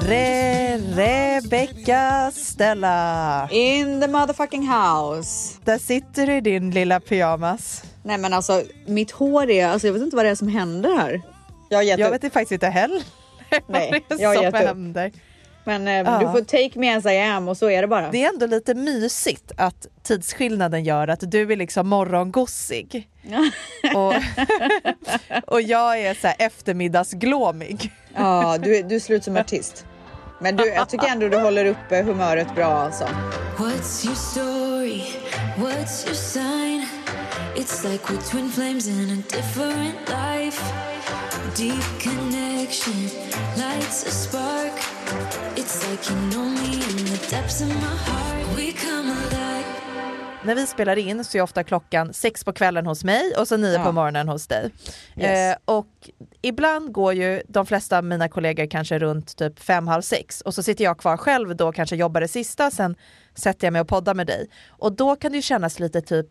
Re 0.00 0.76
Rebecca 0.78 2.30
Stella. 2.34 3.48
In 3.50 4.00
the 4.00 4.08
motherfucking 4.08 4.68
house. 4.68 5.58
Där 5.64 5.78
sitter 5.78 6.26
du 6.26 6.36
i 6.36 6.40
din 6.40 6.70
lilla 6.70 7.00
pyjamas. 7.00 7.82
Nej 8.02 8.18
men 8.18 8.32
alltså 8.32 8.62
mitt 8.86 9.10
hår 9.10 9.50
är, 9.50 9.66
alltså 9.68 9.86
jag 9.88 9.92
vet 9.92 10.02
inte 10.02 10.16
vad 10.16 10.24
det 10.24 10.30
är 10.30 10.34
som 10.34 10.48
händer 10.48 10.96
här. 10.96 11.22
Jag 11.68 11.78
har 11.78 11.82
gett 11.82 11.98
Jag 11.98 12.14
upp. 12.14 12.24
vet 12.24 12.32
faktiskt 12.32 12.52
inte 12.52 12.66
heller 12.66 13.02
Nej, 13.68 14.04
vad 14.08 14.18
det 14.18 14.22
jag 14.22 14.28
har 14.28 14.36
är 14.36 14.42
gett 14.42 14.54
som 14.54 14.60
upp. 14.62 14.66
händer. 14.68 15.12
Men 15.64 15.88
eh, 15.88 15.94
Ja. 15.94 16.18
du 16.18 16.26
får 16.32 16.40
take 16.44 16.78
me 16.78 16.96
as 16.96 17.06
I 17.06 17.18
am 17.18 17.48
och 17.48 17.56
så 17.56 17.70
är 17.70 17.82
det 17.82 17.88
bara. 17.88 18.10
Det 18.10 18.24
är 18.24 18.28
ändå 18.28 18.46
lite 18.46 18.74
mysigt 18.74 19.52
att 19.56 19.86
tidsskillnaden 20.02 20.84
gör 20.84 21.08
att 21.08 21.30
du 21.30 21.52
är 21.52 21.56
liksom 21.56 21.88
morgongossig. 21.88 23.08
och, 23.94 24.14
och 25.54 25.60
jag 25.62 26.00
är 26.00 26.14
så 26.14 26.26
här 26.26 26.36
eftermiddagsglåmig. 26.38 27.92
Ja, 28.16 28.58
du, 28.58 28.82
du 28.82 29.00
ser 29.00 29.14
ut 29.14 29.24
som 29.24 29.36
artist. 29.44 29.86
Men 30.38 30.56
du, 30.56 30.66
jag 30.66 30.88
tycker 30.88 31.06
ändå 31.06 31.28
du 31.28 31.36
håller 31.36 31.64
uppe 31.64 32.02
humöret 32.02 32.54
bra 32.54 32.66
alltså. 32.66 33.04
What's 33.58 34.04
your 34.06 34.14
story? 34.16 35.02
What's 35.56 36.06
your 36.06 36.14
sign? 36.14 36.86
It's 37.54 37.84
like 37.84 38.12
we're 38.12 38.20
twin 38.30 38.50
flames 38.50 38.86
in 38.88 39.10
a 39.10 39.36
different 39.36 40.08
life. 40.08 40.60
Deep 41.56 41.84
connection 42.00 43.08
lights 43.56 44.06
a 44.06 44.10
spark. 44.10 44.72
It's 45.56 45.90
like 45.90 46.10
you 46.10 46.16
know 46.30 46.44
me 46.44 46.74
in 46.74 47.04
the 47.06 47.26
depths 47.30 47.62
of 47.62 47.68
my 47.68 47.96
heart. 47.96 48.56
We 48.56 48.72
come 48.72 49.08
alive. 49.10 49.75
När 50.44 50.54
vi 50.54 50.66
spelar 50.66 50.96
in 50.96 51.24
så 51.24 51.38
är 51.38 51.42
ofta 51.42 51.64
klockan 51.64 52.12
sex 52.14 52.44
på 52.44 52.52
kvällen 52.52 52.86
hos 52.86 53.04
mig 53.04 53.32
och 53.38 53.48
så 53.48 53.56
nio 53.56 53.72
Ja. 53.74 53.84
på 53.84 53.92
morgonen 53.92 54.28
hos 54.28 54.46
dig. 54.46 54.70
Yes. 55.16 55.26
Eh, 55.54 55.56
och 55.64 56.10
ibland 56.42 56.92
går 56.92 57.12
ju 57.14 57.42
de 57.48 57.66
flesta 57.66 57.98
av 57.98 58.04
mina 58.04 58.28
kollegor 58.28 58.66
kanske 58.66 58.98
runt 58.98 59.36
typ 59.36 59.58
fem, 59.60 59.88
halv 59.88 60.02
sex 60.02 60.40
och 60.40 60.54
så 60.54 60.62
sitter 60.62 60.84
jag 60.84 60.98
kvar 60.98 61.16
själv 61.16 61.56
då 61.56 61.72
kanske 61.72 61.96
jobbar 61.96 62.20
det 62.20 62.28
sista, 62.28 62.70
sen 62.70 62.96
sätter 63.34 63.66
jag 63.66 63.72
mig 63.72 63.80
och 63.80 63.88
poddar 63.88 64.14
med 64.14 64.26
dig. 64.26 64.48
Och 64.68 64.92
då 64.92 65.16
kan 65.16 65.32
det 65.32 65.36
ju 65.38 65.42
kännas 65.42 65.78
lite 65.80 66.00
typ 66.00 66.26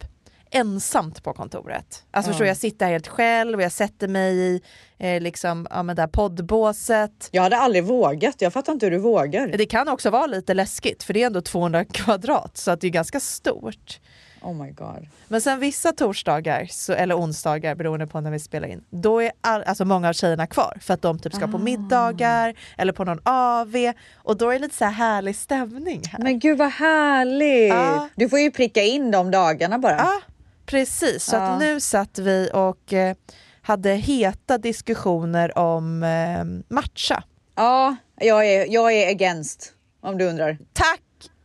ensamt 0.56 1.24
på 1.24 1.34
kontoret. 1.34 2.04
Alltså 2.12 2.32
förstår 2.32 2.44
du, 2.44 2.50
jag 2.50 2.58
sitter 2.58 2.86
här 2.86 2.92
helt 2.94 3.08
själv 3.08 3.58
och 3.58 3.64
jag 3.64 3.72
sätter 3.72 4.08
mig 4.08 4.36
i 4.38 4.62
eh, 4.98 5.22
liksom, 5.22 5.68
ja, 5.70 5.84
men 5.84 5.96
där 5.96 6.08
poddbåset. 6.08 7.30
Jag 7.32 7.44
hade 7.44 7.58
aldrig 7.58 7.84
vågat. 7.84 8.42
Jag 8.42 8.54
fattar 8.54 8.74
inte 8.74 8.86
hur 8.86 8.92
du 8.92 8.98
vågar. 8.98 9.48
Det 9.48 9.66
kan 9.66 9.88
också 9.88 10.10
vara 10.10 10.26
lite 10.26 10.54
läskigt 10.54 11.04
för 11.04 11.14
det 11.14 11.22
är 11.22 11.28
ändå 11.28 11.42
200 11.42 11.86
kvadrat 11.86 12.58
så 12.58 12.72
att 12.72 12.82
det 12.82 12.88
är 12.88 12.92
ganska 12.92 13.20
stort. 13.20 14.00
Oh 14.46 14.54
my 14.54 14.72
god. 14.72 15.08
Men 15.28 15.42
sen 15.42 15.60
vissa 15.60 15.92
torsdagar, 15.92 16.66
så, 16.70 16.94
eller 16.94 17.18
onsdagar 17.18 17.76
beroende 17.76 18.08
på 18.08 18.22
när 18.22 18.32
vi 18.32 18.40
spelar 18.40 18.68
in, 18.68 18.84
då 18.90 19.22
är 19.22 19.32
all, 19.42 19.64
alltså 19.64 19.86
många 19.86 20.10
av 20.10 20.14
tjejerna 20.14 20.48
kvar 20.48 20.78
för 20.82 20.94
att 20.94 21.02
de 21.02 21.20
typ 21.20 21.34
ska 21.34 21.48
på 21.48 21.58
middagar 21.58 22.56
eller 22.78 22.94
på 22.94 23.04
någon 23.04 23.20
AV 23.24 23.76
och 24.16 24.38
då 24.38 24.50
är 24.50 24.54
det 24.54 24.60
lite 24.60 24.76
så 24.76 24.86
här 24.86 24.92
härlig 24.92 25.36
stämning 25.36 26.02
här. 26.12 26.20
Men 26.24 26.40
gud 26.40 26.58
vad 26.58 26.72
härligt. 26.72 27.74
Ja. 27.74 28.10
Du 28.16 28.30
får 28.30 28.40
ju 28.40 28.52
pricka 28.52 28.82
in 28.82 29.12
de 29.12 29.32
dagarna 29.32 29.80
bara. 29.80 29.98
Ja, 29.98 30.22
precis. 30.66 31.24
Så 31.24 31.36
att 31.36 31.60
nu 31.60 31.80
satt 31.80 32.20
vi 32.20 32.50
och 32.54 32.94
eh, 32.94 33.16
hade 33.62 33.90
heta 33.94 34.58
diskussioner 34.58 35.58
om 35.58 36.04
eh, 36.04 36.74
matcha. 36.76 37.24
Ja, 37.56 37.96
jag 38.20 38.46
är, 38.46 38.66
jag 38.74 38.94
är 38.94 39.10
against 39.10 39.74
om 40.02 40.18
du 40.18 40.26
undrar. 40.26 40.58
Tack! 40.74 41.02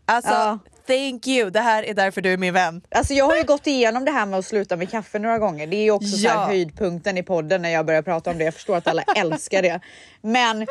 Alltså, 0.06 0.30
Ja. 0.32 0.58
thank 0.86 1.26
you. 1.26 1.50
Det 1.50 1.60
här 1.60 1.82
är 1.82 1.94
därför 1.94 2.20
du 2.20 2.32
är 2.32 2.36
min 2.36 2.54
vän. 2.54 2.82
Alltså 2.90 3.14
jag 3.14 3.24
har 3.24 3.36
ju 3.36 3.42
gått 3.42 3.66
igenom 3.66 4.04
det 4.04 4.10
här 4.10 4.26
med 4.26 4.38
att 4.38 4.44
sluta 4.46 4.76
med 4.76 4.90
kaffe 4.90 5.18
några 5.18 5.38
gånger. 5.38 5.66
Det 5.66 5.76
är 5.76 5.82
ju 5.82 5.90
också 5.90 6.08
så 6.16 6.26
Ja. 6.26 6.30
här 6.30 6.46
höjdpunkten 6.46 7.18
i 7.18 7.22
podden 7.22 7.62
när 7.62 7.68
jag 7.70 7.86
börjar 7.86 8.02
prata 8.02 8.30
om 8.30 8.38
det. 8.38 8.44
Jag 8.44 8.54
förstår 8.54 8.76
att 8.76 8.86
alla 8.88 9.02
älskar 9.16 9.62
det. 9.62 9.80
Men 10.22 10.66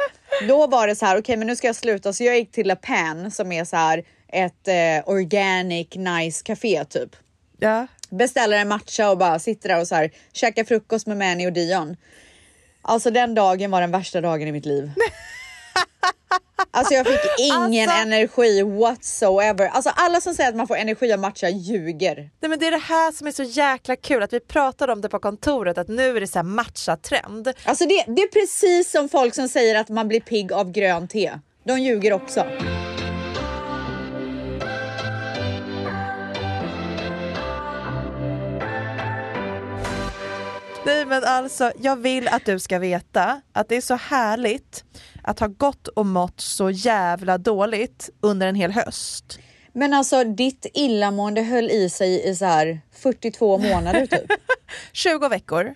då 0.48 0.68
var 0.68 0.88
det 0.88 0.96
så 0.96 1.06
här, 1.06 1.20
okej 1.20 1.38
men 1.38 1.48
nu 1.48 1.56
ska 1.56 1.68
jag 1.68 1.76
sluta. 1.76 2.14
Så 2.14 2.24
jag 2.24 2.36
gick 2.38 2.52
till 2.52 2.68
La 2.68 2.76
Pan 2.76 3.32
som 3.32 3.52
är 3.52 3.66
så 3.66 3.76
här 3.76 4.04
ett 4.28 4.68
eh, 4.68 5.10
organic 5.14 5.88
nice 5.96 6.44
café 6.46 6.86
typ. 6.86 7.10
Ja. 7.60 7.88
Beställer 8.10 8.58
en 8.58 8.68
matcha 8.68 9.10
och 9.10 9.18
bara 9.18 9.40
sitter 9.40 9.70
där 9.70 9.80
och 9.82 9.88
så 9.88 9.96
här 9.96 10.12
käkar 10.34 10.64
frukost 10.64 11.08
med 11.08 11.18
Manny 11.18 11.48
och 11.48 11.54
Dion. 11.54 11.96
Alltså 12.82 13.12
den 13.12 13.36
dagen 13.36 13.72
var 13.72 13.82
den 13.82 13.92
värsta 13.92 14.22
dagen 14.22 14.48
i 14.48 14.52
mitt 14.52 14.66
liv. 14.66 14.92
Alltså 16.72 16.94
jag 16.94 17.08
fick 17.08 17.20
ingen 17.40 17.90
Alltså- 17.90 18.02
energi 18.04 18.62
whatsoever. 18.64 19.68
Alltså 19.68 19.90
alla 19.96 20.22
som 20.22 20.34
säger 20.34 20.50
att 20.50 20.56
man 20.56 20.68
får 20.68 20.76
energi 20.78 21.14
av 21.14 21.20
matcha 21.20 21.50
ljuger. 21.50 22.16
Nej, 22.40 22.50
men 22.50 22.60
det 22.60 22.68
är 22.68 22.72
det 22.72 22.78
här 22.78 23.12
som 23.12 23.28
är 23.28 23.32
så 23.32 23.44
jäkla 23.44 23.96
kul, 23.96 24.24
att 24.24 24.34
vi 24.34 24.40
pratade 24.40 24.94
om 24.94 25.02
det 25.02 25.10
på 25.10 25.20
kontoret, 25.20 25.78
att 25.78 25.88
nu 25.88 26.18
är 26.18 26.22
det 26.22 26.28
så 26.28 26.40
här 26.40 26.44
matcha-trend. 26.44 27.54
Alltså 27.64 27.86
det, 27.86 28.04
det 28.08 28.22
är 28.22 28.28
precis 28.28 28.92
som 28.92 29.10
folk 29.10 29.36
som 29.36 29.50
säger 29.50 29.76
att 29.76 29.90
man 29.90 30.08
blir 30.08 30.20
pigg 30.22 30.54
av 30.54 30.72
grönt 30.72 31.12
te. 31.12 31.32
De 31.64 31.80
ljuger 31.80 32.14
också. 32.14 32.46
Nej 40.86 41.06
men 41.06 41.24
alltså, 41.24 41.72
jag 41.82 41.96
vill 41.96 42.28
att 42.28 42.46
du 42.46 42.60
ska 42.60 42.80
veta 42.80 43.42
att 43.54 43.70
det 43.70 43.76
är 43.76 43.82
så 43.82 43.96
härligt 43.96 44.84
att 45.24 45.40
ha 45.40 45.48
gått 45.48 45.88
och 45.88 46.06
mått 46.06 46.42
så 46.42 46.70
jävla 46.70 47.38
dåligt 47.38 48.10
under 48.22 48.48
en 48.48 48.56
hel 48.56 48.72
höst. 48.72 49.40
Men 49.74 49.94
alltså 49.94 50.24
ditt 50.24 50.66
illamående 50.74 51.42
höll 51.42 51.70
i 51.72 51.90
sig 51.90 52.30
i 52.30 52.36
så 52.36 52.46
här 52.46 52.82
42 52.92 53.58
månader 53.58 54.06
typ. 54.06 54.32
20 54.94 55.30
veckor 55.30 55.74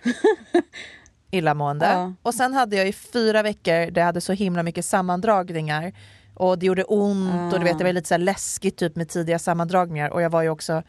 illamående 1.30 1.86
Ja. 1.86 2.12
och 2.22 2.34
sen 2.34 2.54
hade 2.54 2.76
jag 2.76 2.88
i 2.88 2.92
fyra 2.92 3.42
veckor 3.42 3.90
där 3.90 4.00
jag 4.00 4.06
hade 4.06 4.20
så 4.20 4.32
himla 4.32 4.62
mycket 4.62 4.84
sammandragningar 4.84 5.92
och 6.34 6.58
det 6.58 6.66
gjorde 6.66 6.84
ont 6.84 7.52
och 7.52 7.58
du 7.58 7.64
vet 7.64 7.78
det 7.78 7.84
var 7.84 7.92
lite 7.92 8.08
så 8.08 8.16
läskigt 8.16 8.76
typ 8.76 8.96
med 8.96 9.08
tidiga 9.08 9.38
sammandragningar 9.38 10.10
och 10.10 10.22
jag 10.22 10.30
var 10.30 10.42
ju 10.42 10.48
också 10.48 10.82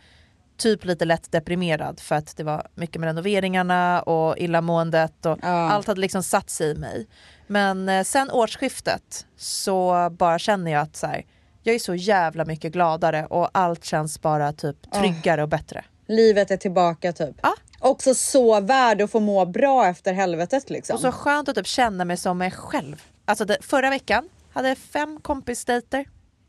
typ 0.57 0.85
lite 0.85 1.05
lätt 1.05 1.31
deprimerad 1.31 1.99
för 1.99 2.15
att 2.15 2.37
det 2.37 2.43
var 2.43 2.67
mycket 2.75 2.99
med 3.01 3.07
renoveringarna 3.07 4.01
och 4.01 4.37
illamåendet 4.37 5.25
och 5.25 5.39
Ja. 5.41 5.47
allt 5.71 5.87
hade 5.87 6.01
liksom 6.01 6.23
satt 6.23 6.49
sig 6.49 6.71
i 6.71 6.75
mig. 6.75 7.07
Men 7.47 7.89
eh, 7.89 8.03
sen 8.03 8.31
årsskiftet 8.31 9.25
så 9.37 10.09
bara 10.11 10.39
känner 10.39 10.71
jag 10.71 10.81
att 10.81 10.95
så 10.95 11.07
här, 11.07 11.25
jag 11.63 11.75
är 11.75 11.79
så 11.79 11.95
jävla 11.95 12.45
mycket 12.45 12.73
gladare 12.73 13.25
och 13.25 13.49
allt 13.53 13.85
känns 13.85 14.21
bara 14.21 14.53
typ 14.53 14.91
tryggare 14.91 15.43
och 15.43 15.49
bättre. 15.49 15.83
Livet 16.07 16.51
är 16.51 16.57
tillbaka 16.57 17.13
typ. 17.13 17.35
Ja. 17.43 17.53
Också 17.79 18.15
så 18.15 18.59
värd 18.61 19.01
att 19.01 19.11
få 19.11 19.19
må 19.19 19.45
bra 19.45 19.87
efter 19.87 20.13
helvetet 20.13 20.69
liksom. 20.69 20.93
Och 20.95 20.99
så 21.01 21.11
skönt 21.11 21.49
att 21.49 21.55
typ 21.55 21.67
känna 21.67 22.05
mig 22.05 22.17
som 22.17 22.37
mig 22.37 22.51
själv. 22.51 23.03
Alltså 23.25 23.45
det, 23.45 23.57
förra 23.61 23.89
veckan 23.89 24.29
hade 24.53 24.67
jag 24.67 24.77
fem 24.77 25.19
kompisdejter. 25.21 26.05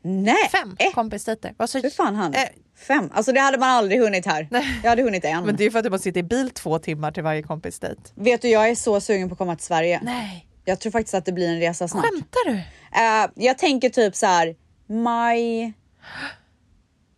Nej! 0.07 0.49
Fem 0.51 0.75
Eh, 0.79 0.91
kompisdejter. 0.93 1.53
Var 1.57 1.67
så- 1.67 1.79
hur 1.79 1.89
fan 1.89 2.15
han? 2.15 2.33
Eh, 2.33 2.39
Fem? 2.87 3.09
Alltså 3.13 3.31
det 3.31 3.39
hade 3.39 3.57
man 3.57 3.69
aldrig 3.69 3.99
hunnit 4.01 4.25
här. 4.25 4.47
Jag 4.83 4.89
hade 4.89 5.01
hunnit 5.01 5.25
en. 5.25 5.45
men 5.45 5.55
det 5.55 5.63
är 5.65 5.69
för 5.71 5.79
att 5.79 5.83
du 5.83 5.89
måste 5.89 6.03
sitta 6.03 6.19
i 6.19 6.23
bil 6.23 6.49
två 6.49 6.79
timmar 6.79 7.11
till 7.11 7.23
varje 7.23 7.43
kompisdejt. 7.43 8.11
Vet 8.15 8.41
du, 8.41 8.47
jag 8.49 8.69
är 8.69 8.75
så 8.75 9.01
sugen 9.01 9.29
på 9.29 9.33
att 9.33 9.37
komma 9.37 9.55
till 9.55 9.65
Sverige. 9.65 9.99
Nej, 10.03 10.47
Jag 10.65 10.79
tror 10.79 10.91
faktiskt 10.91 11.13
att 11.15 11.25
det 11.25 11.31
blir 11.31 11.47
en 11.49 11.59
resa 11.59 11.87
snart. 11.87 12.03
skämtar 12.05 12.45
du? 12.51 12.53
Eh, 13.01 13.45
jag 13.47 13.57
tänker 13.57 13.89
typ 13.89 14.15
så 14.15 14.25
här 14.25 14.55
maj, 14.89 15.73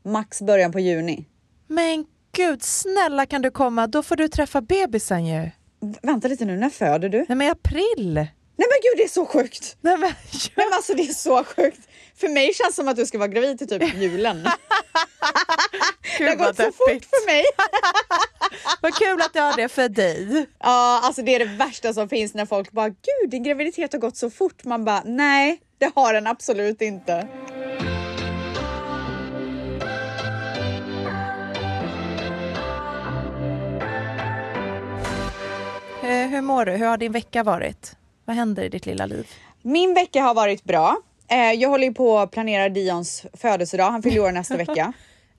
max 0.05 0.41
början 0.41 0.71
på 0.71 0.79
juni. 0.79 1.25
Men 1.67 2.05
gud, 2.35 2.63
snälla 2.63 3.25
kan 3.25 3.41
du 3.41 3.51
komma? 3.51 3.87
Då 3.87 4.03
får 4.03 4.15
du 4.15 4.27
träffa 4.27 4.61
bebisen 4.61 5.25
ju. 5.25 5.41
V- 5.81 5.99
vänta 6.01 6.27
lite 6.27 6.45
nu, 6.45 6.57
när 6.57 6.69
föder 6.69 7.09
du? 7.09 7.17
Nej 7.29 7.35
men 7.37 7.47
i 7.47 7.49
april. 7.49 8.27
Nej 8.59 8.67
men 8.71 8.79
gud 8.83 8.97
det 8.97 9.03
är 9.03 9.07
så 9.07 9.25
sjukt! 9.25 9.77
Nej 9.81 9.97
men, 9.97 10.09
Nej 10.55 10.65
men 10.67 10.73
alltså 10.73 10.93
det 10.93 11.01
är 11.01 11.13
så 11.13 11.43
sjukt. 11.43 11.89
För 12.15 12.29
mig 12.29 12.53
känns 12.53 12.69
det 12.69 12.73
som 12.75 12.87
att 12.87 12.95
du 12.95 13.05
ska 13.05 13.17
vara 13.17 13.27
gravid 13.27 13.57
till 13.57 13.67
typ 13.67 13.95
julen. 13.95 14.43
det 16.17 16.23
har 16.23 16.35
gått 16.35 16.55
så 16.55 16.63
fort 16.63 16.87
deppigt. 16.87 17.09
för 17.09 17.25
mig. 17.25 17.43
Vad 18.81 18.95
kul 18.95 19.21
att 19.21 19.33
du 19.33 19.39
har 19.39 19.55
det 19.55 19.69
för 19.69 19.89
dig. 19.89 20.45
Ja, 20.59 20.99
alltså 21.03 21.21
det 21.21 21.35
är 21.35 21.39
det 21.39 21.45
värsta 21.45 21.93
som 21.93 22.09
finns 22.09 22.33
när 22.33 22.45
folk 22.45 22.71
bara 22.71 22.89
gud 22.89 23.29
din 23.29 23.43
graviditet 23.43 23.93
har 23.93 23.99
gått 23.99 24.17
så 24.17 24.29
fort. 24.29 24.63
Man 24.63 24.85
bara 24.85 25.01
nej, 25.05 25.61
det 25.77 25.91
har 25.95 26.13
den 26.13 26.27
absolut 26.27 26.81
inte. 26.81 27.13
Eh, 36.03 36.27
hur 36.27 36.41
mår 36.41 36.65
du? 36.65 36.71
Hur 36.71 36.85
har 36.85 36.97
din 36.97 37.11
vecka 37.11 37.43
varit? 37.43 37.98
Vad 38.29 38.35
händer 38.35 38.63
i 38.63 38.69
ditt 38.69 38.85
lilla 38.85 39.05
liv? 39.05 39.27
Min 39.61 39.93
vecka 39.93 40.21
har 40.21 40.33
varit 40.33 40.63
bra. 40.63 40.97
Eh, 41.27 41.51
jag 41.51 41.69
håller 41.69 41.91
på 41.91 42.19
att 42.19 42.31
planera 42.31 42.69
Dions 42.69 43.25
födelsedag. 43.33 43.91
Han 43.91 44.03
fyller 44.03 44.21
år 44.21 44.31
nästa 44.31 44.57
vecka. 44.65 44.93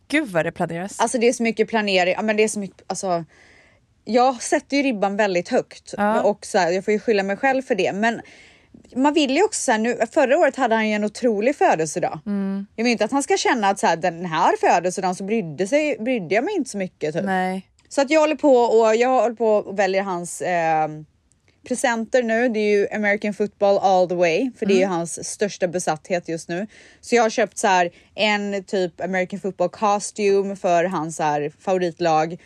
Gud 0.08 0.28
vad 0.28 0.46
det 0.46 0.52
planeras. 0.52 1.00
Alltså 1.00 1.19
det 1.19 1.28
är 1.28 1.32
så 1.32 1.42
mycket 1.42 1.69
planering. 1.69 2.14
Ja, 2.16 2.22
men 2.22 2.37
det 2.37 2.42
är 2.42 2.48
så 2.48 2.58
mycket, 2.58 2.82
alltså, 2.87 3.25
jag 4.04 4.42
sätter 4.42 4.76
ju 4.76 4.82
ribban 4.82 5.16
väldigt 5.16 5.48
högt 5.48 5.94
Ja. 5.96 6.22
och 6.22 6.46
så 6.46 6.58
här, 6.58 6.72
jag 6.72 6.84
får 6.84 6.92
ju 6.92 7.00
skylla 7.00 7.22
mig 7.22 7.37
själv 7.37 7.62
för 7.62 7.75
det. 7.75 7.92
Men 7.92 8.20
man 8.96 9.14
vill 9.14 9.36
ju 9.36 9.44
också 9.44 9.60
så 9.60 9.72
här, 9.72 9.78
nu, 9.78 9.98
förra 10.12 10.38
året 10.38 10.56
hade 10.56 10.75
han 10.75 10.88
ju 10.88 10.94
en 10.94 11.04
otrolig 11.04 11.56
födelsedag. 11.56 12.19
Mm. 12.26 12.66
Jag 12.76 12.84
vill 12.84 12.93
inte 12.93 13.04
att 13.04 13.12
han 13.12 13.22
ska 13.22 13.36
känna 13.36 13.69
att 13.69 13.78
så 13.78 13.86
här, 13.86 13.96
den 13.96 14.25
här 14.26 14.56
födelsedagen 14.60 15.14
så 15.14 15.25
brydde, 15.25 15.66
sig, 15.66 15.96
brydde 16.00 16.34
jag 16.34 16.44
mig 16.44 16.54
inte 16.54 16.70
så 16.70 16.78
mycket. 16.78 17.14
Typ. 17.14 17.25
Nej. 17.25 17.66
Så 17.88 18.00
att 18.00 18.10
jag 18.10 18.20
håller 18.20 18.36
på 18.36 18.54
och 18.54 18.96
jag 18.96 19.08
håller 19.22 19.34
på 19.34 19.46
och 19.46 19.78
väljer 19.78 20.02
hans 20.02 20.40
eh, 20.40 20.88
presenter 21.68 22.22
nu. 22.22 22.48
Det 22.48 22.58
är 22.60 22.78
ju 22.78 22.88
American 22.88 23.34
football 23.34 23.78
all 23.78 24.08
the 24.08 24.14
way, 24.14 24.50
för 24.58 24.66
det 24.66 24.74
är 24.74 24.78
ju 24.78 24.86
hans 24.86 25.28
största 25.28 25.68
besatthet 25.68 26.28
just 26.28 26.48
nu. 26.48 26.66
Så 27.00 27.14
jag 27.14 27.22
har 27.22 27.30
köpt 27.30 27.58
så 27.58 27.66
här 27.66 27.90
en 28.14 28.64
typ 28.64 29.00
American 29.00 29.40
football 29.40 29.68
costume 29.68 30.56
för 30.56 30.84
hans 30.84 31.16
så 31.16 31.22
här 31.22 31.52
favoritlag. 31.60 32.40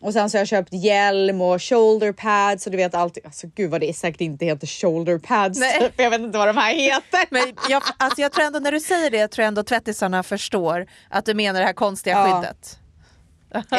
Och 0.00 0.12
sen 0.12 0.30
så 0.30 0.36
har 0.36 0.40
jag 0.40 0.48
köpt 0.48 0.72
hjälm 0.72 1.40
och 1.40 1.62
shoulder 1.62 2.12
pads 2.12 2.66
och 2.66 2.70
du 2.72 2.76
vet 2.76 2.94
allt. 2.94 3.18
Alltså 3.24 3.46
gud 3.54 3.70
vad 3.70 3.80
det 3.80 3.96
säkert 3.96 4.20
inte 4.20 4.44
heter 4.44 4.66
shoulder 4.66 5.18
pads. 5.18 5.58
Nej. 5.60 5.92
Jag 5.96 6.10
vet 6.10 6.20
inte 6.20 6.38
vad 6.38 6.48
de 6.48 6.56
här 6.56 6.74
heter. 6.74 7.26
Men 7.30 7.42
jag, 7.68 7.82
alltså 7.96 8.20
jag 8.20 8.32
tror 8.32 8.44
ändå 8.44 8.58
när 8.58 8.72
du 8.72 8.80
säger 8.80 9.10
det, 9.10 9.16
jag 9.18 9.30
tror 9.30 9.44
ändå 9.44 9.62
tvättisarna 9.62 10.22
förstår 10.22 10.86
att 11.10 11.24
du 11.24 11.34
menar 11.34 11.60
det 11.60 11.66
här 11.66 11.72
konstiga 11.72 12.16
Ja. 12.16 12.42
skyddet. 12.42 12.78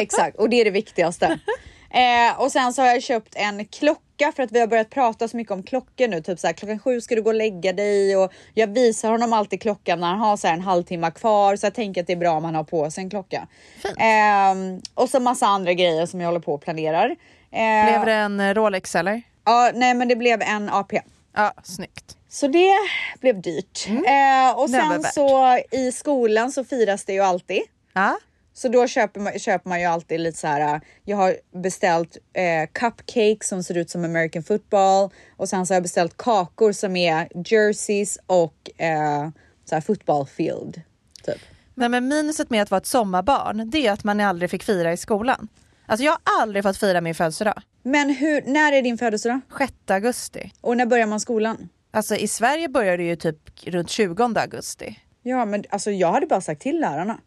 Exakt, 0.01 0.37
och 0.37 0.49
det 0.49 0.61
är 0.61 0.65
det 0.65 0.71
viktigaste. 0.71 1.39
Eh, 1.93 2.41
och 2.41 2.51
sen 2.51 2.73
så 2.73 2.81
har 2.81 2.89
jag 2.89 3.03
köpt 3.03 3.35
en 3.35 3.65
klocka 3.65 4.31
för 4.35 4.43
att 4.43 4.51
vi 4.51 4.59
har 4.59 4.67
börjat 4.67 4.89
prata 4.89 5.27
så 5.27 5.37
mycket 5.37 5.51
om 5.53 5.63
klockor 5.63 6.07
nu. 6.07 6.21
Typ 6.21 6.39
så 6.39 6.47
här, 6.47 6.53
klockan 6.53 6.79
sju 6.79 7.01
ska 7.01 7.15
du 7.15 7.21
gå 7.21 7.29
och 7.29 7.35
lägga 7.35 7.73
dig 7.73 8.17
och 8.17 8.31
jag 8.53 8.67
visar 8.67 9.11
honom 9.11 9.33
alltid 9.33 9.61
klockan 9.61 9.99
när 9.99 10.07
han 10.07 10.19
har 10.19 10.37
så 10.37 10.47
här 10.47 10.53
en 10.53 10.61
halvtimme 10.61 11.11
kvar. 11.11 11.55
Så 11.55 11.65
jag 11.65 11.73
tänker 11.73 12.01
att 12.01 12.07
det 12.07 12.13
är 12.13 12.17
bra 12.17 12.31
om 12.31 12.43
han 12.43 12.55
har 12.55 12.63
på 12.63 12.91
sig 12.91 13.03
en 13.03 13.09
klocka. 13.09 13.47
Eh, 13.83 14.55
och 14.93 15.09
så 15.09 15.19
massa 15.19 15.45
andra 15.47 15.73
grejer 15.73 16.05
som 16.05 16.21
jag 16.21 16.27
håller 16.27 16.39
på 16.39 16.53
och 16.53 16.61
planerar. 16.61 17.09
Eh, 17.51 17.85
Blev 17.85 18.05
det 18.05 18.13
en 18.13 18.39
eh, 18.39 18.53
Rolex 18.53 18.95
eller? 18.95 19.21
Ja, 19.45 19.71
nej 19.73 19.93
men 19.93 20.07
det 20.07 20.15
blev 20.15 20.41
en 20.41 20.69
AP. 20.69 21.01
Ja, 21.35 21.53
snyggt. 21.63 22.17
Så 22.29 22.47
det 22.47 22.71
blev 23.19 23.41
dyrt. 23.41 23.87
Eh, 23.87 24.59
och 24.59 24.69
sen 24.69 25.03
så 25.03 25.59
i 25.71 25.91
skolan 25.91 26.51
så 26.51 26.63
firas 26.63 27.05
det 27.05 27.13
ju 27.13 27.19
alltid. 27.21 27.61
Ja. 27.93 28.17
Så 28.61 28.67
då 28.67 28.87
köper 28.87 29.19
man, 29.19 29.39
köper 29.39 29.69
man 29.69 29.79
ju 29.79 29.85
alltid 29.85 30.19
lite 30.19 30.37
så 30.37 30.47
här. 30.47 30.73
äh, 30.75 30.81
Jag 31.05 31.17
har 31.17 31.35
beställt 31.63 32.17
eh, 32.33 32.69
cupcakes 32.73 33.47
som 33.47 33.63
ser 33.63 33.77
ut 33.77 33.89
som 33.89 34.05
American 34.05 34.43
football 34.43 35.09
och 35.37 35.49
sen 35.49 35.65
så 35.65 35.73
har 35.73 35.75
jag 35.75 35.83
beställt 35.83 36.17
kakor 36.17 36.71
som 36.71 36.95
är 36.95 37.27
jerseys 37.45 38.19
och 38.25 38.81
eh, 38.81 39.29
så 39.65 39.75
här 39.75 39.81
football 39.81 40.27
field. 40.27 40.81
Typ. 41.25 41.37
Nej, 41.75 41.89
men 41.89 42.07
minuset 42.07 42.49
med 42.49 42.61
att 42.61 42.71
vara 42.71 42.77
ett 42.77 42.85
sommarbarn, 42.85 43.69
det 43.69 43.87
är 43.87 43.91
att 43.91 44.03
man 44.03 44.19
aldrig 44.19 44.51
fick 44.51 44.63
fira 44.63 44.93
i 44.93 44.97
skolan. 44.97 45.47
Alltså 45.85 46.05
jag 46.05 46.11
har 46.11 46.41
aldrig 46.41 46.63
fått 46.63 46.77
fira 46.77 47.01
min 47.01 47.15
födelsedag. 47.15 47.61
Men 47.83 48.09
hur, 48.09 48.41
när 48.45 48.73
är 48.73 48.81
din 48.81 48.97
födelsedag? 48.97 49.41
6 49.57 49.73
augusti. 49.87 50.51
Och 50.61 50.77
när 50.77 50.85
börjar 50.85 51.07
man 51.07 51.19
skolan? 51.19 51.69
Alltså 51.91 52.15
i 52.15 52.27
Sverige 52.27 52.69
börjar 52.69 52.97
det 52.97 53.03
ju 53.03 53.15
typ 53.15 53.67
runt 53.67 53.89
20 53.89 54.23
augusti. 54.23 54.99
Ja, 55.23 55.45
men 55.45 55.63
alltså 55.69 55.91
jag 55.91 56.11
hade 56.11 56.25
bara 56.25 56.41
sagt 56.41 56.61
till 56.61 56.79
lärarna. 56.79 57.19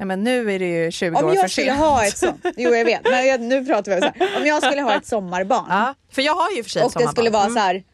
Ja, 0.00 0.04
men 0.04 0.24
nu 0.24 0.52
är 0.54 0.58
det 0.58 0.66
ju 0.84 0.90
20 0.90 1.16
Om 1.16 1.24
år 1.24 1.28
för 1.30 1.36
jag 1.36 1.50
skulle 1.50 1.66
sent. 1.66 1.78
ha 1.78 2.04
ett 2.04 2.18
sånt. 2.18 2.46
Jo, 2.56 2.74
jag 2.74 2.84
vet, 2.84 3.00
men 3.04 3.26
jag, 3.26 3.40
nu 3.40 3.64
pratar 3.66 3.92
vi 3.92 3.96
om 3.96 4.02
så 4.02 4.24
här. 4.24 4.36
Om 4.40 4.46
jag 4.46 4.62
skulle 4.62 4.82
ha 4.82 4.96
ett 4.96 5.06
sommarbarn 5.06 5.66
Ja, 5.68 5.94
för 6.10 6.22
jag 6.22 6.34
har 6.34 6.50
ju 6.56 6.62
för 6.62 6.70
sig 6.70 6.82
och 6.82 6.92
det 6.96 7.08
skulle 7.08 7.30
vara 7.30 7.42
sommarbarn. 7.44 7.54
så 7.54 7.60
här. 7.60 7.84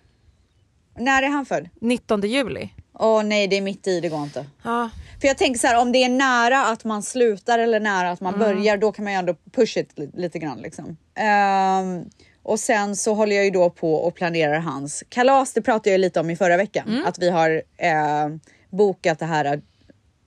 När 1.04 1.22
är 1.22 1.28
han 1.28 1.46
född? 1.46 1.58
Mm. 1.58 1.70
19 1.80 2.20
juli. 2.20 2.68
Åh 2.98 3.22
nej, 3.22 3.46
det 3.48 3.56
är 3.56 3.60
mitt 3.60 3.86
i, 3.86 4.00
det 4.00 4.08
går 4.08 4.22
inte. 4.22 4.46
Ja. 4.62 4.90
För 5.20 5.28
jag 5.28 5.38
tänker 5.38 5.58
så 5.60 5.66
här, 5.66 5.80
om 5.80 5.92
det 5.92 6.04
är 6.04 6.08
nära 6.08 6.66
att 6.66 6.84
man 6.84 7.02
slutar 7.02 7.58
eller 7.58 7.80
nära 7.80 8.10
att 8.10 8.20
man 8.20 8.38
börjar, 8.38 8.76
då 8.76 8.92
kan 8.92 9.04
man 9.04 9.12
ju 9.12 9.18
ändå 9.18 9.34
pusha 9.52 9.80
it 9.80 9.98
li- 9.98 10.10
lite 10.14 10.38
grann 10.38 10.58
liksom. 10.58 10.96
Ehm, 11.14 12.04
och 12.42 12.60
sen 12.60 12.96
så 12.96 13.14
håller 13.14 13.36
jag 13.36 13.44
ju 13.44 13.50
då 13.50 13.70
på 13.70 13.94
och 13.94 14.14
planerar 14.14 14.58
hans 14.58 15.04
kalas. 15.08 15.52
Det 15.52 15.62
pratade 15.62 15.90
jag 15.90 15.98
lite 16.00 16.20
om 16.20 16.30
i 16.30 16.36
förra 16.36 16.56
veckan, 16.56 17.04
att 17.06 17.18
vi 17.18 17.30
har 17.30 17.62
eh, 17.76 18.28
bokat 18.70 19.18
det 19.18 19.26
här 19.26 19.60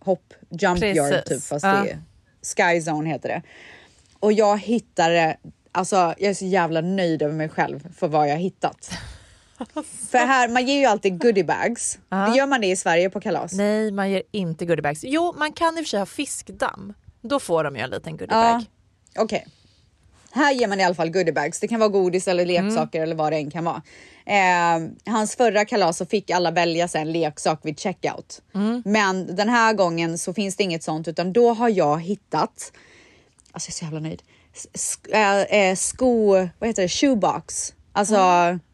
hopp 0.08 0.34
jump 0.50 0.84
yard 0.84 1.10
Precis. 1.12 1.30
typ, 1.30 1.44
fast 1.44 1.66
Ja. 1.66 1.72
det 1.84 1.90
är 1.90 2.00
Sky 2.74 2.92
Zone 2.92 3.10
heter 3.10 3.30
det. 3.30 3.42
Och 4.20 4.34
jag 4.34 4.58
hittade, 4.60 5.38
alltså 5.72 5.96
jag 5.96 6.22
är 6.30 6.34
så 6.34 6.46
jävla 6.46 6.82
nöjd 6.82 7.22
över 7.22 7.34
mig 7.34 7.50
själv 7.50 7.94
för 7.98 8.08
vad 8.08 8.28
jag 8.28 8.34
har 8.34 8.40
hittat. 8.40 8.90
För 10.10 10.18
här, 10.18 10.48
man 10.50 10.66
ger 10.66 10.80
ju 10.80 10.86
alltid 10.86 11.22
goodiebags. 11.22 12.00
Ja. 12.10 12.36
Gör 12.36 12.48
man 12.48 12.62
det 12.62 12.68
i 12.68 12.76
Sverige 12.76 13.10
på 13.10 13.22
kalas? 13.22 13.54
Nej, 13.54 13.92
man 13.92 14.12
ger 14.12 14.24
inte 14.32 14.66
goodiebags. 14.66 15.00
Jo, 15.04 15.34
man 15.38 15.54
kan 15.54 15.78
i 15.78 15.82
och 15.82 15.86
för 15.86 15.90
sig 15.90 16.00
ha 16.00 16.06
fiskdamm. 16.06 16.94
Då 17.22 17.40
får 17.40 17.64
de 17.64 17.76
ju 17.76 17.82
en 17.82 17.90
liten 17.90 18.18
goodiebag. 18.18 18.62
Ja, 19.14 19.24
okej. 19.24 19.48
Här 20.32 20.54
ger 20.54 20.68
man 20.68 20.80
i 20.80 20.84
alla 20.84 20.96
fall 20.96 21.10
goodiebags. 21.10 21.60
Det 21.60 21.68
kan 21.68 21.80
vara 21.80 21.90
godis 21.90 22.28
eller 22.28 22.46
leksaker 22.46 23.02
eller 23.04 23.16
vad 23.16 23.32
det 23.34 23.38
än 23.38 23.52
kan 23.52 23.64
vara. 23.66 23.82
Eh, 24.26 24.88
hans 25.14 25.36
förra 25.36 25.66
kalas 25.66 25.98
så 25.98 26.06
fick 26.06 26.30
alla 26.32 26.52
välja 26.52 26.88
en 26.94 27.12
leksak 27.12 27.60
vid 27.64 27.80
checkout. 27.80 28.42
Men 28.86 29.36
den 29.36 29.50
här 29.50 29.74
gången 29.74 30.18
så 30.18 30.34
finns 30.34 30.56
det 30.56 30.64
inget 30.64 30.84
sånt 30.84 31.08
utan 31.08 31.34
då 31.34 31.54
har 31.54 31.70
jag 31.70 32.02
hittat, 32.02 32.72
alltså 33.52 33.70
jag 33.70 33.74
är 33.74 33.78
så 33.78 33.86
jävla 33.86 34.00
nöjd, 34.00 34.22
sk- 34.74 35.14
eh, 35.14 35.60
eh, 35.70 35.76
sko, 35.76 36.32
vad 36.60 36.70
heter 36.70 36.82
det, 36.82 36.90
shoebox. 36.90 37.74
Alltså 37.94 38.16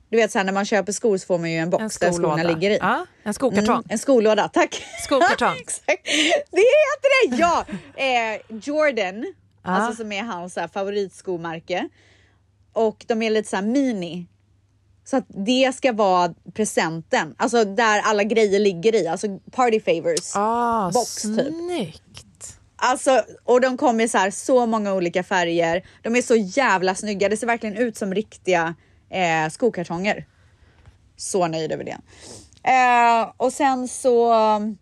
du 0.09 0.17
vet 0.17 0.31
så 0.31 0.37
här 0.39 0.45
när 0.45 0.53
man 0.53 0.65
köper 0.65 0.91
skor 0.91 1.17
så 1.17 1.25
får 1.25 1.37
man 1.37 1.51
ju 1.51 1.57
en 1.57 1.69
box 1.69 1.81
En 1.81 1.89
där 1.89 2.17
skorna 2.17 2.43
ligger 2.55 2.71
i. 2.71 2.77
Ja, 2.81 3.05
en 3.23 3.33
skokartong. 3.33 3.75
Mm, 3.75 3.83
en 3.89 3.99
skolåda, 3.99 4.47
tack. 4.53 4.83
Skokartong. 5.03 5.55
Exakt. 5.61 6.05
Det 6.51 6.57
heter 6.57 7.29
det, 7.29 7.35
ja! 7.37 7.65
Eh, 7.95 8.41
Jordan, 8.63 9.33
alltså 9.71 10.01
som 10.01 10.11
är 10.11 10.23
hans 10.23 10.53
så 10.53 10.67
favoritskomärke. 10.73 11.89
Och 12.73 13.05
de 13.07 13.21
är 13.21 13.29
lite 13.29 13.49
så 13.49 13.55
här 13.55 13.63
mini. 13.63 14.27
Så 15.05 15.17
att 15.17 15.25
det 15.27 15.75
ska 15.75 15.93
vara 15.93 16.33
presenten, 16.53 17.35
alltså 17.37 17.65
där 17.65 18.01
alla 18.01 18.23
grejer 18.23 18.59
ligger 18.59 18.95
i, 18.95 19.07
alltså 19.07 19.39
party 19.51 19.79
favors. 19.79 20.35
Ah, 20.35 20.91
Box, 20.91 21.21
typ. 21.21 21.47
snyggt. 21.47 22.59
Alltså, 22.75 23.23
och 23.43 23.61
de 23.61 23.77
kommer 23.77 24.03
i 24.03 24.07
så 24.07 24.17
här 24.17 24.31
så 24.31 24.65
många 24.65 24.93
olika 24.93 25.23
färger. 25.23 25.83
De 26.01 26.15
är 26.15 26.21
så 26.21 26.35
jävla 26.35 26.95
snygga. 26.95 27.29
Det 27.29 27.37
ser 27.37 27.47
verkligen 27.47 27.77
ut 27.77 27.97
som 27.97 28.13
riktiga 28.13 28.75
eh, 29.09 29.49
skokartonger. 29.49 30.27
Så 31.17 31.47
nöjd 31.47 31.71
över 31.71 31.83
det. 31.83 31.97
Eh, 32.63 33.31
och 33.37 33.53
sen 33.53 33.87
så 33.87 34.33
um, 34.33 34.77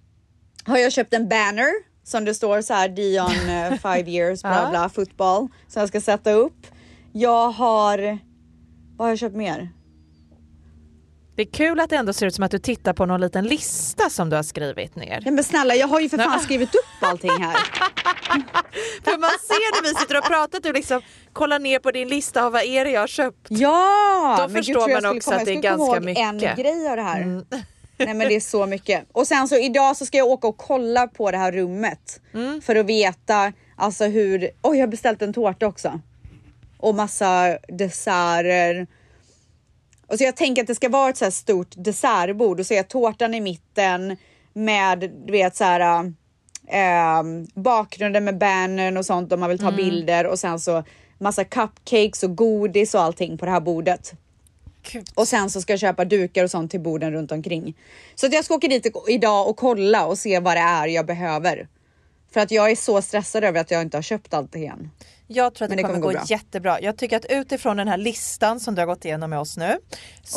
har 0.65 0.77
jag 0.77 0.91
köpt 0.91 1.13
en 1.13 1.29
banner 1.29 1.90
som 2.03 2.25
det 2.25 2.33
står 2.33 2.61
så 2.61 2.73
här 2.73 2.89
Dion 2.89 3.49
eh, 3.49 3.71
five 3.71 4.11
years 4.17 4.41
bla 4.41 4.69
bla 4.69 4.89
fotboll 4.89 5.47
som 5.67 5.79
jag 5.79 5.89
ska 5.89 6.01
sätta 6.01 6.31
upp. 6.31 6.67
Jag 7.13 7.49
har, 7.49 8.17
vad 8.97 9.05
har 9.05 9.09
jag 9.09 9.19
köpt 9.19 9.35
mer? 9.35 9.69
Det 11.35 11.41
är 11.41 11.51
kul 11.51 11.79
att 11.79 11.89
det 11.89 11.95
ändå 11.95 12.13
ser 12.13 12.25
ut 12.25 12.35
som 12.35 12.43
att 12.43 12.51
du 12.51 12.59
tittar 12.59 12.93
på 12.93 13.05
någon 13.05 13.21
liten 13.21 13.45
lista 13.45 14.09
som 14.09 14.29
du 14.29 14.35
har 14.35 14.43
skrivit 14.43 14.95
ner. 14.95 15.21
Nej 15.23 15.33
men 15.33 15.43
snälla, 15.43 15.75
jag 15.75 15.87
har 15.87 15.99
ju 15.99 16.09
för 16.09 16.17
fan 16.17 16.39
skrivit 16.39 16.75
upp 16.75 17.03
allting 17.07 17.29
här. 17.29 17.55
För 19.03 19.17
man 19.19 19.29
ser 19.29 19.81
när 19.81 19.89
vi 19.89 19.95
sitter 19.95 20.17
och 20.17 20.23
pratar 20.23 20.57
att 20.57 20.63
du 20.63 20.73
liksom 20.73 21.01
kollar 21.33 21.59
ner 21.59 21.79
på 21.79 21.91
din 21.91 22.07
lista 22.07 22.45
av 22.45 22.51
vad 22.51 22.63
är 22.63 22.85
det 22.85 22.91
jag 22.91 22.99
har 22.99 23.07
köpt. 23.07 23.47
Ja! 23.49 24.35
Då 24.39 24.47
men 24.47 24.63
förstår 24.63 25.01
man 25.01 25.17
också 25.17 25.29
komma- 25.29 25.39
att 25.39 25.45
det 25.45 25.51
är 25.51 25.55
jag 25.55 25.63
skulle 25.63 25.77
komma 25.77 25.93
ganska 25.93 25.95
ihåg 25.95 26.05
mycket. 26.05 26.23
Mm. 26.23 26.49
en 26.49 26.63
grej 26.63 26.89
av 26.89 26.95
det 26.95 27.01
här. 27.01 27.43
Nej 28.05 28.13
men 28.13 28.27
det 28.27 28.35
är 28.35 28.39
så 28.39 28.65
mycket. 28.65 29.05
Och 29.11 29.27
sen 29.27 29.47
så 29.47 29.57
idag 29.57 29.97
så 29.97 30.05
ska 30.05 30.17
jag 30.17 30.27
åka 30.27 30.47
och 30.47 30.57
kolla 30.57 31.07
på 31.07 31.31
det 31.31 31.37
här 31.37 31.51
rummet. 31.51 32.21
Mm. 32.33 32.61
För 32.61 32.75
att 32.75 32.85
veta 32.85 33.53
alltså 33.75 34.05
hur, 34.05 34.49
oj 34.61 34.77
jag 34.77 34.83
har 34.83 34.91
beställt 34.91 35.21
en 35.21 35.33
tårta 35.33 35.67
också. 35.67 35.99
Och 36.77 36.95
massa 36.95 37.57
desserter. 37.67 38.87
Och 40.07 40.17
så 40.17 40.23
jag 40.23 40.35
tänker 40.35 40.61
att 40.61 40.67
det 40.67 40.75
ska 40.75 40.89
vara 40.89 41.09
ett 41.09 41.17
så 41.17 41.25
här 41.25 41.31
stort 41.31 41.73
dessertbord 41.75 42.59
och 42.59 42.65
så 42.65 42.73
är 42.73 42.83
tårtan 42.83 43.33
i 43.33 43.41
mitten 43.41 44.17
med 44.53 45.11
du 45.25 45.31
vet 45.31 45.55
så 45.55 45.63
här 45.63 46.03
eh, 46.67 47.23
bakgrunden 47.55 48.23
med 48.23 48.37
bannern 48.37 48.97
och 48.97 49.05
sånt 49.05 49.31
om 49.31 49.39
man 49.39 49.49
vill 49.49 49.59
ta 49.59 49.71
bilder 49.71 50.25
och 50.25 50.39
sen 50.39 50.59
så 50.59 50.83
massa 51.17 51.43
cupcakes 51.43 52.23
och 52.23 52.35
godis 52.35 52.95
och 52.95 53.01
allting 53.01 53.37
på 53.37 53.45
det 53.45 53.51
här 53.51 53.59
bordet. 53.59 54.13
Gud. 54.91 55.07
Och 55.15 55.27
sen 55.27 55.49
så 55.49 55.61
ska 55.61 55.73
jag 55.73 55.79
köpa 55.79 56.05
dukar 56.05 56.43
och 56.43 56.51
sånt 56.51 56.71
till 56.71 56.79
borden 56.79 57.11
runt 57.13 57.31
omkring. 57.31 57.77
Så 58.15 58.27
jag 58.31 58.45
ska 58.45 58.53
åka 58.53 58.67
dit 58.67 58.87
idag 59.07 59.49
och 59.49 59.57
kolla 59.57 60.05
och 60.05 60.17
se 60.17 60.39
vad 60.39 60.57
det 60.57 60.61
är 60.61 60.87
jag 60.87 61.05
behöver. 61.05 61.67
För 62.33 62.39
att 62.39 62.51
jag 62.51 62.71
är 62.71 62.75
så 62.75 63.01
stressad 63.01 63.43
över 63.43 63.59
att 63.61 63.71
jag 63.71 63.81
inte 63.81 63.97
har 63.97 64.01
köpt 64.01 64.33
allt 64.33 64.55
igen. 64.55 64.91
Jag 65.27 65.53
tror 65.53 65.65
att 65.65 65.69
det, 65.69 65.75
det 65.75 65.81
kommer, 65.81 65.93
kommer 65.95 66.07
gå, 66.07 66.07
gå 66.07 66.13
bra. 66.13 66.23
jättebra. 66.27 66.81
Jag 66.81 66.97
tycker 66.97 67.17
att 67.17 67.25
utifrån 67.29 67.77
den 67.77 67.87
här 67.87 67.97
listan 67.97 68.59
som 68.59 68.75
du 68.75 68.81
har 68.81 68.85
gått 68.85 69.05
igenom 69.05 69.29
med 69.29 69.39
oss 69.39 69.57
nu. 69.57 69.77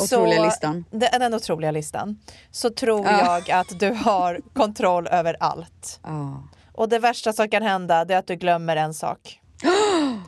Otroliga 0.01 0.37
så, 0.37 0.45
listan. 0.45 0.85
Den, 0.91 1.09
den 1.19 1.33
otroliga 1.33 1.71
listan. 1.71 2.19
Så 2.51 2.69
tror 2.69 3.05
Ja. 3.05 3.41
jag 3.47 3.51
att 3.59 3.79
du 3.79 3.89
har 3.89 4.41
kontroll 4.53 5.07
över 5.07 5.37
allt. 5.39 5.99
Ja. 6.03 6.43
Och 6.73 6.89
det 6.89 6.99
värsta 6.99 7.33
som 7.33 7.49
kan 7.49 7.63
hända 7.63 7.95
är 8.09 8.15
att 8.15 8.27
du 8.27 8.35
glömmer 8.35 8.75
en 8.75 8.93
sak. 8.93 9.39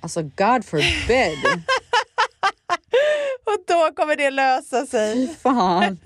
Alltså 0.00 0.22
God 0.22 0.64
forbid. 0.64 1.38
Då 3.88 3.94
kommer 3.94 4.16
det 4.16 4.30
lösa 4.30 4.86
sig. 4.86 5.36
Fan. 5.42 5.98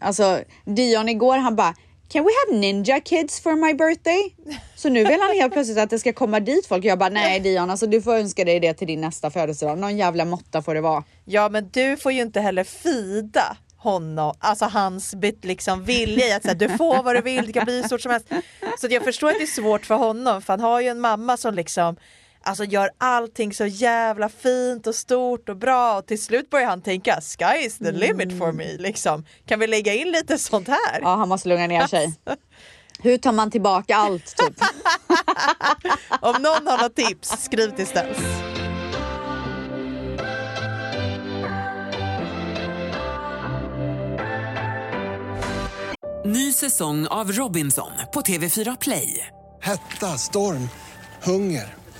Alltså 0.00 0.40
Dion 0.64 1.08
igår 1.08 1.36
han 1.36 1.56
bara 1.56 1.74
Can 2.08 2.24
we 2.24 2.30
have 2.46 2.60
ninja 2.60 3.00
kids 3.00 3.40
for 3.40 3.52
my 3.52 3.74
birthday? 3.74 4.36
Så 4.76 4.88
nu 4.88 5.04
vill 5.04 5.20
han 5.20 5.36
helt 5.36 5.52
plötsligt 5.52 5.78
att 5.78 5.90
det 5.90 5.98
ska 5.98 6.12
komma 6.12 6.40
dit 6.40 6.66
folk. 6.66 6.84
Jag 6.84 6.98
bara 6.98 7.08
nej 7.08 7.40
Dion, 7.40 7.70
alltså 7.70 7.86
du 7.86 8.02
får 8.02 8.14
önska 8.14 8.44
dig 8.44 8.60
det 8.60 8.74
till 8.74 8.86
din 8.86 9.00
nästa 9.00 9.30
födelsedag. 9.30 9.78
Någon 9.78 9.96
jävla 9.96 10.24
måtta 10.24 10.62
får 10.62 10.74
det 10.74 10.80
vara. 10.80 11.04
Ja 11.24 11.48
men 11.48 11.70
du 11.72 11.96
får 11.96 12.12
ju 12.12 12.22
inte 12.22 12.40
heller 12.40 12.64
fida 12.64 13.56
honom, 13.76 14.34
alltså 14.38 14.64
hans 14.64 15.14
liksom 15.42 15.84
vilja 15.84 16.26
i 16.26 16.32
att 16.32 16.42
säga, 16.42 16.54
du 16.54 16.68
får 16.68 17.02
vad 17.02 17.16
du 17.16 17.20
vill, 17.20 17.46
det 17.46 17.52
kan 17.52 17.64
bli 17.64 17.76
hur 17.76 17.82
stort 17.82 18.00
som 18.00 18.12
helst. 18.12 18.28
Så 18.80 18.86
jag 18.90 19.04
förstår 19.04 19.28
att 19.28 19.38
det 19.38 19.44
är 19.44 19.62
svårt 19.62 19.86
för 19.86 19.94
honom 19.94 20.42
för 20.42 20.52
han 20.52 20.60
har 20.60 20.80
ju 20.80 20.88
en 20.88 21.00
mamma 21.00 21.36
som 21.36 21.54
liksom 21.54 21.96
Alltså 22.44 22.64
gör 22.64 22.90
allting 22.98 23.54
så 23.54 23.66
jävla 23.66 24.28
fint 24.28 24.86
och 24.86 24.94
stort 24.94 25.48
och 25.48 25.56
bra 25.56 25.98
och 25.98 26.06
till 26.06 26.22
slut 26.22 26.50
börjar 26.50 26.66
han 26.66 26.82
tänka 26.82 27.20
sky 27.20 27.66
is 27.66 27.78
the 27.78 27.92
limit 27.92 28.38
for 28.38 28.52
me 28.52 28.76
liksom. 28.78 29.24
Kan 29.46 29.58
vi 29.58 29.66
lägga 29.66 29.94
in 29.94 30.10
lite 30.10 30.38
sånt 30.38 30.68
här? 30.68 31.00
Ja, 31.00 31.14
han 31.16 31.28
måste 31.28 31.48
lugna 31.48 31.66
ner 31.66 31.86
sig. 31.86 32.14
Hur 32.98 33.18
tar 33.18 33.32
man 33.32 33.50
tillbaka 33.50 33.96
allt 33.96 34.36
typ? 34.36 34.56
Om 36.20 36.42
någon 36.42 36.66
har 36.66 36.82
något 36.82 36.96
tips, 36.96 37.44
skriv 37.44 37.70
till 37.70 37.86
ställs. 37.86 38.18
Ny 46.24 46.52
säsong 46.52 47.06
av 47.06 47.32
Robinson 47.32 47.92
på 48.14 48.20
TV4 48.20 48.76
Play. 48.80 49.26
Hetta, 49.62 50.18
storm, 50.18 50.68
hunger. 51.22 51.81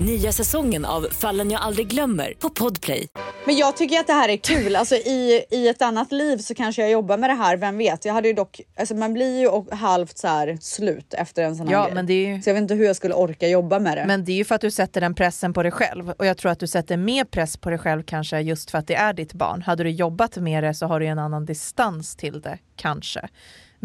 Nya 0.00 0.32
säsongen 0.32 0.84
av 0.84 1.06
Fallen 1.10 1.50
jag 1.50 1.60
aldrig 1.62 1.86
glömmer 1.88 2.32
på 2.38 2.50
Podplay. 2.50 3.08
Men 3.46 3.56
jag 3.56 3.76
tycker 3.76 4.00
att 4.00 4.06
det 4.06 4.12
här 4.12 4.28
är 4.28 4.36
kul. 4.36 4.76
Alltså 4.76 4.94
i, 4.94 5.44
i 5.50 5.68
ett 5.68 5.82
annat 5.82 6.12
liv 6.12 6.38
så 6.38 6.54
kanske 6.54 6.82
jag 6.82 6.90
jobbar 6.90 7.18
med 7.18 7.30
det 7.30 7.34
här, 7.34 7.56
vem 7.56 7.78
vet? 7.78 8.04
Jag 8.04 8.14
hade 8.14 8.28
ju 8.28 8.34
dock, 8.34 8.60
alltså 8.78 8.94
man 8.94 9.12
blir 9.14 9.40
ju 9.40 9.74
halvt 9.76 10.18
så 10.18 10.28
här 10.28 10.58
slut 10.60 11.14
efter 11.14 11.42
en 11.42 11.56
sån 11.56 11.66
här 11.68 11.74
Ja, 11.74 11.84
grej. 11.84 11.94
men 11.94 12.06
det 12.06 12.12
är 12.12 12.28
ju- 12.36 12.42
Så 12.42 12.48
jag 12.50 12.54
vet 12.54 12.62
inte 12.62 12.74
hur 12.74 12.84
jag 12.84 12.96
skulle 12.96 13.14
orka 13.14 13.48
jobba 13.48 13.78
med 13.78 13.96
det. 13.98 14.04
Men 14.06 14.24
det 14.24 14.32
är 14.32 14.36
ju 14.36 14.44
för 14.44 14.54
att 14.54 14.60
du 14.60 14.70
sätter 14.70 15.00
den 15.00 15.14
pressen 15.14 15.52
på 15.52 15.62
dig 15.62 15.72
själv 15.72 16.10
och 16.10 16.26
jag 16.26 16.36
tror 16.38 16.52
att 16.52 16.60
du 16.60 16.66
sätter 16.66 16.96
mer 16.96 17.24
press 17.24 17.56
på 17.56 17.70
dig 17.70 17.78
själv 17.78 18.02
kanske 18.02 18.40
just 18.40 18.70
för 18.70 18.78
att 18.78 18.86
det 18.86 18.94
är 18.94 19.12
ditt 19.12 19.32
barn. 19.32 19.62
Hade 19.62 19.82
du 19.84 19.90
jobbat 19.90 20.36
med 20.36 20.64
det 20.64 20.74
så 20.74 20.86
har 20.86 21.00
du 21.00 21.06
en 21.06 21.18
annan 21.18 21.44
distans 21.44 22.16
till 22.16 22.40
det 22.40 22.58
kanske. 22.76 23.28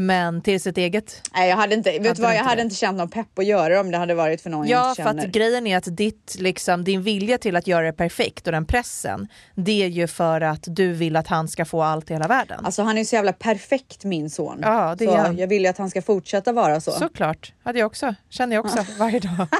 Men 0.01 0.41
till 0.41 0.61
sitt 0.61 0.77
eget. 0.77 1.21
Nej, 1.35 1.49
jag 1.49 1.57
hade 1.57 1.75
inte, 1.75 1.91
vet 1.91 2.07
Hade 2.07 2.21
vad, 2.21 2.31
jag 2.31 2.35
inte 2.37 2.43
hade 2.49 2.55
det? 2.55 2.61
inte 2.63 2.75
känt 2.75 2.97
någon 2.97 3.09
pepp 3.09 3.39
att 3.39 3.45
göra 3.45 3.69
det 3.73 3.79
om 3.79 3.91
det 3.91 3.97
hade 3.97 4.13
varit 4.15 4.41
för 4.41 4.49
någon 4.49 4.67
jag 4.67 4.79
Ja, 4.79 4.89
inte 4.89 5.03
för 5.03 5.09
känner. 5.09 5.25
att 5.25 5.31
grejen 5.31 5.67
är 5.67 5.77
att 5.77 5.97
ditt, 5.97 6.35
liksom, 6.39 6.83
din 6.83 7.03
vilja 7.03 7.37
till 7.37 7.55
att 7.55 7.67
göra 7.67 7.85
det 7.85 7.93
perfekt 7.93 8.45
och 8.47 8.51
den 8.51 8.65
pressen, 8.65 9.27
det 9.55 9.83
är 9.83 9.87
ju 9.87 10.07
för 10.07 10.41
att 10.41 10.63
du 10.65 10.93
vill 10.93 11.15
att 11.15 11.27
han 11.27 11.47
ska 11.47 11.65
få 11.65 11.81
allt 11.83 12.09
i 12.09 12.13
hela 12.13 12.27
världen. 12.27 12.65
Alltså 12.65 12.81
han 12.83 12.97
är 12.97 13.03
så 13.03 13.15
jävla 13.15 13.33
perfekt 13.33 14.03
min 14.03 14.29
son. 14.29 14.59
Ja, 14.61 14.95
det 14.97 15.05
så 15.05 15.11
är 15.13 15.17
han. 15.17 15.37
jag 15.37 15.47
vill 15.47 15.61
ju 15.61 15.67
att 15.67 15.77
han 15.77 15.89
ska 15.89 16.01
fortsätta 16.01 16.51
vara 16.51 16.81
så. 16.81 16.91
Såklart, 16.91 17.53
hade 17.63 17.79
jag 17.79 17.85
också. 17.85 18.15
Känner 18.29 18.55
jag 18.55 18.65
också 18.65 18.85
varje 18.99 19.19
dag. 19.19 19.47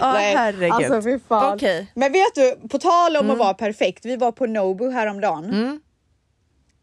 Ja, 0.00 0.12
Nej, 0.12 0.36
herregud. 0.36 0.72
Alltså 0.72 1.02
fy. 1.02 1.18
Okej. 1.28 1.86
Men 1.94 2.12
vet 2.12 2.34
du, 2.34 2.68
på 2.68 2.78
tal 2.78 3.16
om 3.16 3.20
Mm. 3.24 3.30
att 3.32 3.38
vara 3.38 3.54
perfekt. 3.54 4.04
Vi 4.04 4.16
var 4.16 4.32
på 4.32 4.46
Nobu 4.46 4.90
häromdagen. 4.90 5.80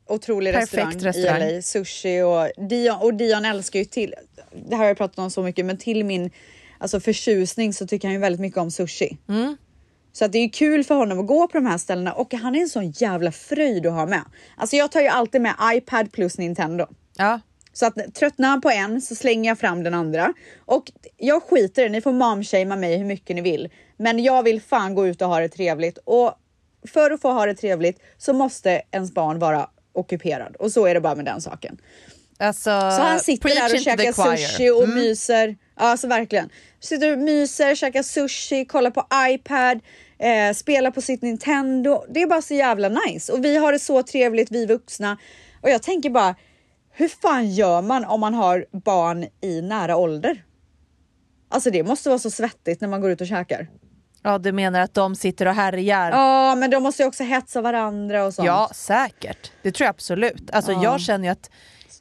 Otrolig 0.08 0.54
Perfekt 0.54 0.74
restaurang, 0.74 1.00
restaurang. 1.00 1.42
i 1.42 1.56
LA. 1.56 1.62
Sushi 1.62 2.22
och 2.22 2.68
Dion, 2.70 2.98
och 3.02 3.14
Dion 3.14 3.46
älskar 3.46 3.80
ju 3.80 3.86
till, 3.86 4.14
det 4.52 4.76
här 4.76 4.78
har 4.78 4.88
jag 4.88 4.98
pratat 4.98 5.20
om 5.20 5.32
så 5.32 5.44
mycket, 5.44 5.66
men 5.66 5.78
till 5.78 6.06
min 6.06 6.32
alltså 6.78 7.00
förtjusning 7.00 7.74
så 7.74 7.88
tycker 7.88 8.08
han 8.08 8.14
ju 8.14 8.20
väldigt 8.20 8.42
mycket 8.42 8.58
om 8.60 8.72
sushi. 8.72 9.18
Mm. 9.30 9.58
Så 10.14 10.26
att 10.26 10.32
det 10.32 10.40
är 10.40 10.50
kul 10.50 10.84
för 10.84 10.96
honom 10.96 11.20
att 11.20 11.28
gå 11.28 11.48
på 11.48 11.58
de 11.58 11.66
här 11.66 11.78
ställena 11.78 12.14
och 12.14 12.34
han 12.34 12.56
är 12.56 12.62
en 12.62 12.70
sån 12.70 12.92
jävla 12.92 13.32
fröjd 13.32 13.86
att 13.86 13.94
ha 13.94 14.06
med. 14.06 14.24
Alltså 14.58 14.76
jag 14.76 14.92
tar 14.92 15.02
ju 15.02 15.08
alltid 15.08 15.42
med 15.42 15.56
iPad 15.64 16.12
plus 16.12 16.38
Nintendo. 16.38 16.88
Ja, 17.18 17.40
Så 17.74 17.86
att 17.86 18.14
tröttnar 18.14 18.50
han 18.50 18.62
på 18.62 18.70
en 18.70 19.02
så 19.02 19.16
slänger 19.16 19.50
jag 19.50 19.60
fram 19.60 19.84
den 19.84 19.94
andra. 19.94 20.34
Och 20.66 20.92
jag 21.18 21.44
skiter 21.44 21.90
ni 21.90 22.02
får 22.02 22.12
momshamea 22.12 22.76
mig 22.76 22.98
hur 22.98 23.06
mycket 23.06 23.36
ni 23.36 23.42
vill. 23.42 23.70
Men 23.98 24.24
jag 24.24 24.44
vill 24.44 24.62
fan 24.62 24.96
gå 24.96 25.08
ut 25.08 25.22
och 25.22 25.28
ha 25.28 25.40
det 25.40 25.50
trevligt. 25.50 25.98
Och 26.04 26.34
för 26.88 27.12
att 27.12 27.22
få 27.22 27.32
ha 27.32 27.46
det 27.46 27.56
trevligt 27.56 28.00
så 28.18 28.34
måste 28.34 28.82
ens 28.92 29.14
barn 29.14 29.40
vara 29.40 29.70
ockuperad. 29.96 30.56
Och 30.56 30.72
så 30.72 30.86
är 30.86 30.94
det 30.94 31.02
bara 31.02 31.16
med 31.16 31.26
den 31.26 31.42
saken. 31.42 31.78
alltså, 32.40 32.64
Så 32.70 33.02
han 33.02 33.20
sitter 33.20 33.50
där 33.50 33.74
och 33.74 33.80
käkar 33.82 34.38
sushi 34.48 34.70
och 34.70 34.84
Mm. 34.84 34.96
myser. 34.96 35.56
Alltså 35.76 36.08
verkligen. 36.08 36.50
Sitter 36.80 37.12
och 37.14 37.20
myser, 37.20 37.76
käkar 37.76 38.04
sushi, 38.04 38.66
kollar 38.66 38.92
på 38.92 39.08
iPad, 39.30 39.80
eh, 40.20 40.54
spelar 40.56 40.92
på 40.92 41.02
sitt 41.02 41.22
Nintendo. 41.22 42.06
Det 42.10 42.22
är 42.22 42.28
bara 42.28 42.42
så 42.42 42.54
jävla 42.54 42.90
nice. 42.90 43.34
Och 43.34 43.46
vi 43.46 43.58
har 43.58 43.72
det 43.72 43.80
så 43.80 44.04
trevligt, 44.04 44.52
vi 44.52 44.66
vuxna. 44.66 45.18
Och 45.62 45.70
jag 45.70 45.84
tänker 45.84 46.10
bara, 46.10 46.36
hur 46.92 47.08
fan 47.08 47.52
gör 47.52 47.82
man 47.82 48.06
om 48.06 48.20
man 48.20 48.34
har 48.34 48.66
barn 48.72 49.26
i 49.42 49.62
nära 49.62 49.96
ålder? 49.98 50.44
Alltså 51.50 51.72
det 51.72 51.84
måste 51.84 52.10
vara 52.10 52.20
så 52.20 52.32
svettigt 52.32 52.82
när 52.82 52.88
man 52.88 53.02
går 53.02 53.12
ut 53.12 53.22
och 53.22 53.28
käkar. 53.28 53.68
Ja, 54.26 54.38
du 54.38 54.52
menar 54.52 54.80
att 54.80 54.94
de 54.94 55.16
sitter 55.16 55.46
och 55.48 55.54
härjar? 55.54 56.12
Ja, 56.12 56.56
men 56.56 56.70
de 56.72 56.84
måste 56.84 57.04
ju 57.04 57.08
också 57.08 57.24
hetsa 57.24 57.62
varandra 57.62 58.26
och 58.26 58.34
sånt. 58.34 58.46
Ja, 58.46 58.70
säkert. 58.74 59.52
Det 59.62 59.72
tror 59.72 59.86
jag 59.86 59.90
absolut. 59.90 60.52
Alltså, 60.52 60.72
Ja. 60.72 60.84
Jag 60.84 61.02
känner 61.02 61.26
ju 61.26 61.32
att 61.32 61.50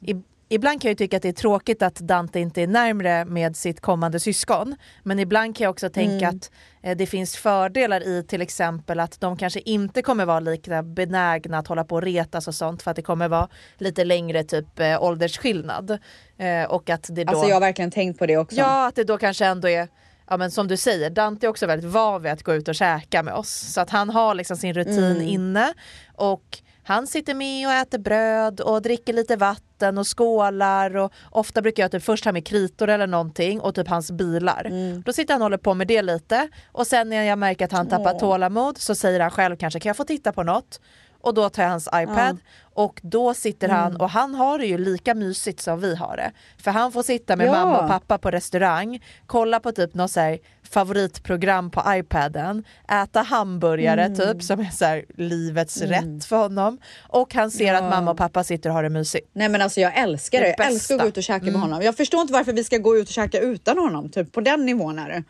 i, 0.01 0.15
ibland 0.49 0.81
kan 0.81 0.89
jag 0.89 0.91
ju 0.91 0.95
tycka 0.95 1.17
att 1.17 1.23
det 1.23 1.29
är 1.29 1.33
tråkigt 1.33 1.81
att 1.81 1.95
Dante 1.95 2.39
inte 2.39 2.61
är 2.61 2.67
närmre 2.67 3.25
med 3.25 3.55
sitt 3.55 3.81
kommande 3.81 4.19
syskon. 4.19 4.75
Men 5.03 5.19
ibland 5.19 5.55
kan 5.57 5.63
jag 5.63 5.71
också 5.71 5.89
tänka 5.89 6.25
Mm. 6.25 6.37
att 6.37 6.51
eh, 6.83 6.97
det 6.97 7.05
finns 7.05 7.35
fördelar 7.37 8.07
i 8.07 8.23
till 8.23 8.41
exempel 8.41 8.99
att 8.99 9.19
de 9.19 9.37
kanske 9.37 9.59
inte 9.59 10.01
kommer 10.01 10.25
vara 10.25 10.39
lika 10.39 10.83
benägna 10.83 11.57
att 11.57 11.67
hålla 11.67 11.83
på 11.83 11.95
och 11.95 12.01
retas 12.01 12.47
och 12.47 12.55
sånt 12.55 12.83
för 12.83 12.91
att 12.91 12.95
det 12.95 13.01
kommer 13.03 13.27
vara 13.27 13.49
lite 13.77 14.03
längre 14.03 14.43
typ 14.43 14.79
eh, 14.79 15.03
åldersskillnad. 15.03 15.91
Eh, 16.37 16.63
och 16.69 16.89
att 16.89 17.07
det 17.11 17.23
då... 17.23 17.31
Alltså 17.31 17.47
jag 17.47 17.55
har 17.55 17.61
verkligen 17.61 17.91
tänkt 17.91 18.19
på 18.19 18.25
det 18.25 18.37
också. 18.37 18.55
Ja, 18.55 18.87
att 18.87 18.95
det 18.95 19.03
då 19.03 19.17
kanske 19.17 19.45
ändå 19.45 19.69
är 19.69 19.87
Ja 20.29 20.37
men 20.37 20.51
som 20.51 20.67
du 20.67 20.77
säger, 20.77 21.09
Dante 21.09 21.45
är 21.45 21.49
också 21.49 21.67
väldigt 21.67 21.91
van 21.91 22.21
vid 22.21 22.31
att 22.31 22.43
gå 22.43 22.53
ut 22.53 22.67
och 22.67 22.75
käka 22.75 23.23
med 23.23 23.33
oss. 23.33 23.49
Så 23.73 23.81
att 23.81 23.89
han 23.89 24.09
har 24.09 24.35
liksom 24.35 24.57
sin 24.57 24.73
rutin 24.73 25.03
Mm. 25.03 25.21
inne 25.21 25.73
och 26.15 26.57
han 26.83 27.07
sitter 27.07 27.33
med 27.33 27.67
och 27.67 27.73
äter 27.73 27.97
bröd 27.97 28.59
och 28.59 28.81
dricker 28.81 29.13
lite 29.13 29.35
vatten 29.35 29.97
och 29.97 30.17
skålar 30.17 30.97
och 30.97 31.11
ofta 31.31 31.61
brukar 31.61 31.83
jag 31.83 31.91
typ 31.91 32.03
först 32.03 32.25
ha 32.25 32.31
med 32.31 32.47
kritor 32.47 32.89
eller 32.89 33.07
någonting 33.07 33.59
och 33.61 33.75
typ 33.75 33.87
hans 33.87 34.11
bilar. 34.11 34.65
Mm. 34.65 35.01
Då 35.05 35.13
sitter 35.13 35.33
han 35.33 35.41
och 35.41 35.45
håller 35.45 35.57
på 35.57 35.73
med 35.73 35.87
det 35.87 36.01
lite 36.01 36.49
och 36.71 36.87
sen 36.87 37.09
när 37.09 37.23
jag 37.23 37.39
märker 37.39 37.65
att 37.65 37.71
han 37.71 37.87
tappar 37.87 38.13
Åh. 38.13 38.19
tålamod 38.19 38.77
så 38.77 38.95
säger 38.95 39.19
han 39.19 39.31
själv 39.31 39.55
kanske 39.57 39.79
kan 39.79 39.89
jag 39.89 39.97
få 39.97 40.03
titta 40.03 40.31
på 40.31 40.43
något? 40.43 40.79
Och 41.25 41.33
då 41.33 41.49
tar 41.49 41.63
jag 41.63 41.69
hans 41.69 41.87
iPad 41.95 42.37
och 42.73 42.99
då 43.03 43.33
sitter 43.33 43.69
han 43.69 43.87
Mm. 43.91 44.01
och 44.01 44.09
han 44.09 44.35
har 44.35 44.59
det 44.59 44.65
ju 44.65 44.77
lika 44.77 45.13
mysigt 45.15 45.59
som 45.61 45.79
vi 45.79 45.95
har 45.95 46.17
det. 46.17 46.31
För 46.63 46.71
han 46.71 46.91
får 46.91 47.03
sitta 47.03 47.35
med 47.35 47.47
Ja. 47.47 47.51
mamma 47.51 47.79
och 47.81 47.89
pappa 47.89 48.17
på 48.17 48.31
restaurang, 48.31 49.03
kolla 49.25 49.59
på 49.59 49.71
typ 49.71 49.93
något 49.93 50.11
så 50.11 50.19
här 50.19 50.39
favoritprogram 50.69 51.71
på 51.71 51.83
iPaden, 51.87 52.63
äta 53.03 53.21
hamburgare 53.21 54.03
Mm. 54.05 54.17
typ 54.17 54.43
som 54.43 54.59
är 54.59 54.69
så 54.71 54.85
här 54.85 55.05
livets 55.17 55.81
rätt 55.81 56.25
för 56.25 56.35
honom 56.37 56.77
och 57.09 57.33
han 57.33 57.51
ser 57.51 57.65
Ja. 57.73 57.77
att 57.77 57.83
mamma 57.89 58.11
och 58.11 58.17
pappa 58.17 58.43
sitter 58.43 58.69
och 58.69 58.75
har 58.75 58.83
det 58.83 58.89
mysigt. 58.89 59.29
Nej 59.33 59.49
men 59.49 59.61
alltså 59.61 59.81
jag 59.81 59.97
älskar 59.97 60.39
det. 60.41 60.45
Det 60.47 60.55
Jag 60.57 60.67
älskar 60.67 60.95
att 60.95 61.01
gå 61.01 61.07
ut 61.07 61.17
och 61.17 61.23
käka 61.23 61.41
Mm. 61.41 61.53
med 61.53 61.61
honom. 61.61 61.81
Jag 61.81 61.97
förstår 61.97 62.21
inte 62.21 62.33
varför 62.33 62.53
vi 62.53 62.63
ska 62.63 62.77
gå 62.77 62.97
ut 62.97 63.07
och 63.07 63.13
käka 63.13 63.39
utan 63.39 63.77
honom. 63.77 64.09
Typ 64.09 64.31
på 64.31 64.41
den 64.41 64.65
nivån 64.65 64.99
är 64.99 65.09
det. 65.09 65.23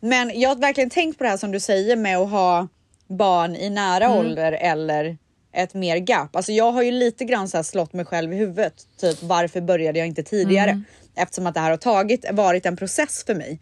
Men 0.00 0.40
jag 0.40 0.48
har 0.48 0.56
verkligen 0.56 0.90
tänkt 0.90 1.18
på 1.18 1.24
det 1.24 1.30
här 1.30 1.36
som 1.36 1.52
du 1.52 1.60
säger 1.60 1.96
med 1.96 2.18
att 2.18 2.30
ha 2.30 2.68
barn 3.08 3.56
i 3.56 3.70
nära 3.70 4.04
Mm. 4.04 4.18
ålder 4.18 4.52
eller 4.52 5.18
ett 5.54 5.74
mer 5.74 5.96
gap. 5.96 6.36
Alltså 6.36 6.52
jag 6.52 6.72
har 6.72 6.82
ju 6.82 6.90
lite 6.90 7.24
grann 7.24 7.48
så 7.48 7.62
slått 7.62 7.92
mig 7.92 8.04
själv 8.04 8.32
i 8.32 8.36
huvudet. 8.36 8.74
Typ 9.00 9.22
varför 9.22 9.60
började 9.60 9.98
jag 9.98 10.08
inte 10.08 10.22
tidigare? 10.22 10.70
Mm. 10.70 10.84
Eftersom 11.14 11.46
att 11.46 11.54
det 11.54 11.60
här 11.60 11.70
har 11.70 11.76
tagit, 11.76 12.24
varit 12.32 12.66
en 12.66 12.76
process 12.76 13.24
för 13.26 13.34
mig. 13.34 13.60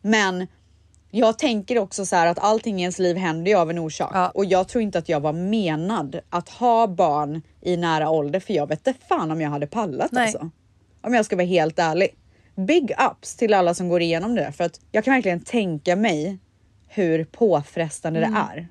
Men 0.00 0.46
jag 1.10 1.38
tänker 1.38 1.78
också 1.78 2.06
så 2.06 2.16
här 2.16 2.26
att 2.26 2.38
allting 2.38 2.78
i 2.78 2.82
ens 2.82 2.98
liv 2.98 3.16
händer 3.16 3.50
ju 3.50 3.56
av 3.58 3.70
en 3.70 3.78
orsak. 3.78 4.30
Och 4.34 4.44
jag 4.44 4.68
tror 4.68 4.82
inte 4.82 4.98
att 4.98 5.08
jag 5.08 5.20
var 5.20 5.32
menad 5.32 6.20
att 6.30 6.48
ha 6.48 6.86
barn 6.86 7.42
i 7.60 7.76
nära 7.76 8.10
ålder 8.10 8.40
för 8.40 8.54
jag 8.54 8.66
vet 8.66 8.86
inte 8.86 9.00
fan 9.08 9.30
om 9.30 9.40
jag 9.40 9.50
hade 9.50 9.66
pallat 9.66 10.12
Nej. 10.12 10.22
alltså. 10.22 10.50
Om 11.00 11.14
jag 11.14 11.24
ska 11.24 11.36
vara 11.36 11.46
helt 11.46 11.78
ärlig. 11.78 12.08
big 12.56 12.92
ups 13.10 13.36
till 13.36 13.54
alla 13.54 13.74
som 13.74 13.88
går 13.88 14.02
igenom 14.02 14.34
det 14.34 14.42
där 14.42 14.50
för 14.50 14.64
att 14.64 14.80
jag 14.92 15.04
kan 15.04 15.14
verkligen 15.14 15.40
tänka 15.40 15.96
mig 15.96 16.38
hur 16.88 17.24
påfrestande 17.24 18.18
Mm. 18.20 18.34
det 18.34 18.40
är. 18.40 18.68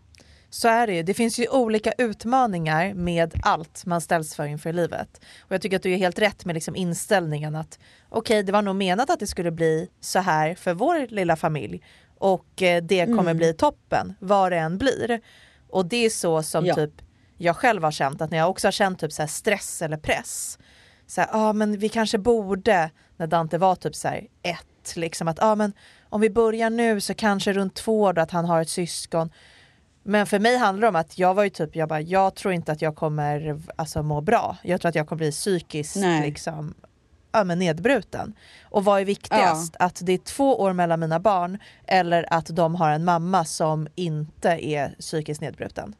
Så 0.50 0.68
är 0.68 0.88
det 0.88 0.94
ju. 0.94 1.04
Det 1.04 1.14
finns 1.14 1.40
ju 1.40 1.48
olika 1.50 1.92
utmaningar 1.98 2.94
med 2.94 3.34
allt 3.44 3.86
man 3.86 4.02
ställs 4.02 4.36
för 4.36 4.46
inför 4.46 4.74
livet. 4.74 5.22
Och 5.40 5.52
jag 5.52 5.62
tycker 5.62 5.76
att 5.78 5.84
du 5.84 5.94
är 5.94 5.98
helt 5.98 6.20
rätt 6.20 6.46
med 6.46 6.54
liksom 6.54 6.76
inställningen 6.76 7.56
att 7.56 7.80
okej, 8.10 8.44
det 8.44 8.52
var 8.52 8.62
nog 8.62 8.76
menat 8.76 9.10
att 9.10 9.20
det 9.20 9.28
skulle 9.28 9.52
bli 9.52 9.90
så 10.00 10.20
här 10.20 10.56
för 10.56 10.74
vår 10.74 11.08
lilla 11.08 11.36
familj 11.36 11.82
och 12.18 12.62
eh, 12.62 12.84
det 12.84 13.06
kommer 13.06 13.22
Mm. 13.22 13.38
bli 13.38 13.54
toppen, 13.54 14.16
vad 14.20 14.52
det 14.52 14.58
än 14.58 14.78
blir. 14.78 15.22
Och 15.70 15.86
det 15.86 16.06
är 16.06 16.10
så 16.10 16.44
som 16.44 16.66
Ja. 16.66 16.76
typ 16.76 16.92
jag 17.38 17.56
själv 17.56 17.84
har 17.84 17.92
känt, 17.92 18.22
att 18.22 18.32
när 18.32 18.38
jag 18.38 18.50
också 18.50 18.68
har 18.68 18.72
känt 18.72 19.00
typ 19.00 19.14
så 19.14 19.28
stress 19.28 19.82
eller 19.82 19.98
press. 19.98 20.60
Så 21.08 21.22
här, 21.22 21.30
ah, 21.32 21.54
men 21.54 21.78
vi 21.80 21.90
kanske 21.90 22.18
borde, 22.18 22.90
när 23.18 23.28
Dante 23.28 23.58
var 23.58 23.76
typ 23.76 23.96
så 23.96 24.08
här 24.08 24.28
ett, 24.44 24.96
liksom 24.96 25.28
att 25.28 25.44
ah, 25.44 25.56
men 25.56 25.74
om 26.10 26.22
vi 26.22 26.30
börjar 26.30 26.70
nu 26.70 27.02
så 27.02 27.14
kanske 27.14 27.54
runt 27.54 27.76
två 27.76 28.02
år 28.02 28.14
då 28.14 28.22
att 28.22 28.32
han 28.32 28.46
har 28.46 28.62
ett 28.62 28.70
syskon. 28.70 29.30
Men 30.08 30.26
för 30.26 30.40
mig 30.40 30.58
handlar 30.58 30.82
det 30.82 30.88
om 30.88 30.96
att 30.96 31.18
jag 31.20 31.34
var 31.34 31.44
ju 31.44 31.50
typ, 31.50 31.76
jag 31.76 31.90
bara, 31.90 32.02
jag 32.02 32.36
tror 32.36 32.54
inte 32.54 32.72
att 32.72 32.82
jag 32.82 32.96
kommer 32.96 33.60
alltså, 33.76 34.04
må 34.04 34.22
bra. 34.22 34.58
Jag 34.64 34.82
tror 34.82 34.90
att 34.90 34.96
jag 34.96 35.08
kommer 35.08 35.18
bli 35.18 35.32
psykiskt 35.32 35.96
Nej. 35.96 36.22
liksom, 36.22 36.74
ja, 37.32 37.44
men 37.44 37.60
nedbruten. 37.60 38.34
Och 38.64 38.86
vad 38.86 39.02
är 39.02 39.06
viktigast? 39.06 39.76
Att 39.80 40.00
det 40.04 40.12
är 40.14 40.18
två 40.18 40.62
år 40.62 40.74
mellan 40.74 41.00
mina 41.00 41.20
barn 41.20 41.58
eller 41.88 42.34
att 42.34 42.46
de 42.56 42.76
har 42.76 42.90
en 42.92 43.06
mamma 43.06 43.46
som 43.46 43.88
inte 43.96 44.50
är 44.50 44.96
psykiskt 45.00 45.42
nedbruten. 45.42 45.96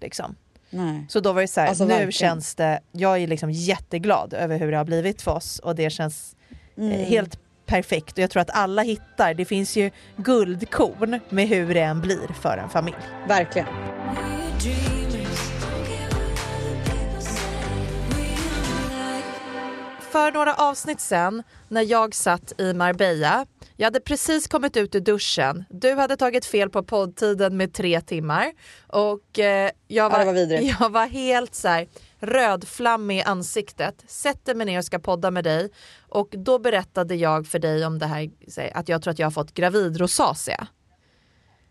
Liksom. 0.00 0.34
Nej. 0.70 1.06
Så 1.08 1.20
då 1.20 1.32
var 1.32 1.40
det 1.40 1.48
så 1.48 1.60
här, 1.60 1.68
Alltså, 1.68 1.84
nu 1.84 1.88
verkligen. 1.90 2.12
känns 2.12 2.54
det, 2.54 2.80
jag 2.92 3.18
är 3.18 3.26
liksom 3.26 3.50
jätteglad 3.50 4.34
över 4.34 4.58
hur 4.58 4.70
det 4.70 4.76
har 4.76 4.84
blivit 4.84 5.22
för 5.22 5.30
oss 5.34 5.58
och 5.58 5.74
det 5.74 5.90
känns 5.90 6.36
eh, 6.50 6.84
Mm. 6.84 7.04
helt 7.06 7.38
perfekt. 7.68 8.12
Och 8.12 8.18
jag 8.18 8.30
tror 8.30 8.42
att 8.42 8.50
alla 8.50 8.82
hittar, 8.82 9.34
det 9.34 9.44
finns 9.44 9.76
ju 9.76 9.90
guldkorn 10.16 11.20
med 11.28 11.48
hur 11.48 11.74
det 11.74 11.80
än 11.80 12.00
blir 12.00 12.32
för 12.40 12.58
en 12.58 12.68
familj. 12.68 12.96
Verkligen. 13.28 13.66
För 20.10 20.32
några 20.32 20.54
avsnitt 20.54 21.00
sen 21.00 21.42
när 21.68 21.82
jag 21.82 22.14
satt 22.14 22.60
i 22.60 22.74
Marbella, 22.74 23.46
jag 23.76 23.86
hade 23.86 24.00
precis 24.00 24.48
kommit 24.48 24.76
ut 24.76 24.94
ur 24.94 25.00
duschen, 25.00 25.64
du 25.70 25.94
hade 25.94 26.16
tagit 26.16 26.46
fel 26.46 26.70
på 26.70 26.82
poddtiden 26.82 27.56
med 27.56 27.74
tre 27.74 28.00
timmar. 28.00 28.52
Och 28.86 29.38
eh, 29.38 29.70
jag, 29.88 30.10
var, 30.10 30.18
det 30.18 30.46
var 30.46 30.60
jag 30.80 30.90
var 30.90 31.06
helt 31.06 31.54
så 31.54 31.68
här 31.68 31.86
rödflammig 32.20 33.18
i 33.18 33.22
ansiktet, 33.22 34.04
sätter 34.06 34.54
mig 34.54 34.66
ner 34.66 34.78
och 34.78 34.84
ska 34.84 34.98
podda 34.98 35.30
med 35.30 35.44
dig 35.44 35.70
och 36.08 36.28
då 36.30 36.58
berättade 36.58 37.14
jag 37.14 37.46
för 37.46 37.58
dig 37.58 37.86
om 37.86 37.98
det 37.98 38.06
här 38.06 38.30
att 38.74 38.88
jag 38.88 39.02
tror 39.02 39.12
att 39.12 39.18
jag 39.18 39.26
har 39.26 39.30
fått 39.30 39.54
gravidrosacea. 39.54 40.66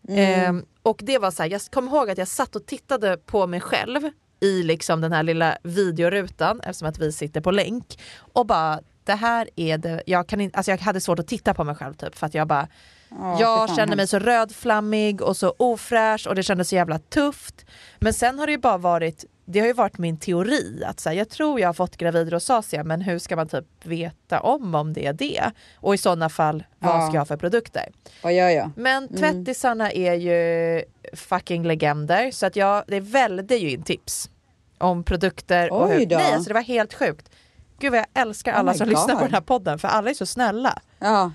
Ehm, 0.08 0.64
och 0.82 1.00
det 1.02 1.18
var 1.18 1.30
så 1.30 1.42
här, 1.42 1.50
jag 1.50 1.60
kommer 1.60 1.90
ihåg 1.90 2.10
att 2.10 2.18
jag 2.18 2.28
satt 2.28 2.56
och 2.56 2.66
tittade 2.66 3.16
på 3.16 3.46
mig 3.46 3.60
själv 3.60 4.10
i 4.40 4.62
liksom 4.62 5.00
den 5.00 5.12
här 5.12 5.22
lilla 5.22 5.58
videorutan 5.62 6.60
eftersom 6.60 6.88
att 6.88 6.98
vi 6.98 7.12
sitter 7.12 7.40
på 7.40 7.50
länk 7.50 8.00
och 8.32 8.46
bara 8.46 8.80
det 9.04 9.14
här 9.14 9.48
är 9.56 9.78
det, 9.78 10.02
jag, 10.06 10.28
kan 10.28 10.40
inte, 10.40 10.56
alltså 10.56 10.70
jag 10.70 10.78
hade 10.78 11.00
svårt 11.00 11.18
att 11.18 11.26
titta 11.26 11.54
på 11.54 11.64
mig 11.64 11.74
själv 11.74 11.94
typ 11.94 12.14
för 12.14 12.26
att 12.26 12.34
jag 12.34 12.48
bara 12.48 12.68
fy 13.10 13.16
jag 13.38 13.76
kände 13.76 13.96
mig 13.96 14.06
så 14.06 14.18
rödflammig 14.18 15.22
och 15.22 15.36
så 15.36 15.54
ofräsch 15.56 16.26
och 16.26 16.34
det 16.34 16.42
kändes 16.42 16.68
så 16.68 16.74
jävla 16.74 16.98
tufft. 16.98 17.66
Men 17.98 18.14
sen 18.14 18.38
har 18.38 18.46
det 18.46 18.52
ju 18.52 18.58
bara 18.58 18.78
varit, 18.78 19.24
det 19.50 19.60
har 19.60 19.66
ju 19.66 19.72
varit 19.72 19.98
min 19.98 20.16
teori 20.18 20.82
att 20.86 21.00
så 21.00 21.08
här, 21.08 21.16
jag 21.16 21.28
tror 21.28 21.60
jag 21.60 21.68
har 21.68 21.72
fått 21.72 21.96
gravidrosacea 21.96 22.84
men 22.84 23.00
hur 23.00 23.18
ska 23.18 23.36
man 23.36 23.48
typ 23.48 23.64
veta 23.82 24.40
om 24.40 24.74
om 24.74 24.92
det 24.92 25.06
är 25.06 25.12
det? 25.12 25.50
Och 25.76 25.94
i 25.94 25.98
sådana 25.98 26.28
fall, 26.28 26.64
vad 26.78 26.94
Ja. 26.96 27.06
ska 27.06 27.14
jag 27.14 27.20
ha 27.20 27.26
för 27.26 27.36
produkter? 27.36 27.88
Vad 28.22 28.32
gör 28.32 28.48
jag? 28.48 28.70
Men 28.76 29.08
tvättisarna 29.08 29.92
är 29.92 30.14
ju 30.14 30.82
fucking 31.16 31.64
legender 31.66 32.30
så 32.30 32.46
att 32.46 32.56
jag, 32.56 32.84
det 32.86 33.00
välde 33.00 33.56
ju 33.56 33.70
in 33.70 33.82
tips 33.82 34.30
om 34.78 35.04
produkter. 35.04 35.72
och 35.72 35.88
hur, 35.88 36.06
då. 36.06 36.16
nej, 36.16 36.32
alltså 36.32 36.48
det 36.48 36.54
var 36.54 36.60
helt 36.62 36.94
sjukt. 36.94 37.30
Gud 37.78 37.90
vad 37.90 37.98
jag 37.98 38.06
älskar 38.22 38.52
Oh 38.52 38.58
alla 38.58 38.72
my 38.72 38.78
som 38.78 38.88
lyssnar 38.88 39.14
på 39.14 39.20
God. 39.20 39.24
den 39.28 39.34
här 39.34 39.40
podden 39.40 39.78
för 39.78 39.88
alla 39.88 40.10
är 40.10 40.14
så 40.14 40.26
snälla. 40.26 40.78
Ja. 40.98 41.32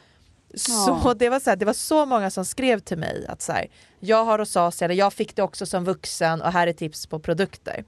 Så 0.53 0.99
Ja. 1.03 1.13
det, 1.19 1.29
var 1.29 1.39
så 1.39 1.49
här, 1.49 1.57
det 1.57 1.65
var 1.65 1.73
så 1.73 2.05
många 2.05 2.29
som 2.29 2.45
skrev 2.45 2.79
till 2.79 2.97
mig 2.97 3.25
att 3.27 3.41
så 3.41 3.51
här, 3.51 3.67
jag 3.99 4.25
har 4.25 4.37
rosacea, 4.37 4.85
eller 4.85 4.95
jag 4.95 5.13
fick 5.13 5.35
det 5.35 5.41
också 5.43 5.65
som 5.65 5.83
vuxen 5.85 6.41
och 6.41 6.51
här 6.51 6.67
är 6.67 6.73
tips 6.73 7.07
på 7.07 7.19
produkter. 7.19 7.83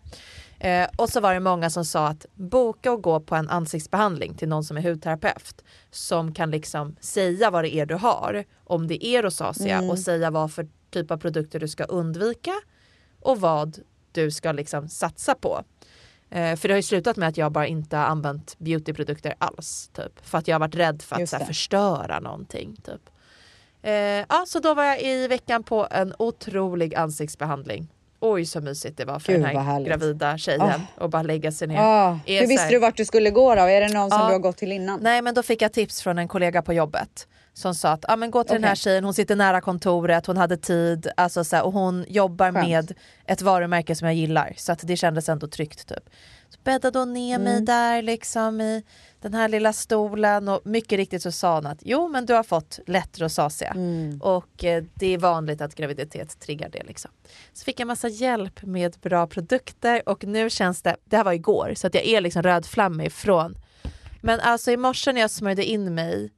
Eh, 0.59 0.87
och 0.97 1.09
så 1.09 1.19
var 1.19 1.33
det 1.33 1.39
många 1.39 1.69
som 1.69 1.85
sa 1.85 2.07
att 2.07 2.25
boka 2.33 2.91
och 2.91 3.03
gå 3.03 3.19
på 3.19 3.35
en 3.35 3.49
ansiktsbehandling 3.49 4.33
till 4.33 4.47
någon 4.47 4.63
som 4.63 4.77
är 4.77 4.81
hudterapeut 4.81 5.63
som 5.91 6.33
kan 6.33 6.51
liksom 6.51 6.95
säga 6.99 7.49
vad 7.51 7.63
det 7.63 7.75
är 7.75 7.85
du 7.85 7.95
har, 7.95 8.43
om 8.63 8.87
det 8.87 9.05
är 9.05 9.23
rosacea 9.23 9.77
Mm. 9.77 9.89
och 9.89 9.99
säga 9.99 10.31
vad 10.31 10.53
för 10.53 10.67
typ 10.91 11.11
av 11.11 11.17
produkter 11.17 11.59
du 11.59 11.67
ska 11.67 11.83
undvika 11.83 12.53
och 13.21 13.41
vad 13.41 13.79
du 14.11 14.31
ska 14.31 14.51
liksom 14.51 14.89
satsa 14.89 15.35
på. 15.35 15.63
Eh, 16.29 16.55
för 16.55 16.67
det 16.67 16.73
har 16.73 16.77
ju 16.79 16.83
slutat 16.83 17.17
med 17.17 17.29
att 17.29 17.37
jag 17.37 17.51
bara 17.51 17.67
inte 17.67 17.97
har 17.97 18.03
använt 18.03 18.55
beautyprodukter 18.59 19.33
alls. 19.37 19.89
Typ, 19.93 20.25
för 20.27 20.37
att 20.37 20.47
jag 20.47 20.55
har 20.55 20.59
varit 20.59 20.75
rädd 20.75 21.01
för 21.01 21.15
att 21.23 21.31
här, 21.31 21.45
förstöra 21.45 22.19
någonting. 22.19 22.75
Typ. 22.85 23.01
Eh, 23.81 23.93
ja, 23.93 24.43
så 24.47 24.59
då 24.59 24.73
var 24.73 24.83
jag 24.83 25.01
i 25.01 25.27
veckan 25.27 25.63
på 25.63 25.87
en 25.91 26.13
otrolig 26.19 26.95
ansiktsbehandling. 26.95 27.87
Oj 28.19 28.45
så 28.45 28.61
mysigt 28.61 28.97
det 28.97 29.05
var 29.05 29.19
för 29.19 29.33
Gud, 29.33 29.41
den 29.41 29.55
här 29.65 29.81
gravida 29.81 30.37
tjejen 30.37 30.61
Ah. 30.61 31.03
och 31.03 31.09
bara 31.09 31.21
lägga 31.23 31.51
sig 31.51 31.67
ner. 31.67 31.77
Är 32.25 32.39
hur 32.41 32.47
visste 32.47 32.69
du 32.69 32.79
vart 32.79 32.97
du 32.97 33.05
skulle 33.05 33.29
gå 33.29 33.55
då? 33.55 33.61
Är 33.61 33.81
det 33.81 33.93
någon 33.93 34.09
som 34.09 34.19
du 34.19 34.33
har 34.33 34.39
gått 34.39 34.57
till 34.57 34.71
innan? 34.71 34.99
Nej 35.01 35.21
men 35.21 35.33
då 35.33 35.43
fick 35.43 35.61
jag 35.61 35.73
tips 35.73 36.01
från 36.01 36.17
en 36.17 36.27
kollega 36.27 36.61
på 36.61 36.73
jobbet 36.73 37.27
som 37.57 37.75
sa 37.75 37.89
att 37.91 38.05
ah, 38.07 38.15
men 38.15 38.31
gå 38.31 38.43
till 38.43 38.53
den 38.53 38.63
här 38.63 38.75
tjejen, 38.75 39.03
hon 39.03 39.13
sitter 39.13 39.35
nära 39.35 39.61
kontoret, 39.61 40.25
hon 40.25 40.37
hade 40.37 40.57
tid 40.57 41.07
alltså, 41.17 41.43
så 41.43 41.55
här, 41.55 41.63
och 41.65 41.73
hon 41.73 42.05
jobbar 42.07 42.51
Skönt. 42.51 42.67
med 42.67 42.93
ett 43.25 43.41
varumärke 43.41 43.95
som 43.95 44.05
jag 44.07 44.15
gillar 44.15 44.53
så 44.57 44.71
att 44.71 44.79
det 44.83 44.97
kändes 44.97 45.29
ändå 45.29 45.47
tryggt. 45.47 45.87
Typ. 45.87 46.09
Så 46.49 46.59
bädda 46.63 46.91
då 46.91 47.05
ner 47.05 47.39
mig 47.39 47.53
Mm. 47.53 47.65
där 47.65 48.01
liksom 48.01 48.61
i 48.61 48.83
den 49.21 49.33
här 49.33 49.47
lilla 49.49 49.73
stolen 49.73 50.47
och 50.49 50.61
mycket 50.65 50.97
riktigt 50.97 51.21
så 51.21 51.31
sa 51.31 51.55
hon 51.55 51.65
att 51.65 51.77
jo 51.81 52.07
men 52.07 52.25
du 52.25 52.33
har 52.33 52.43
fått 52.43 52.79
lätt 52.87 53.19
rosacea 53.19 53.71
Mm. 53.71 54.21
och 54.21 54.63
eh, 54.63 54.83
det 54.93 55.13
är 55.13 55.17
vanligt 55.17 55.61
att 55.61 55.75
graviditet 55.75 56.39
triggar 56.39 56.69
det. 56.69 56.83
Liksom. 56.83 57.11
Så 57.53 57.63
fick 57.65 57.79
jag 57.79 57.87
massa 57.87 58.07
hjälp 58.07 58.61
med 58.63 58.95
bra 59.01 59.27
produkter 59.27 60.09
och 60.09 60.23
nu 60.23 60.49
känns 60.49 60.81
det, 60.81 60.95
det 61.05 61.17
här 61.17 61.23
var 61.23 61.33
igår 61.33 61.73
så 61.75 61.87
att 61.87 61.93
jag 61.95 62.05
är 62.05 62.21
liksom 62.21 62.43
rödflammig 62.43 63.11
från 63.11 63.55
men 64.21 64.39
alltså 64.39 64.71
i 64.71 64.77
morse 64.77 65.11
när 65.13 65.21
jag 65.21 65.31
smörjde 65.31 65.65
in 65.65 65.93
mig 65.95 66.29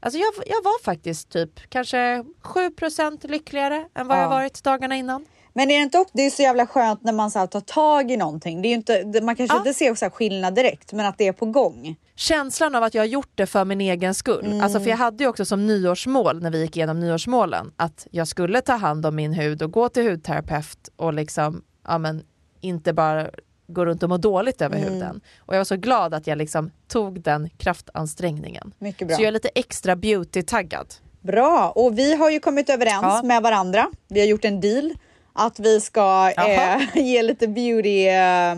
Alltså 0.00 0.18
jag, 0.18 0.32
jag 0.46 0.62
var 0.62 0.82
faktiskt 0.82 1.28
typ 1.30 1.50
kanske 1.68 2.24
7% 2.42 3.28
lyckligare 3.28 3.86
än 3.94 4.06
vad 4.08 4.16
Ja. 4.18 4.22
jag 4.22 4.28
varit 4.28 4.64
dagarna 4.64 4.96
innan. 4.96 5.26
Men 5.52 5.70
är 5.70 5.76
det 5.76 5.82
inte 5.82 5.98
också, 5.98 6.12
det 6.16 6.22
är 6.26 6.30
så 6.30 6.42
jävla 6.42 6.66
skönt 6.66 7.02
när 7.02 7.12
man 7.12 7.30
så 7.30 7.38
här 7.38 7.46
tar 7.46 7.60
tag 7.60 8.10
i 8.10 8.16
någonting. 8.16 8.62
Det 8.62 8.68
är 8.68 8.74
inte, 8.74 9.20
man 9.22 9.36
kanske 9.36 9.56
Ja. 9.56 9.58
inte 9.60 9.74
ser 9.74 9.94
så 9.94 10.04
här 10.04 10.10
skillnad 10.10 10.54
direkt, 10.54 10.92
men 10.92 11.06
att 11.06 11.18
det 11.18 11.26
är 11.26 11.32
på 11.32 11.46
gång. 11.46 11.96
Känslan 12.14 12.74
av 12.74 12.82
att 12.82 12.94
jag 12.94 13.02
har 13.02 13.06
gjort 13.06 13.30
det 13.34 13.46
för 13.46 13.64
min 13.64 13.80
egen 13.80 14.14
skull. 14.14 14.46
Mm. 14.46 14.60
Alltså 14.60 14.80
för 14.80 14.90
jag 14.90 14.96
hade 14.96 15.24
ju 15.24 15.30
också 15.30 15.44
som 15.44 15.66
nyårsmål 15.66 16.42
när 16.42 16.50
vi 16.50 16.60
gick 16.60 16.76
igenom 16.76 17.00
nyårsmålen 17.00 17.72
att 17.76 18.06
jag 18.10 18.28
skulle 18.28 18.60
ta 18.60 18.72
hand 18.72 19.06
om 19.06 19.14
min 19.16 19.32
hud 19.32 19.62
och 19.62 19.70
gå 19.72 19.88
till 19.88 20.10
hudterapeut 20.10 20.88
och 20.96 21.14
liksom, 21.14 21.62
ja 21.86 21.98
men 21.98 22.22
inte 22.60 22.92
bara 22.92 23.30
gå 23.70 23.84
runt 23.84 24.02
och 24.02 24.08
må 24.08 24.16
dåligt 24.16 24.62
över 24.62 24.76
Mm. 24.76 24.92
huden. 24.92 25.20
Och 25.38 25.54
jag 25.54 25.60
var 25.60 25.64
så 25.64 25.76
glad 25.76 26.14
att 26.14 26.26
jag 26.26 26.38
liksom 26.38 26.70
tog 26.88 27.20
den 27.22 27.50
kraftansträngningen. 27.58 28.72
Mycket 28.78 29.08
bra. 29.08 29.16
Så 29.16 29.22
jag 29.22 29.28
är 29.28 29.32
lite 29.32 29.48
extra 29.54 29.96
beauty-taggad. 29.96 30.86
Bra, 31.20 31.72
och 31.76 31.98
vi 31.98 32.14
har 32.14 32.30
ju 32.30 32.40
kommit 32.40 32.70
överens 32.70 33.02
Ja. 33.02 33.20
med 33.24 33.42
varandra. 33.42 33.86
Vi 34.08 34.20
har 34.20 34.26
gjort 34.26 34.44
en 34.44 34.60
deal 34.60 34.92
att 35.32 35.58
vi 35.60 35.80
ska 35.80 36.32
eh, 36.36 36.80
ge 37.06 37.22
lite 37.22 37.48
beauty 37.48 38.06
eh, 38.06 38.54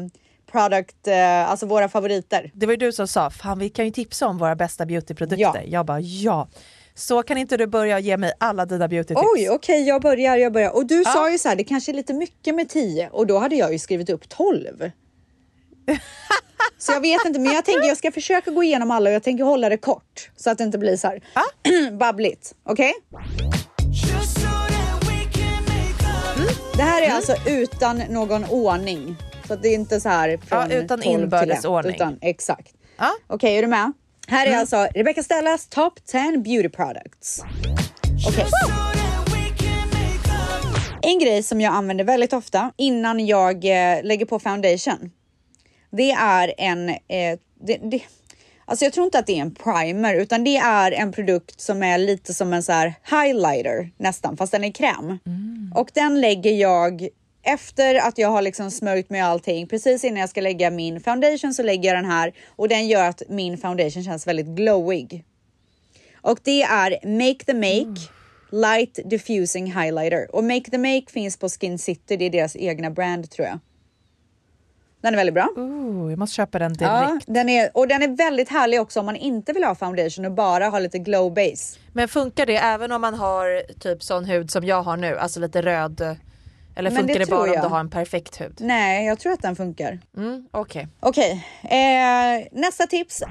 product, 0.52 1.06
eh, 1.08 1.50
alltså 1.50 1.66
våra 1.66 1.88
favoriter. 1.88 2.50
Det 2.54 2.66
var 2.66 2.72
ju 2.72 2.76
du 2.76 2.92
som 2.92 3.08
sa, 3.08 3.30
fan 3.30 3.58
vi 3.58 3.68
kan 3.68 3.84
ju 3.84 3.90
tipsa 3.90 4.26
om 4.26 4.38
våra 4.38 4.56
bästa 4.56 4.86
beautyprodukter. 4.86 5.60
Ja. 5.60 5.62
Jag 5.66 5.86
bara 5.86 6.00
ja. 6.00 6.48
Så 6.94 7.22
kan 7.22 7.38
inte 7.38 7.56
du 7.56 7.66
börja 7.66 7.98
ge 7.98 8.16
mig 8.16 8.32
alla 8.40 8.66
dina 8.66 8.88
beautytips? 8.88 9.20
Oj, 9.34 9.50
okej, 9.50 9.88
jag 9.88 10.02
börjar, 10.02 10.36
jag 10.36 10.52
börjar. 10.52 10.70
Och 10.76 10.86
du 10.86 11.04
sa 11.04 11.30
ju 11.30 11.38
så 11.38 11.48
här, 11.48 11.56
det 11.56 11.64
kanske 11.64 11.92
är 11.92 11.94
lite 11.94 12.14
mycket 12.14 12.54
med 12.54 12.68
10 12.68 13.08
och 13.08 13.26
då 13.26 13.38
hade 13.38 13.56
jag 13.56 13.72
ju 13.72 13.78
skrivit 13.78 14.10
upp 14.10 14.28
12. 14.28 14.90
så 16.78 16.92
jag 16.92 17.00
vet 17.00 17.24
inte, 17.26 17.40
men 17.40 17.52
jag 17.52 17.64
tänker 17.64 17.88
jag 17.88 17.96
ska 17.96 18.12
försöka 18.12 18.50
gå 18.50 18.62
igenom 18.62 18.90
alla 18.90 19.10
och 19.10 19.14
jag 19.14 19.22
tänker 19.22 19.44
hålla 19.44 19.68
det 19.68 19.76
kort 19.76 20.30
så 20.36 20.50
att 20.50 20.58
det 20.58 20.64
inte 20.64 20.78
blir 20.78 20.96
så 20.96 21.08
här 21.08 21.20
babbligt. 21.98 22.54
Okej? 22.64 22.92
Det 26.76 26.82
här 26.82 27.02
är 27.02 27.10
alltså 27.10 27.34
utan 27.46 27.96
någon 27.98 28.44
ordning. 28.44 29.16
Så 29.48 29.56
det 29.56 29.68
är 29.68 29.74
inte 29.74 30.00
så 30.00 30.08
här 30.08 30.36
från 30.46 30.70
Ja, 30.70 30.76
utan 30.76 31.00
12 31.00 31.02
till 31.02 31.22
inbördes 31.22 31.64
ordning. 31.64 31.94
Utan, 31.94 32.18
exakt. 32.20 32.74
Ja. 32.98 33.10
Okej, 33.26 33.56
är 33.58 33.62
du 33.62 33.68
med? 33.68 33.92
Här 34.32 34.46
är 34.46 34.56
alltså 34.56 34.88
Rebecca 34.94 35.22
Stellas 35.22 35.66
Top 35.66 36.06
10 36.06 36.38
Beauty 36.38 36.68
Products. 36.68 37.42
Okej. 38.28 38.46
En 41.02 41.18
grej 41.18 41.42
som 41.42 41.60
jag 41.60 41.74
använder 41.74 42.04
väldigt 42.04 42.32
ofta 42.32 42.72
innan 42.76 43.26
jag 43.26 43.64
eh, 43.64 44.04
lägger 44.04 44.26
på 44.26 44.38
foundation. 44.38 45.10
Det 45.90 46.10
är 46.10 46.54
en... 46.58 46.88
Eh, 46.88 47.38
det, 47.60 47.76
det, 47.90 48.02
Alltså 48.64 48.84
jag 48.84 48.92
tror 48.92 49.04
inte 49.04 49.18
att 49.18 49.26
det 49.26 49.38
är 49.38 49.42
en 49.42 49.54
primer 49.54 50.14
utan 50.14 50.44
det 50.44 50.56
är 50.56 50.92
en 50.92 51.12
produkt 51.12 51.60
som 51.60 51.82
är 51.82 51.98
lite 51.98 52.34
som 52.34 52.52
en 52.52 52.62
så 52.62 52.72
här 52.72 52.94
highlighter 53.10 53.90
nästan 53.96 54.36
fast 54.36 54.52
den 54.52 54.64
är 54.64 54.72
kräm. 54.72 55.18
Och 55.74 55.90
den 55.94 56.20
lägger 56.20 56.50
jag 56.52 57.08
efter 57.42 57.94
att 57.94 58.18
jag 58.18 58.28
har 58.28 58.42
liksom 58.42 58.70
smörjt 58.70 59.10
med 59.10 59.24
allting 59.26 59.66
precis 59.68 60.04
innan 60.04 60.20
jag 60.20 60.28
ska 60.28 60.40
lägga 60.40 60.70
min 60.70 61.00
foundation 61.00 61.54
så 61.54 61.62
lägger 61.62 61.88
jag 61.88 61.98
den 61.98 62.10
här 62.10 62.32
och 62.56 62.68
den 62.68 62.88
gör 62.88 63.08
att 63.08 63.22
min 63.28 63.58
foundation 63.58 64.04
känns 64.04 64.26
väldigt 64.26 64.46
glowig. 64.46 65.24
Och 66.20 66.38
det 66.42 66.62
är 66.62 67.06
Make 67.06 67.44
the 67.44 67.54
Make 67.54 68.00
Light 68.50 68.98
Diffusing 69.10 69.66
Highlighter 69.66 70.34
och 70.34 70.44
Make 70.44 70.70
the 70.70 70.78
Make 70.78 71.04
finns 71.10 71.36
på 71.36 71.48
Skin 71.48 71.78
City. 71.78 72.16
Det 72.16 72.24
är 72.24 72.30
deras 72.30 72.56
egna 72.56 72.90
brand 72.90 73.30
tror 73.30 73.48
jag. 73.48 73.58
Den 75.00 75.14
är 75.14 75.16
väldigt 75.16 75.34
bra. 75.34 75.48
Ooh, 75.56 76.10
jag 76.10 76.18
måste 76.18 76.34
köpa 76.36 76.58
den 76.58 76.76
Ja, 76.80 77.08
direkt. 77.08 77.26
den 77.28 77.48
är, 77.48 77.70
och 77.76 77.88
den 77.88 78.02
är 78.02 78.08
väldigt 78.08 78.48
härlig 78.48 78.80
också 78.80 79.00
om 79.00 79.06
man 79.06 79.16
inte 79.16 79.52
vill 79.52 79.64
ha 79.64 79.74
foundation 79.74 80.24
och 80.24 80.32
bara 80.32 80.68
ha 80.68 80.78
lite 80.78 80.98
glow 80.98 81.34
base. 81.34 81.78
Men 81.92 82.08
funkar 82.08 82.46
det 82.46 82.56
även 82.56 82.92
om 82.92 83.00
man 83.00 83.14
har 83.14 83.72
typ 83.80 84.02
sån 84.02 84.24
hud 84.24 84.50
som 84.50 84.64
jag 84.64 84.82
har 84.82 84.96
nu, 84.96 85.18
alltså 85.18 85.40
lite 85.40 85.62
röd? 85.62 86.16
Eller 86.76 86.90
Men 86.90 86.98
funkar 86.98 87.14
det 87.18 87.24
det, 87.24 87.30
bara 87.30 87.40
tror 87.40 87.48
om 87.48 87.54
jag. 87.54 87.64
du 87.64 87.68
har 87.68 87.80
en 87.80 87.90
perfekt 87.90 88.40
hud? 88.40 88.56
Nej, 88.60 89.06
jag 89.06 89.18
tror 89.18 89.32
att 89.32 89.42
den 89.42 89.56
funkar. 89.56 89.98
Mm, 90.16 90.48
Okej. 90.50 90.88
Okej, 91.00 91.46
eh, 91.62 92.46
nästa 92.52 92.86
tips. 92.86 93.22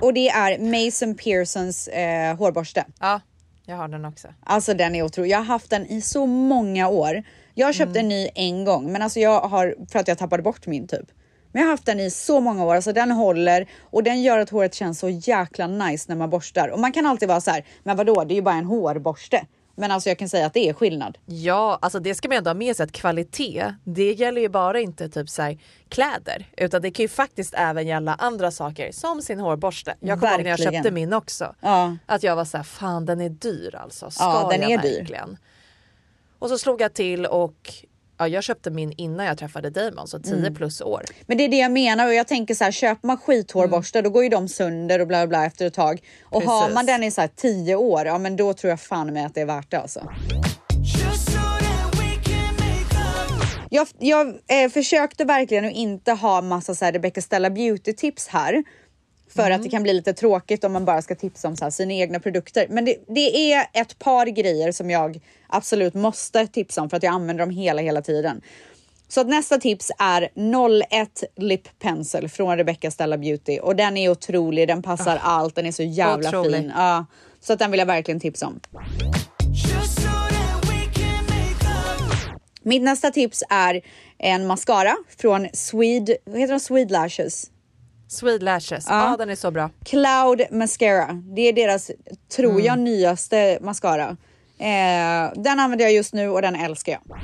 Och 0.00 0.14
det 0.14 0.28
är 0.28 0.58
Mason 0.58 1.14
Pearsons 1.14 1.88
eh, 1.88 2.36
hårborste. 2.36 2.84
Ja, 3.00 3.20
jag 3.66 3.76
har 3.76 3.88
den 3.88 4.04
också. 4.04 4.28
Alltså 4.44 4.74
den 4.74 4.94
är 4.94 5.02
otrolig. 5.02 5.30
Jag 5.30 5.38
har 5.38 5.44
haft 5.44 5.70
den 5.70 5.86
i 5.86 6.00
så 6.00 6.26
många 6.26 6.88
år. 6.88 7.22
Jag 7.54 7.66
har 7.66 7.72
köpt 7.72 7.96
en 7.96 8.08
ny 8.08 8.28
en 8.34 8.64
gång, 8.64 8.92
men 8.92 9.02
alltså 9.02 9.20
jag 9.20 9.40
har 9.40 9.74
för 9.92 9.98
att 9.98 10.08
jag 10.08 10.18
tappade 10.18 10.42
bort 10.42 10.66
min 10.66 10.86
typ. 10.88 11.06
Men 11.52 11.60
jag 11.62 11.66
har 11.66 11.70
haft 11.72 11.86
den 11.86 12.00
i 12.00 12.10
så 12.10 12.40
många 12.40 12.64
år, 12.64 12.74
alltså 12.74 12.92
den 12.92 13.10
håller 13.10 13.66
och 13.80 14.02
den 14.02 14.22
gör 14.22 14.38
att 14.38 14.50
håret 14.50 14.74
känns 14.74 14.98
så 14.98 15.08
jäkla 15.08 15.66
nice 15.66 16.04
när 16.08 16.16
man 16.16 16.30
borstar. 16.30 16.68
Och 16.68 16.78
man 16.78 16.92
kan 16.92 17.06
alltid 17.06 17.28
vara 17.28 17.40
så 17.40 17.50
här, 17.50 17.64
men 17.82 17.96
vadå, 17.96 18.24
det 18.24 18.34
är 18.34 18.36
ju 18.36 18.42
bara 18.42 18.54
en 18.54 18.64
hårborste. 18.64 19.46
Men 19.74 19.90
alltså 19.90 20.08
jag 20.08 20.18
kan 20.18 20.28
säga 20.28 20.46
att 20.46 20.54
det 20.54 20.68
är 20.68 20.72
skillnad. 20.72 21.18
Ja, 21.26 21.78
alltså 21.82 22.00
det 22.00 22.14
ska 22.14 22.28
man 22.28 22.38
ändå 22.38 22.50
ha 22.50 22.54
med 22.54 22.76
sig 22.76 22.84
att 22.84 22.92
kvalitet, 22.92 23.74
det 23.84 24.12
gäller 24.12 24.40
ju 24.40 24.48
bara 24.48 24.80
inte 24.80 25.08
typ 25.08 25.28
så 25.28 25.42
här, 25.42 25.58
kläder 25.88 26.46
utan 26.56 26.82
det 26.82 26.90
kan 26.90 27.04
ju 27.04 27.08
faktiskt 27.08 27.54
även 27.54 27.86
gälla 27.86 28.14
andra 28.14 28.50
saker 28.50 28.92
som 28.92 29.22
sin 29.22 29.40
hårborste. 29.40 29.94
Jag 30.00 30.20
kommer 30.20 30.32
ihåg 30.32 30.42
när 30.42 30.50
jag 30.50 30.58
köpte 30.58 30.90
min 30.90 31.12
också. 31.12 31.54
Ja. 31.60 31.96
Att 32.06 32.22
jag 32.22 32.36
var 32.36 32.44
så 32.44 32.56
här, 32.56 32.64
fan 32.64 33.06
den 33.06 33.20
är 33.20 33.28
dyr 33.28 33.74
alltså. 33.74 34.10
Ska 34.10 34.24
Ja, 34.24 34.48
den 34.50 34.60
jag 34.62 34.70
är 34.70 34.82
dyr. 34.82 34.98
verkligen? 34.98 35.36
Och 36.38 36.48
så 36.48 36.58
slog 36.58 36.80
jag 36.80 36.94
till 36.94 37.26
och 37.26 37.74
ja, 38.28 38.28
jag 38.28 38.42
köpte 38.44 38.70
min 38.70 38.92
innan 38.96 39.26
jag 39.26 39.38
träffade 39.38 39.70
Damon, 39.70 40.08
så 40.08 40.18
10 40.18 40.34
Mm. 40.34 40.54
plus 40.54 40.80
år. 40.80 41.02
Men 41.26 41.38
det 41.38 41.44
är 41.44 41.48
det 41.48 41.58
jag 41.58 41.72
menar 41.72 42.06
och 42.06 42.14
jag 42.14 42.28
tänker 42.28 42.54
så 42.54 42.64
här, 42.64 42.70
köper 42.70 43.06
man 43.06 43.16
skithårborstar 43.18 44.02
då 44.02 44.10
går 44.10 44.22
ju 44.22 44.28
de 44.28 44.48
sönder 44.48 45.00
och 45.00 45.06
bla 45.06 45.26
bla 45.26 45.46
efter 45.46 45.66
ett 45.66 45.74
tag. 45.74 46.00
Och 46.24 46.42
har 46.42 46.60
Precis. 46.60 46.74
man 46.74 46.86
den 46.86 47.02
i 47.04 47.10
så 47.10 47.20
här 47.20 47.30
10 47.36 47.76
år, 47.76 48.06
ja 48.06 48.18
men 48.18 48.36
då 48.36 48.52
tror 48.52 48.70
jag 48.70 48.80
fan 48.80 49.12
med 49.12 49.26
att 49.26 49.34
det 49.34 49.40
är 49.40 49.46
värt 49.46 49.70
det 49.70 49.78
alltså. 49.80 50.08
Jag, 53.70 53.88
jag 53.98 54.26
eh, 54.28 54.70
försökte 54.72 55.24
verkligen 55.24 55.64
att 55.64 55.72
inte 55.72 56.12
ha 56.12 56.40
massa 56.42 56.74
så 56.74 56.84
här 56.84 56.92
Rebecca 56.92 57.20
Stella 57.20 57.50
Beauty 57.50 57.92
tips 57.92 58.28
här. 58.28 58.64
För 59.34 59.50
att 59.50 59.62
det 59.62 59.68
kan 59.68 59.82
bli 59.82 59.92
lite 59.92 60.12
tråkigt 60.12 60.64
om 60.64 60.72
man 60.72 60.84
bara 60.84 61.02
ska 61.02 61.14
tipsa 61.14 61.48
om 61.48 61.56
så 61.56 61.64
här 61.64 61.70
sina 61.70 61.92
egna 61.92 62.20
produkter. 62.20 62.66
Men 62.70 62.84
det, 62.84 62.96
det 63.08 63.52
är 63.52 63.66
ett 63.72 63.98
par 63.98 64.26
grejer 64.26 64.72
som 64.72 64.90
jag 64.90 65.20
absolut 65.46 65.94
måste 65.94 66.46
tipsa 66.46 66.82
om 66.82 66.90
för 66.90 66.96
att 66.96 67.02
jag 67.02 67.14
använder 67.14 67.46
dem 67.46 67.50
hela, 67.50 67.82
hela 67.82 68.02
tiden. 68.02 68.40
Så 69.08 69.20
att 69.20 69.28
nästa 69.28 69.58
tips 69.58 69.90
är 69.98 70.28
01 70.90 71.24
Lip 71.36 71.78
Pencil 71.78 72.28
från 72.28 72.56
Rebecca 72.56 72.90
Stella 72.90 73.18
Beauty 73.18 73.58
och 73.58 73.76
den 73.76 73.96
är 73.96 74.08
otrolig. 74.10 74.68
Den 74.68 74.82
passar 74.82 75.18
allt. 75.22 75.54
Den 75.54 75.66
är 75.66 75.72
så 75.72 75.82
jävla 75.82 76.28
otrolig. 76.28 76.60
fin. 76.60 76.72
Ja, 76.76 77.06
så 77.40 77.52
att 77.52 77.58
den 77.58 77.70
vill 77.70 77.78
jag 77.78 77.86
verkligen 77.86 78.20
tipsa 78.20 78.46
om. 78.46 78.60
Mitt 82.62 82.82
nästa 82.82 83.10
tips 83.10 83.42
är 83.48 83.80
en 84.18 84.46
mascara 84.46 84.96
från 85.18 85.48
Swede, 85.52 86.16
heter 86.26 86.52
de? 86.52 86.60
Swede 86.60 86.92
Lashes. 86.92 87.51
Sweet 88.12 88.42
Lashes, 88.42 88.86
Ja. 88.88 89.10
ja. 89.10 89.16
den 89.16 89.30
är 89.30 89.34
så 89.34 89.50
bra. 89.50 89.70
Cloud 89.84 90.42
Mascara. 90.50 91.12
Det 91.36 91.42
är 91.48 91.52
deras, 91.52 91.90
tror 92.36 92.60
jag, 92.60 92.72
Mm. 92.72 92.84
nyaste 92.84 93.58
mascara. 93.60 94.16
Eh, 94.58 95.32
den 95.42 95.60
använder 95.60 95.84
jag 95.84 95.92
just 95.92 96.12
nu 96.14 96.28
och 96.28 96.42
den 96.42 96.54
älskar 96.56 96.92
jag. 96.92 97.18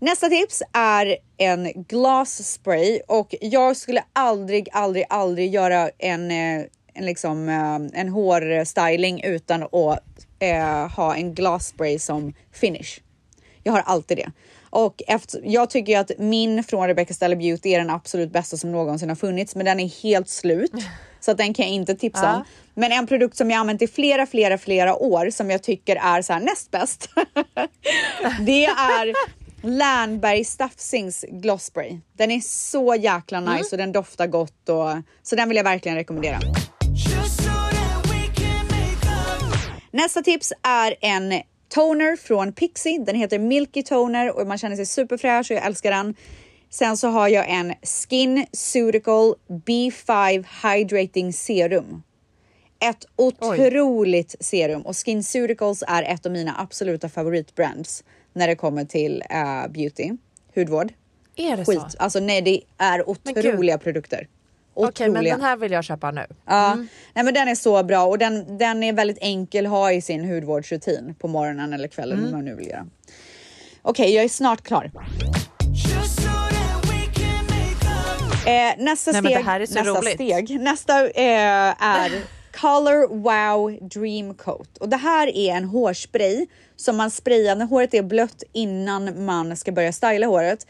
Nästa 0.00 0.28
tips 0.28 0.62
är 0.72 1.16
en 1.36 1.72
glass 1.88 2.52
spray 2.52 3.00
och 3.08 3.34
jag 3.40 3.76
skulle 3.76 4.04
aldrig, 4.12 4.68
aldrig, 4.72 5.04
aldrig 5.08 5.54
göra 5.54 5.90
en, 5.98 6.30
eh, 6.30 6.64
en, 6.94 7.06
liksom, 7.06 7.48
eh, 7.48 8.00
en 8.00 8.08
hårstyling 8.08 9.22
utan 9.24 9.62
att 9.62 10.26
eh, 10.38 10.88
ha 10.96 11.14
en 11.16 11.34
glass 11.34 11.66
spray 11.66 11.98
som 11.98 12.32
finish. 12.52 13.00
Jag 13.62 13.72
har 13.72 13.80
alltid 13.86 14.16
det. 14.16 14.30
Och 14.70 15.02
efter, 15.06 15.40
jag 15.44 15.70
tycker 15.70 15.92
ju 15.92 15.98
att 15.98 16.10
min 16.18 16.64
från 16.64 16.86
Rebecca 16.86 17.14
Stella 17.14 17.36
Beauty 17.36 17.68
är 17.68 17.78
den 17.78 17.90
absolut 17.90 18.32
bästa 18.32 18.56
som 18.56 18.72
någonsin 18.72 19.08
har 19.08 19.16
funnits, 19.16 19.54
men 19.56 19.66
den 19.66 19.80
är 19.80 20.02
helt 20.02 20.28
slut. 20.28 20.72
Så 21.20 21.30
att 21.30 21.38
den 21.38 21.54
kan 21.54 21.64
jag 21.66 21.74
inte 21.74 21.94
tipsa 21.94 22.24
Ja. 22.24 22.36
om. 22.36 22.44
Men 22.74 22.92
en 22.92 23.06
produkt 23.06 23.36
som 23.36 23.50
jag 23.50 23.58
använt 23.58 23.82
i 23.82 23.86
flera, 23.86 24.26
flera, 24.26 24.58
flera 24.58 24.96
år 24.96 25.30
som 25.30 25.50
jag 25.50 25.62
tycker 25.62 25.96
är 25.96 26.22
så 26.22 26.32
här 26.32 26.40
näst 26.40 26.70
bäst. 26.70 27.08
det 28.40 28.64
är 28.66 29.14
Lernberg 29.62 30.44
Staffsings 30.44 31.24
Gloss 31.28 31.64
Spray. 31.64 31.98
Den 32.12 32.30
är 32.30 32.40
så 32.40 32.94
jäkla 32.94 33.40
nice 33.40 33.52
Mm. 33.52 33.64
och 33.72 33.78
den 33.78 33.92
doftar 33.92 34.26
gott 34.26 34.68
och 34.68 34.88
så 35.22 35.36
den 35.36 35.48
vill 35.48 35.56
jag 35.56 35.64
verkligen 35.64 35.96
rekommendera. 35.98 36.38
Nästa 39.90 40.22
tips 40.22 40.52
är 40.62 40.94
en 41.00 41.42
toner 41.68 42.16
från 42.16 42.52
Pixie. 42.52 42.98
Den 42.98 43.16
heter 43.16 43.38
Milky 43.38 43.82
Toner 43.82 44.36
och 44.36 44.46
man 44.46 44.58
känner 44.58 44.76
sig 44.76 44.86
superfräsch 44.86 45.50
och 45.50 45.56
jag 45.56 45.66
älskar 45.66 45.90
den. 45.90 46.14
Sen 46.70 46.96
så 46.96 47.08
har 47.08 47.28
jag 47.28 47.50
en 47.50 47.74
Skin 47.82 48.46
Ceutical 48.52 49.34
B5 49.48 50.46
Hydrating 50.62 51.32
Serum. 51.32 52.02
Ett 52.80 53.06
otroligt 53.16 54.34
serum 54.40 54.82
och 54.82 54.96
Skin 54.96 55.24
Ceuticals 55.24 55.84
är 55.86 56.02
ett 56.02 56.26
av 56.26 56.32
mina 56.32 56.54
absoluta 56.58 57.08
favoritbrands 57.08 58.04
när 58.32 58.48
det 58.48 58.56
kommer 58.56 58.84
till 58.84 59.22
eh, 59.30 59.68
beauty, 59.68 60.12
hudvård. 60.54 60.92
Är 61.36 61.56
det 61.56 61.64
Skit. 61.64 61.80
så? 61.80 61.98
Alltså 61.98 62.20
nej, 62.20 62.42
det 62.42 62.60
är 62.78 63.08
Men 63.24 63.34
gud. 63.42 64.30
Otroliga. 64.78 64.90
Okej, 64.90 65.08
men 65.10 65.24
den 65.24 65.40
här 65.40 65.56
vill 65.56 65.72
jag 65.72 65.84
köpa 65.84 66.10
nu. 66.10 66.26
Ja, 66.46 66.74
nej, 67.14 67.24
men 67.24 67.34
den 67.34 67.48
är 67.48 67.54
så 67.54 67.82
bra 67.82 68.04
och 68.04 68.18
den, 68.18 68.58
den 68.58 68.82
är 68.82 68.92
väldigt 68.92 69.18
enkel 69.20 69.66
att 69.66 69.72
ha 69.72 69.92
i 69.92 70.00
sin 70.00 70.24
hudvårdsrutin 70.24 71.14
på 71.18 71.28
morgonen 71.28 71.72
eller 71.72 71.88
kvällen 71.88 72.18
hur 72.18 72.32
man 72.32 72.44
nu 72.44 72.54
vill 72.54 72.66
göra. 72.66 72.86
Okej, 73.82 74.14
jag 74.14 74.24
är 74.24 74.28
snart 74.28 74.62
klar. 74.62 74.90
Eh, 78.46 78.84
nästa 78.84 79.12
Nej, 79.12 79.22
steg, 79.22 79.44
nästa 79.60 79.82
roligt. 79.82 80.14
steg, 80.14 80.60
nästa 80.60 81.04
eh, 81.04 81.84
är 81.84 82.10
Color 82.60 83.22
Wow 83.22 83.88
Dream 83.88 84.34
Coat 84.34 84.78
och 84.78 84.88
det 84.88 84.96
här 84.96 85.36
är 85.36 85.54
en 85.54 85.64
hårspray 85.64 86.46
som 86.76 86.96
man 86.96 87.10
sprayar 87.10 87.56
när 87.56 87.66
håret 87.66 87.94
är 87.94 88.02
blött 88.02 88.42
innan 88.52 89.24
man 89.24 89.56
ska 89.56 89.72
börja 89.72 89.92
styla 89.92 90.26
håret. 90.26 90.66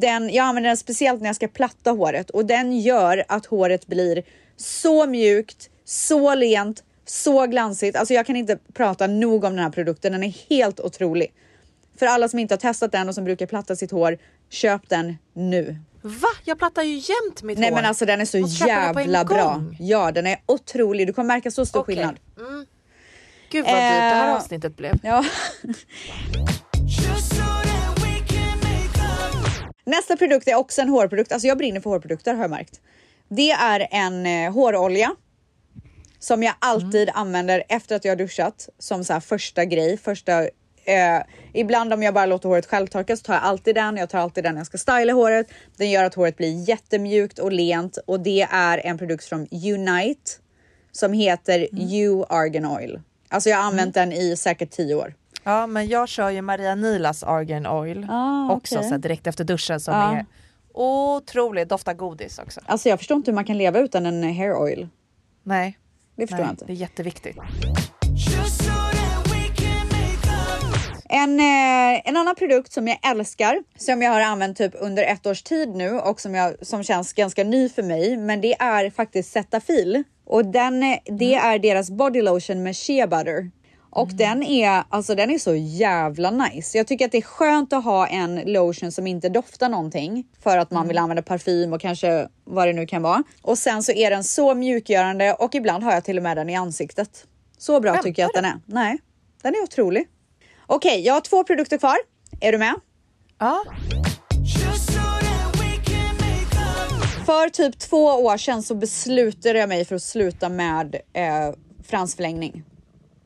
Den, 0.00 0.30
jag 0.30 0.44
använder 0.44 0.68
den 0.68 0.76
speciellt 0.76 1.20
när 1.20 1.28
jag 1.28 1.36
ska 1.36 1.48
platta 1.48 1.90
håret 1.90 2.30
och 2.30 2.46
den 2.46 2.80
gör 2.80 3.24
att 3.28 3.46
håret 3.46 3.86
blir 3.86 4.22
så 4.56 5.06
mjukt, 5.06 5.70
så 5.84 6.34
lent, 6.34 6.84
så 7.06 7.46
glansigt. 7.46 7.96
Alltså 7.96 8.14
jag 8.14 8.26
kan 8.26 8.36
inte 8.36 8.58
prata 8.74 9.06
nog 9.06 9.44
om 9.44 9.54
den 9.56 9.64
här 9.64 9.70
produkten. 9.70 10.12
Den 10.12 10.22
är 10.22 10.34
helt 10.50 10.80
otrolig. 10.80 11.32
För 11.98 12.06
alla 12.06 12.28
som 12.28 12.38
inte 12.38 12.54
har 12.54 12.58
testat 12.58 12.92
den 12.92 13.08
och 13.08 13.14
som 13.14 13.24
brukar 13.24 13.46
platta 13.46 13.76
sitt 13.76 13.90
hår, 13.90 14.18
köp 14.50 14.88
den 14.88 15.16
nu. 15.32 15.78
Va? 16.02 16.28
Jag 16.44 16.58
plattar 16.58 16.82
ju 16.82 16.94
jämt 16.94 17.42
mitt 17.42 17.58
Nej 17.58 17.68
hår. 17.70 17.76
men 17.76 17.84
alltså 17.84 18.06
den 18.06 18.20
är 18.20 18.24
så 18.24 18.38
Måste 18.38 18.68
jävla 18.68 19.24
bra. 19.24 19.62
Ja 19.78 20.10
den 20.12 20.26
är 20.26 20.36
otrolig. 20.46 21.06
Du 21.06 21.12
kommer 21.12 21.34
märka 21.34 21.50
så 21.50 21.66
stor 21.66 21.80
Okej. 21.80 21.96
skillnad. 21.96 22.16
Gud 23.50 23.64
vad 23.64 23.74
dyrt 23.74 23.80
det 23.80 23.84
här 23.84 24.28
Eh, 24.28 24.34
avsnittet 24.36 24.76
blev. 24.76 24.98
Ja. 25.02 25.24
Nästa 29.84 30.16
produkt 30.16 30.48
är 30.48 30.54
också 30.54 30.80
en 30.82 30.88
hårprodukt. 30.88 31.32
Alltså 31.32 31.48
jag 31.48 31.58
brinner 31.58 31.80
för 31.80 31.90
hårprodukter 31.90 32.34
har 32.34 32.42
jag 32.42 32.50
märkt. 32.50 32.80
Det 33.28 33.50
är 33.50 33.88
en 33.90 34.26
eh, 34.26 34.52
hårolja 34.52 35.14
som 36.18 36.42
jag 36.42 36.54
alltid 36.58 37.10
använder 37.14 37.64
efter 37.68 37.96
att 37.96 38.04
jag 38.04 38.12
har 38.12 38.16
duschat 38.16 38.68
som 38.78 39.04
så 39.04 39.12
här 39.12 39.20
första 39.20 39.64
grej. 39.64 39.96
Första, 39.96 40.42
eh, 40.84 41.22
ibland 41.52 41.92
om 41.92 42.02
jag 42.02 42.14
bara 42.14 42.26
låter 42.26 42.48
håret 42.48 42.66
självtorka 42.66 43.16
så 43.16 43.22
tar 43.22 43.34
jag 43.34 43.42
alltid 43.42 43.74
den. 43.74 43.96
Jag 43.96 44.10
tar 44.10 44.18
alltid 44.18 44.44
den 44.44 44.54
när 44.54 44.60
jag 44.60 44.66
ska 44.66 44.78
styla 44.78 45.12
håret. 45.12 45.46
Den 45.76 45.90
gör 45.90 46.04
att 46.04 46.14
håret 46.14 46.36
blir 46.36 46.68
jättemjukt 46.68 47.38
och 47.38 47.52
lent 47.52 47.96
och 48.06 48.20
det 48.20 48.48
är 48.50 48.86
en 48.86 48.98
produkt 48.98 49.24
från 49.24 49.48
Unite 49.50 50.30
som 50.92 51.12
heter 51.12 51.68
U 51.72 52.24
Argan 52.28 52.66
Oil. 52.66 53.00
Alltså 53.28 53.50
jag 53.50 53.56
har 53.56 53.64
använt 53.64 53.94
den 53.94 54.12
i 54.12 54.36
säkert 54.36 54.70
10 54.70 54.94
år. 54.94 55.14
Ja, 55.44 55.66
men 55.66 55.88
jag 55.88 56.08
kör 56.08 56.30
ju 56.30 56.42
Maria 56.42 56.74
Nilas 56.74 57.22
Argan 57.22 57.66
Oil 57.66 58.06
Ah, 58.10 58.50
också 58.52 58.76
okej. 58.78 58.88
så 58.88 58.96
direkt 58.96 59.26
efter 59.26 59.44
duschen 59.44 59.80
som 59.80 59.94
Ja. 59.94 60.12
är 60.16 60.26
otroligt, 60.74 61.68
doftar 61.68 61.94
godis 61.94 62.38
också. 62.38 62.60
Alltså 62.66 62.88
jag 62.88 62.98
förstår 62.98 63.16
inte 63.16 63.30
hur 63.30 63.34
man 63.34 63.44
kan 63.44 63.58
leva 63.58 63.78
utan 63.78 64.06
en 64.06 64.22
hair 64.36 64.54
oil. 64.54 64.88
Nej, 65.42 65.78
Det 66.16 66.22
förstår 66.26 66.36
nej 66.36 66.46
jag 66.46 66.52
inte. 66.52 66.64
det 66.64 66.72
är 66.72 66.76
jätteviktigt. 66.76 67.36
En, 71.08 71.40
eh, 71.40 72.00
en 72.08 72.16
annan 72.16 72.34
produkt 72.34 72.72
som 72.72 72.88
jag 72.88 72.98
älskar, 73.10 73.62
som 73.78 74.02
jag 74.02 74.10
har 74.10 74.20
använt 74.20 74.58
typ 74.58 74.72
under 74.80 75.02
ett 75.02 75.26
års 75.26 75.42
tid 75.42 75.68
nu 75.68 75.90
och 75.98 76.20
som, 76.20 76.34
jag, 76.34 76.66
som 76.66 76.82
känns 76.82 77.12
ganska 77.12 77.44
ny 77.44 77.68
för 77.68 77.82
mig, 77.82 78.16
men 78.16 78.40
det 78.40 78.54
är 78.60 78.90
faktiskt 78.90 79.32
Cetaphil. 79.32 80.02
Och 80.24 80.44
den, 80.46 80.82
eh, 80.82 80.98
det 81.04 81.34
är 81.34 81.58
deras 81.58 81.90
body 81.90 82.22
lotion 82.22 82.62
med 82.62 82.76
shea 82.76 83.06
butter. 83.06 83.50
Och 83.94 84.08
den 84.08 84.42
är, 84.42 84.84
alltså 84.88 85.14
den 85.14 85.30
är 85.30 85.38
så 85.38 85.54
jävla 85.54 86.30
nice. 86.30 86.78
Jag 86.78 86.86
tycker 86.86 87.04
att 87.04 87.12
det 87.12 87.18
är 87.18 87.22
skönt 87.22 87.72
att 87.72 87.84
ha 87.84 88.06
en 88.06 88.40
lotion 88.46 88.92
som 88.92 89.06
inte 89.06 89.28
doftar 89.28 89.68
någonting 89.68 90.24
för 90.42 90.58
att 90.58 90.70
man 90.70 90.88
vill 90.88 90.98
använda 90.98 91.22
parfym 91.22 91.72
och 91.72 91.80
kanske 91.80 92.28
vad 92.44 92.68
det 92.68 92.72
nu 92.72 92.86
kan 92.86 93.02
vara. 93.02 93.22
Och 93.42 93.58
sen 93.58 93.82
så 93.82 93.92
är 93.92 94.10
den 94.10 94.24
så 94.24 94.54
mjukgörande 94.54 95.34
och 95.34 95.54
ibland 95.54 95.84
har 95.84 95.92
jag 95.92 96.04
till 96.04 96.16
och 96.16 96.22
med 96.22 96.36
den 96.36 96.50
i 96.50 96.56
ansiktet. 96.56 97.26
Så 97.58 97.80
bra 97.80 98.02
tycker 98.02 98.22
jag 98.22 98.28
att 98.28 98.34
den 98.34 98.44
är. 98.44 98.60
Nej, 98.66 98.98
den 99.42 99.54
är 99.54 99.62
otrolig. 99.62 100.08
Okej, 100.66 101.00
jag 101.00 101.14
har 101.14 101.20
två 101.20 101.44
produkter 101.44 101.78
kvar. 101.78 101.96
Är 102.40 102.52
du 102.52 102.58
med? 102.58 102.74
Ja. 103.38 103.64
För 107.26 107.48
typ 107.48 107.78
två 107.78 108.04
år 108.04 108.36
sedan 108.36 108.62
så 108.62 108.74
beslutade 108.74 109.58
jag 109.58 109.68
mig 109.68 109.84
för 109.84 109.94
att 109.94 110.02
sluta 110.02 110.48
med 110.48 110.94
eh, 111.12 111.54
fransförlängning. 111.86 112.64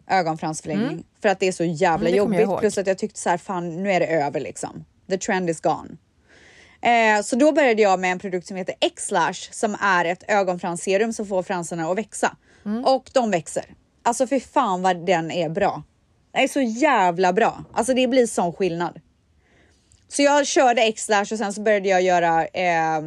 Ögonfransförlängning. 0.08 1.04
För 1.22 1.28
att 1.28 1.40
det 1.40 1.48
är 1.48 1.52
så 1.52 1.64
jävla 1.64 2.08
Mm, 2.08 2.18
jobbigt. 2.18 2.60
Plus 2.60 2.78
att 2.78 2.86
jag 2.86 2.98
tyckte 2.98 3.20
så 3.20 3.30
här, 3.30 3.38
fan 3.38 3.82
nu 3.82 3.92
är 3.92 4.00
det 4.00 4.06
över 4.06 4.40
liksom. 4.40 4.84
The 5.08 5.18
trend 5.18 5.50
is 5.50 5.60
gone. 5.60 5.96
Eh, 6.80 7.22
så 7.22 7.36
då 7.36 7.52
började 7.52 7.82
jag 7.82 8.00
med 8.00 8.12
en 8.12 8.18
produkt 8.18 8.46
som 8.46 8.56
heter 8.56 8.74
X-Lash 8.80 9.50
som 9.52 9.76
är 9.80 10.04
ett 10.04 10.24
ögonfransserum 10.28 11.12
som 11.12 11.26
får 11.26 11.42
fransarna 11.42 11.90
att 11.90 11.98
växa. 11.98 12.36
Mm. 12.64 12.84
Och 12.84 13.10
de 13.12 13.30
växer. 13.30 13.64
Alltså 14.02 14.26
för 14.26 14.40
fan 14.40 14.82
vad 14.82 15.06
den 15.06 15.30
är 15.30 15.48
bra. 15.48 15.82
Den 16.32 16.42
är 16.42 16.48
så 16.48 16.60
jävla 16.60 17.32
bra. 17.32 17.64
Alltså 17.72 17.94
det 17.94 18.08
blir 18.08 18.26
sån 18.26 18.52
skillnad. 18.52 19.00
Så 20.08 20.22
jag 20.22 20.46
körde 20.46 20.82
X-Lash 20.82 21.32
och 21.32 21.38
sen 21.38 21.52
så 21.52 21.60
började 21.60 21.88
jag 21.88 22.02
göra, 22.02 22.46
eh, 22.46 23.00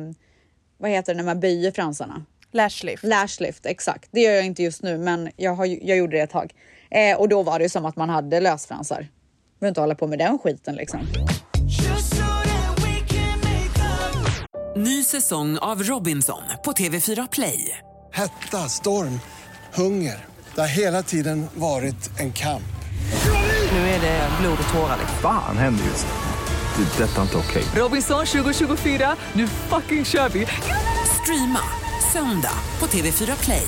vad 0.78 0.92
heter 0.92 1.14
det 1.14 1.18
när 1.18 1.24
man 1.24 1.40
böjer 1.40 1.72
fransarna? 1.72 2.26
Lashlift. 2.52 3.04
Lashlift, 3.04 3.66
exakt. 3.66 4.10
Det 4.12 4.22
gör 4.22 4.32
jag 4.32 4.46
inte 4.46 4.64
just 4.64 4.84
nu, 4.84 4.98
men 4.98 5.30
jag, 5.36 5.56
har, 5.56 5.66
jag 5.66 5.98
gjorde 5.98 6.18
det 6.18 6.24
ett 6.24 6.30
tag. 6.30 6.54
Eh, 6.92 7.20
och 7.20 7.30
då 7.30 7.44
var 7.44 7.60
det 7.60 7.70
som 7.70 7.86
att 7.86 7.96
man 7.96 8.10
hade 8.10 8.40
lösfransar. 8.40 9.08
Behöver 9.60 9.70
inte 9.70 9.82
hålla 9.82 9.96
på 9.96 10.08
med 10.08 10.20
den 10.20 10.40
skiten 10.40 10.76
liksom. 10.76 11.00
Ny 14.76 15.04
säsong 15.04 15.58
av 15.58 15.84
Robinson 15.84 16.42
på 16.66 16.72
TV4 16.72 17.28
Play. 17.32 17.78
Hetta, 18.14 18.58
storm, 18.58 19.20
hunger. 19.74 20.26
Det 20.56 20.62
har 20.62 20.68
hela 20.68 21.04
tiden 21.04 21.48
varit 21.54 22.20
en 22.20 22.34
kamp. 22.34 22.64
Nu 23.72 23.78
är 23.78 24.02
det 24.02 24.30
blod 24.42 24.58
och 24.68 24.74
tårar. 24.74 24.98
liksom. 25.00 25.18
Fan 25.22 25.58
händer 25.58 25.84
just 25.86 26.08
nu. 26.08 26.84
Det. 26.84 27.04
är 27.04 27.08
Detta 27.08 27.18
är 27.18 27.24
inte 27.24 27.38
okej. 27.38 27.64
Robinson 27.76 28.26
2024, 28.26 29.16
nu 29.34 29.48
fucking 29.48 30.06
kör 30.06 30.30
vi! 30.30 30.48
Streama 31.22 31.60
söndag 32.14 32.54
på 32.80 32.86
TV4 32.88 33.44
Play. 33.44 33.68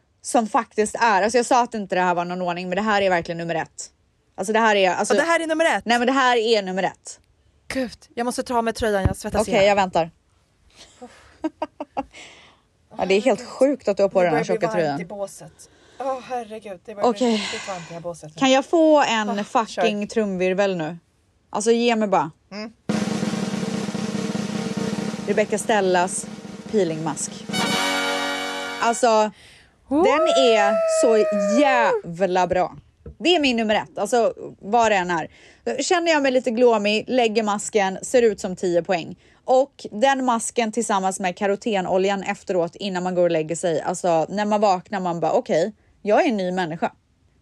som 0.21 0.47
faktiskt 0.47 0.95
är, 0.95 1.21
alltså 1.21 1.37
jag 1.37 1.45
sa 1.45 1.63
att 1.63 1.73
inte 1.73 1.95
det 1.95 2.01
här 2.01 2.15
var 2.15 2.25
någon 2.25 2.41
ordning, 2.41 2.69
men 2.69 2.75
det 2.75 2.81
här 2.81 3.01
är 3.01 3.09
verkligen 3.09 3.37
nummer 3.37 3.55
ett. 3.55 3.89
Alltså 4.35 4.53
det 4.53 4.59
här 4.59 4.75
är, 4.75 4.89
alltså, 4.91 5.13
Och 5.13 5.19
det 5.19 5.25
här 5.25 5.39
är 5.39 5.47
nummer 5.47 5.65
ett. 5.77 5.85
nej 5.85 5.97
men 5.99 6.07
det 6.07 6.13
här 6.13 6.37
är 6.37 6.61
nummer 6.61 6.83
ett. 6.83 7.19
Gud, 7.67 7.97
jag 8.15 8.25
måste 8.25 8.43
ta 8.43 8.57
av 8.57 8.63
mig 8.63 8.73
tröjan, 8.73 9.03
jag 9.03 9.17
svettas 9.17 9.41
Okej, 9.41 9.53
ihjäl. 9.53 9.65
jag 9.67 9.75
väntar. 9.75 10.11
ja, 12.97 13.05
det 13.05 13.13
är 13.15 13.21
helt 13.21 13.47
sjukt 13.47 13.87
att 13.87 13.97
du 13.97 14.03
har 14.03 14.09
på 14.09 14.23
den 14.23 14.33
här 14.35 14.43
tjocka 14.43 14.67
tröjan. 14.71 15.07
båset. 15.07 15.69
Åh 15.99 16.19
herregud, 16.23 16.79
det 16.85 16.95
börjar 16.95 17.09
Okej. 17.09 17.27
bli 17.27 17.37
riktigt 17.37 17.67
varmt 17.67 17.81
i 17.81 17.85
det 17.87 17.93
här 17.93 18.01
båset. 18.01 18.35
Kan 18.35 18.51
jag 18.51 18.65
få 18.65 19.01
en 19.03 19.29
Ah, 19.39 19.43
fucking 19.43 20.07
trumvirvel 20.07 20.77
nu? 20.77 20.97
Alltså 21.49 21.71
ge 21.71 21.95
mig 21.95 22.07
bara. 22.07 22.31
Mm. 22.51 22.73
Rebecca 25.27 25.57
Stellas 25.57 26.25
peelingmask. 26.71 27.31
Alltså, 28.81 29.31
den 29.91 30.27
är 30.37 30.75
så 31.01 31.25
jävla 31.59 32.47
bra. 32.47 32.75
Det 33.19 33.35
är 33.35 33.39
min 33.39 33.57
nummer 33.57 33.75
ett, 33.75 33.97
alltså 33.97 34.33
vad 34.59 34.91
det 34.91 34.95
än 34.95 35.11
är. 35.11 35.27
Känner 35.83 36.11
jag 36.11 36.23
mig 36.23 36.31
lite 36.31 36.51
glåmig, 36.51 37.05
lägger 37.07 37.43
masken, 37.43 37.97
ser 38.01 38.21
ut 38.21 38.39
som 38.39 38.55
10 38.55 38.83
poäng. 38.83 39.15
Och 39.45 39.85
den 39.91 40.25
masken 40.25 40.71
tillsammans 40.71 41.19
med 41.19 41.37
karotenoljan 41.37 42.23
efteråt 42.23 42.75
innan 42.75 43.03
man 43.03 43.15
går 43.15 43.23
och 43.23 43.31
lägger 43.31 43.55
sig. 43.55 43.81
Alltså 43.81 44.25
när 44.29 44.45
man 44.45 44.61
vaknar 44.61 44.99
man 44.99 45.19
bara 45.19 45.31
okej, 45.31 45.73
jag 46.01 46.25
är 46.25 46.29
en 46.29 46.37
ny 46.37 46.51
människa. 46.51 46.91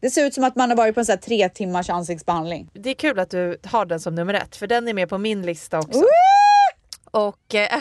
Det 0.02 0.10
ser 0.10 0.26
ut 0.26 0.34
som 0.34 0.44
att 0.44 0.56
man 0.56 0.70
har 0.70 0.78
varit 0.78 0.96
på 0.96 1.00
en 1.00 1.06
sån 1.06 1.14
här 1.14 1.18
tre 1.18 1.50
timmars 1.50 1.90
ansiktsbehandling. 1.90 2.70
Det 2.74 2.90
är 2.90 2.94
kul 2.94 3.20
att 3.20 3.30
du 3.30 3.58
har 3.64 3.86
den 3.86 4.00
som 4.00 4.16
nummer 4.16 4.34
ett, 4.34 4.56
för 4.56 4.68
den 4.68 4.88
är 4.88 4.94
med 4.94 5.10
på 5.10 5.18
min 5.18 5.42
lista 5.42 5.80
också. 5.80 6.04
Och, 7.12 7.56
eh, 7.56 7.80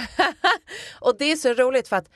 och 1.01 1.17
det 1.19 1.33
är 1.33 1.37
så 1.37 1.55
roligt 1.55 1.89
för 1.89 1.97
att 1.97 2.09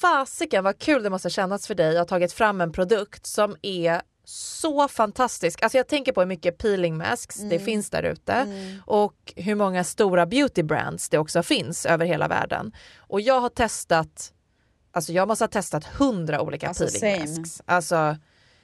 fasiken 0.00 0.64
vad 0.64 0.78
kul 0.78 1.02
det 1.02 1.10
måste 1.10 1.30
kännas 1.30 1.66
för 1.66 1.74
dig 1.74 1.90
att 1.98 2.10
ha 2.10 2.16
tagit 2.16 2.32
fram 2.32 2.60
en 2.60 2.72
produkt 2.72 3.26
som 3.26 3.56
är 3.62 4.00
så 4.24 4.88
fantastisk. 4.88 5.62
Alltså 5.62 5.78
jag 5.78 5.88
tänker 5.88 6.12
på 6.12 6.20
hur 6.20 6.26
mycket 6.28 6.58
peeling 6.58 6.96
masks 6.96 7.36
det 7.36 7.58
finns 7.58 7.90
där 7.90 8.02
ute 8.02 8.46
och 8.86 9.32
hur 9.36 9.54
många 9.54 9.84
stora 9.84 10.26
beauty 10.26 10.62
brands 10.62 11.08
det 11.08 11.18
också 11.18 11.42
finns 11.42 11.86
över 11.86 12.06
hela 12.06 12.28
världen. 12.28 12.72
Och 12.98 13.20
jag 13.20 13.40
har 13.40 13.48
testat, 13.48 14.32
alltså 14.92 15.12
jag 15.12 15.28
måste 15.28 15.44
ha 15.44 15.48
testat 15.48 15.84
hundra 15.84 16.40
olika 16.40 16.68
Alltså, 16.68 17.00
peeling 17.00 17.26
same. 17.26 17.38
masks. 17.40 17.62
Alltså, 17.66 18.16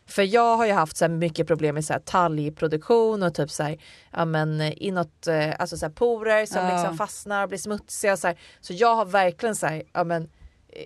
för 0.07 0.23
jag 0.23 0.57
har 0.57 0.67
ju 0.67 0.73
haft 0.73 0.97
så 0.97 1.09
mycket 1.09 1.47
problem 1.47 1.75
med 1.75 1.85
så 1.85 1.93
här 1.93 2.01
talgproduktion 2.01 3.23
och 3.23 3.35
typ 3.35 3.51
så 3.51 3.63
här, 3.63 3.79
ja 4.13 4.25
men 4.25 4.61
inåt, 4.61 5.27
eh, 5.27 5.51
alltså 5.59 5.77
så 5.77 5.87
här 5.87 5.93
porer 5.93 6.47
som 6.47 6.63
Ja. 6.67 6.73
liksom 6.77 6.97
fastnar 6.97 7.43
och 7.43 7.49
blir 7.49 7.59
smutsiga 7.59 8.17
så 8.17 8.27
här. 8.27 8.39
Så 8.61 8.73
jag 8.73 8.95
har 8.95 9.05
verkligen 9.05 9.57
så 9.57 9.67
här, 9.67 9.83
ja 9.93 10.05
men 10.05 10.23
eh, 10.23 10.29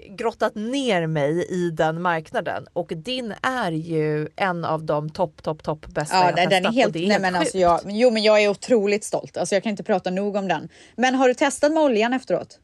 grottat 0.09 0.55
ner 0.55 1.07
mig 1.07 1.47
i 1.51 1.71
den 1.71 2.03
marknaden 2.03 2.67
och 2.73 2.93
din 2.97 3.35
är 3.43 3.73
ju 3.73 4.29
en 4.37 4.65
av 4.65 4.85
de 4.85 5.11
topp, 5.11 5.43
topp, 5.43 5.63
topp 5.63 5.87
bästa 5.87 6.17
Ja, 6.17 6.25
jag 6.27 6.37
den, 6.37 6.49
testat 6.51 6.65
är 6.65 6.73
helt, 6.73 6.93
det 6.93 6.99
är 6.99 7.01
nej, 7.01 7.11
helt 7.11 7.23
men 7.23 7.35
alltså 7.37 7.59
jag, 7.59 7.81
jo, 7.87 8.11
men 8.11 8.23
jag 8.23 8.43
är 8.43 8.49
otroligt 8.49 9.05
stolt. 9.05 9.37
Alltså 9.37 9.55
jag 9.55 9.63
kan 9.63 9.71
inte 9.71 9.83
prata 9.83 10.11
nog 10.11 10.37
om 10.37 10.49
den. 10.49 10.69
Men 10.97 11.15
har 11.15 11.29
du 11.29 11.35
testat 11.35 11.73
med 11.73 11.83
oljan 11.83 12.13
efteråt? 12.13 12.59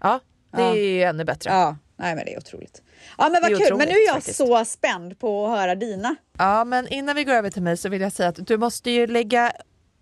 Ja, 0.00 0.20
det 0.56 0.62
Ja. 0.62 0.70
är 0.70 0.76
ju 0.76 1.02
ännu 1.02 1.24
bättre. 1.24 1.50
Ja, 1.50 1.76
nej 1.96 2.14
men 2.14 2.24
det 2.24 2.34
är 2.34 2.38
otroligt. 2.38 2.82
Ja 3.18 3.28
men 3.28 3.42
vad 3.42 3.58
kul, 3.58 3.76
men 3.76 3.88
nu 3.88 3.94
är 3.94 4.06
jag 4.06 4.14
faktiskt. 4.14 4.36
så 4.36 4.64
spänd 4.64 5.18
på 5.18 5.46
att 5.46 5.58
höra 5.58 5.74
dina. 5.74 6.16
Ja, 6.38 6.64
men 6.64 6.88
innan 6.88 7.16
vi 7.16 7.24
går 7.24 7.32
över 7.32 7.50
till 7.50 7.62
mig 7.62 7.76
så 7.76 7.88
vill 7.88 8.00
jag 8.00 8.12
säga 8.12 8.28
att 8.28 8.46
du 8.46 8.58
måste 8.58 8.90
ju 8.90 9.06
lägga 9.06 9.52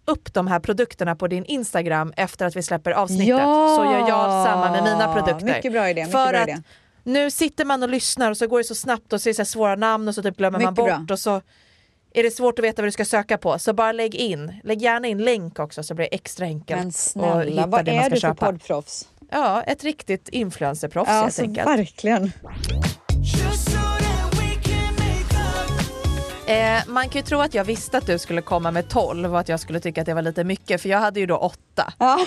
upp 0.09 0.35
de 0.35 0.47
här 0.47 0.61
produkterna 0.61 1.16
på 1.16 1.27
din 1.29 1.44
Instagram 1.44 2.12
efter 2.16 2.47
att 2.47 2.57
vi 2.57 2.62
släpper 2.62 2.90
avsnittet. 2.90 3.27
Ja! 3.29 3.77
Så 3.79 3.85
gör 3.85 3.99
jag 4.09 4.47
samma 4.47 4.71
med 4.73 4.83
mina 4.83 5.14
produkter. 5.14 5.47
Mycket 5.47 5.73
bra 5.73 5.90
idé, 5.90 6.01
mycket 6.01 6.12
För 6.12 6.29
bra 6.33 6.40
att 6.40 6.49
idé. 6.49 6.62
nu 7.05 7.31
sitter 7.31 7.64
man 7.64 7.83
och 7.83 7.88
lyssnar 7.88 8.31
och 8.31 8.37
så 8.37 8.47
går 8.47 8.59
det 8.59 8.64
så 8.64 8.75
snabbt 8.75 9.12
och 9.12 9.21
så 9.21 9.29
är 9.29 9.31
det 9.31 9.37
så 9.37 9.44
svåra 9.44 9.77
namn 9.77 10.09
och 10.09 10.14
så 10.14 10.23
typ 10.23 10.37
glömmer 10.37 10.59
man 10.59 10.73
Mycket 10.73 10.77
bort 10.77 11.07
bra. 11.07 11.14
och 11.14 11.18
så 11.18 11.40
är 12.14 12.23
det 12.23 12.31
svårt 12.31 12.59
att 12.59 12.64
veta 12.64 12.83
vad 12.83 12.87
du 12.87 12.92
ska 12.92 13.05
söka 13.05 13.38
på. 13.38 13.59
Så 13.59 13.73
bara 13.73 13.92
lägg 13.92 14.14
in, 14.14 14.61
lägg 14.64 14.83
gärna 14.83 15.09
in 15.09 15.18
länk 15.25 15.59
också 15.59 15.83
så 15.83 15.94
blir 15.94 16.07
det 16.11 16.14
extra 16.14 16.47
enkelt 16.47 16.79
Men 16.81 16.88
att 16.88 16.94
snälla, 16.94 17.66
vad 17.66 17.85
det 17.85 17.92
man 17.94 18.05
är 18.05 18.11
du 18.11 18.16
för 18.16 18.21
köpa. 18.21 18.47
poddproffs? 18.47 19.09
Ja, 19.31 19.62
ett 19.62 19.85
riktigt 19.85 20.29
influencerproffs 20.29 21.09
Ja, 21.09 21.14
helt 21.14 21.25
alltså, 21.25 21.42
enkelt. 21.42 21.66
verkligen. 21.68 22.33
Eh, 26.49 26.83
man 26.87 27.09
kan 27.09 27.21
ju 27.21 27.27
tro 27.27 27.41
att 27.41 27.55
jag 27.55 27.65
visste 27.65 27.99
att 27.99 28.07
du 28.07 28.19
skulle 28.19 28.43
komma 28.43 28.71
med 28.71 28.89
12 28.89 29.33
och 29.35 29.41
att 29.41 29.49
jag 29.49 29.61
skulle 29.61 29.81
tycka 29.81 30.01
att 30.01 30.07
det 30.07 30.15
var 30.15 30.23
lite 30.23 30.45
mycket 30.45 30.83
för 30.83 30.89
jag 30.89 30.99
hade 30.99 31.21
ju 31.21 31.27
då 31.27 31.37
8. 31.37 31.93
Ja, 31.99 32.19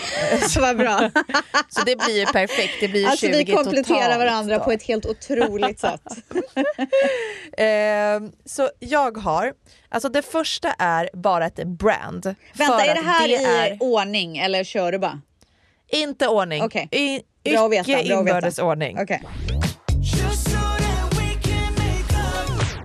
vad 0.60 0.78
bra. 0.78 1.00
Så 1.70 1.82
det 1.86 1.96
blir 1.96 2.20
ju 2.20 2.26
perfekt, 2.26 2.74
det 2.80 2.88
blir 2.88 3.08
Alltså 3.08 3.26
20 3.26 3.38
vi 3.38 3.46
kompletterar 3.52 4.00
totalt 4.04 4.20
varandra 4.20 4.58
då. 4.58 4.64
på 4.64 4.72
ett 4.72 4.84
helt 4.84 5.06
otroligt 5.06 5.80
sätt. 5.90 6.02
Eh, 7.58 7.66
så 8.46 8.70
jag 8.80 9.18
har, 9.18 9.54
alltså 9.90 10.10
det 10.10 10.22
första 10.22 10.72
är 10.80 11.10
bara 11.14 11.46
ett 11.46 11.64
brand. 11.68 12.36
Vänta, 12.54 12.86
är 12.86 12.96
det 12.96 13.02
här 13.10 13.28
i 13.28 13.36
är 13.46 13.78
ordning 13.80 14.38
eller 14.38 14.64
kör 14.64 14.92
du 14.92 15.00
bara? 15.00 15.22
inte 15.94 16.28
ordning, 16.28 16.64
Okej. 16.64 16.88
I, 16.92 17.08
Bra 17.08 17.24
icke 17.44 17.54
bra 17.54 17.68
veta. 17.68 18.02
inbördes 18.02 18.60
ordning. 18.60 18.98
Okej. 19.02 19.24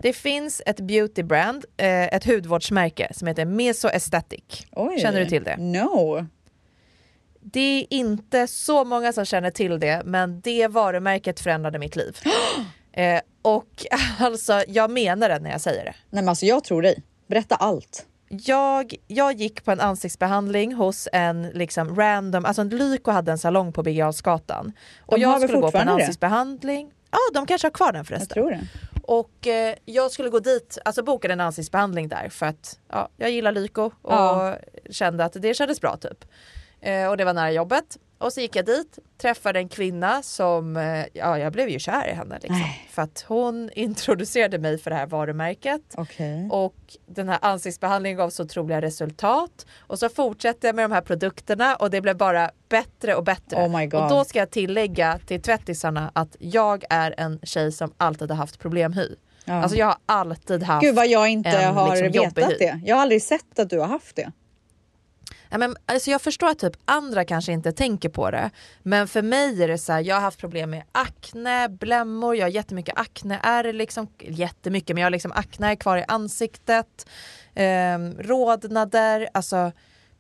Det 0.06 0.12
finns 0.12 0.62
ett 0.66 0.80
beautybrand, 0.80 1.64
eh, 1.76 2.04
ett 2.04 2.24
hudvårdsmärke 2.24 3.08
som 3.14 3.28
heter 3.28 3.44
Meso 3.44 3.88
Aesthetic. 3.88 4.66
Oj. 4.72 5.00
Känner 5.00 5.20
du 5.20 5.26
till 5.26 5.44
det? 5.44 5.56
No. 5.56 6.26
Det 7.40 7.60
är 7.60 7.86
inte 7.90 8.46
så 8.46 8.84
många 8.84 9.12
som 9.12 9.24
känner 9.24 9.50
till 9.50 9.80
det, 9.80 10.02
men 10.04 10.40
det 10.40 10.68
varumärket 10.68 11.40
förändrade 11.40 11.78
mitt 11.78 11.96
liv. 11.96 12.18
eh, 12.92 13.20
och 13.42 13.86
alltså, 14.18 14.62
jag 14.68 14.90
menar 14.90 15.28
det 15.28 15.38
när 15.38 15.50
jag 15.50 15.60
säger 15.60 15.84
det. 15.84 15.94
Nej 16.10 16.22
men 16.22 16.28
alltså 16.28 16.46
jag 16.46 16.64
tror 16.64 16.82
dig. 16.82 17.02
Berätta 17.26 17.54
allt. 17.54 18.06
Jag, 18.28 18.94
jag 19.06 19.32
gick 19.32 19.64
på 19.64 19.70
en 19.70 19.80
ansiktsbehandling 19.80 20.74
hos 20.74 21.08
en 21.12 21.42
liksom 21.42 21.96
random, 21.96 22.44
alltså 22.44 22.62
Lyko 22.62 23.10
hade 23.10 23.32
en 23.32 23.38
salong 23.38 23.72
på 23.72 23.82
Birger. 23.82 24.08
Och 24.08 24.14
De 24.24 24.72
har 25.08 25.18
jag 25.18 25.40
väl 25.40 25.48
skulle 25.48 25.60
gå 25.60 25.60
på 25.60 25.66
en 25.66 25.72
fortfarande 25.72 25.92
det? 25.92 25.94
ansiktsbehandling. 25.94 26.92
Ja, 27.10 27.18
de 27.34 27.46
kanske 27.46 27.66
har 27.66 27.72
kvar 27.72 27.92
den 27.92 28.04
förresten. 28.04 28.26
Jag 28.28 28.34
tror 28.34 28.50
det. 28.50 28.66
Och 29.06 29.46
eh, 29.46 29.74
jag 29.84 30.10
skulle 30.10 30.28
gå 30.28 30.38
dit, 30.38 30.78
alltså 30.84 31.02
bokade 31.02 31.32
en 31.32 31.40
ansiktsbehandling 31.40 32.08
där 32.08 32.28
för 32.28 32.46
att 32.46 32.78
ja, 32.88 33.08
jag 33.16 33.30
gillar 33.30 33.52
Lyko 33.52 33.82
och 34.02 34.12
Ja. 34.12 34.56
kände 34.90 35.24
att 35.24 35.32
det 35.32 35.54
kändes 35.54 35.80
bra 35.80 35.96
typ. 35.96 36.24
Eh, 36.80 37.08
och 37.08 37.16
det 37.16 37.24
var 37.24 37.32
nära 37.34 37.52
jobbet. 37.52 37.98
Och 38.18 38.32
så 38.32 38.40
gick 38.40 38.56
jag 38.56 38.66
dit, 38.66 38.98
träffade 39.18 39.58
en 39.58 39.68
kvinna 39.68 40.22
som, 40.22 40.76
eh, 40.76 41.04
ja 41.12 41.38
jag 41.38 41.52
blev 41.52 41.68
ju 41.68 41.78
kär 41.78 42.08
i 42.08 42.12
henne 42.12 42.38
liksom. 42.42 42.64
För 42.90 43.02
att 43.02 43.24
hon 43.28 43.70
introducerade 43.74 44.58
mig 44.58 44.78
för 44.78 44.90
det 44.90 44.96
här 44.96 45.06
varumärket. 45.06 45.82
Okej. 45.96 46.48
Och 46.50 46.76
den 47.06 47.28
här 47.28 47.38
ansiktsbehandlingen 47.42 48.16
gav 48.16 48.30
så 48.30 48.42
otroliga 48.42 48.80
resultat. 48.80 49.66
Och 49.78 49.98
så 49.98 50.08
fortsatte 50.08 50.66
jag 50.66 50.76
med 50.76 50.84
de 50.84 50.94
här 50.94 51.00
produkterna 51.00 51.76
och 51.76 51.90
det 51.90 52.00
blev 52.00 52.16
bara 52.16 52.50
bättre 52.68 53.14
och 53.14 53.24
bättre. 53.24 53.56
Oh. 53.56 53.82
Och 53.82 54.10
då 54.10 54.24
ska 54.24 54.38
jag 54.38 54.50
tillägga 54.50 55.18
till 55.26 55.42
tvättisarna 55.42 56.10
att 56.14 56.36
jag 56.38 56.84
är 56.90 57.14
en 57.18 57.40
tjej 57.42 57.72
som 57.72 57.92
alltid 57.96 58.30
har 58.30 58.36
haft 58.36 58.58
problemhy. 58.58 59.08
Ja. 59.44 59.54
Alltså 59.54 59.78
jag 59.78 59.86
har 59.86 59.96
alltid 60.06 60.62
haft 60.62 60.84
Gud 60.84 60.94
vad 60.94 61.06
jag 61.06 61.28
inte 61.28 61.48
en, 61.48 61.74
har 61.74 61.96
liksom, 61.96 62.22
vetat 62.22 62.58
det. 62.58 62.80
Jag 62.84 62.96
har 62.96 63.02
aldrig 63.02 63.22
sett 63.22 63.58
att 63.58 63.70
du 63.70 63.78
har 63.78 63.86
haft 63.86 64.16
det. 64.16 64.32
Ja, 65.50 65.58
men, 65.58 65.76
alltså 65.86 66.10
jag 66.10 66.22
förstår 66.22 66.48
att 66.48 66.58
typ 66.58 66.76
andra 66.84 67.24
kanske 67.24 67.52
inte 67.52 67.72
tänker 67.72 68.08
på 68.08 68.30
det. 68.30 68.50
Men 68.82 69.08
för 69.08 69.22
mig 69.22 69.62
är 69.62 69.68
det 69.68 69.78
så 69.78 69.92
här, 69.92 70.00
jag 70.00 70.14
har 70.14 70.22
haft 70.22 70.40
problem 70.40 70.70
med 70.70 70.82
akne, 70.92 71.68
blämmor, 71.68 72.36
jag 72.36 72.44
har 72.44 72.50
jättemycket 72.50 72.98
akneär, 72.98 73.72
liksom, 73.72 74.08
jättemycket 74.20 74.96
men 74.96 75.00
jag 75.00 75.06
har 75.06 75.10
liksom 75.10 75.32
akneär 75.32 75.74
kvar 75.74 75.96
i 75.96 76.04
ansiktet, 76.08 77.06
eh, 77.54 77.98
rodnader, 78.18 79.28
alltså 79.34 79.72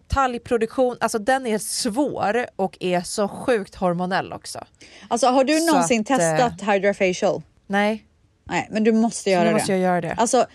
talgproduktion, 0.08 0.96
alltså 1.00 1.18
den 1.18 1.46
är 1.46 1.58
svår 1.58 2.46
och 2.56 2.76
är 2.80 3.00
så 3.00 3.28
sjukt 3.28 3.74
hormonell 3.74 4.32
också. 4.32 4.64
Alltså 5.08 5.26
har 5.26 5.44
du 5.44 5.66
någonsin 5.66 6.00
att, 6.00 6.10
eh, 6.10 6.16
testat 6.16 6.74
Hydrafacial? 6.74 7.42
Nej. 7.66 8.06
Nej, 8.44 8.68
men 8.70 8.84
du 8.84 8.92
måste 8.92 9.30
göra 9.30 9.42
nu 9.42 9.48
det. 9.48 9.52
måste 9.52 9.72
jag 9.72 9.80
göra 9.80 10.00
det. 10.00 10.14
Alltså, 10.14 10.46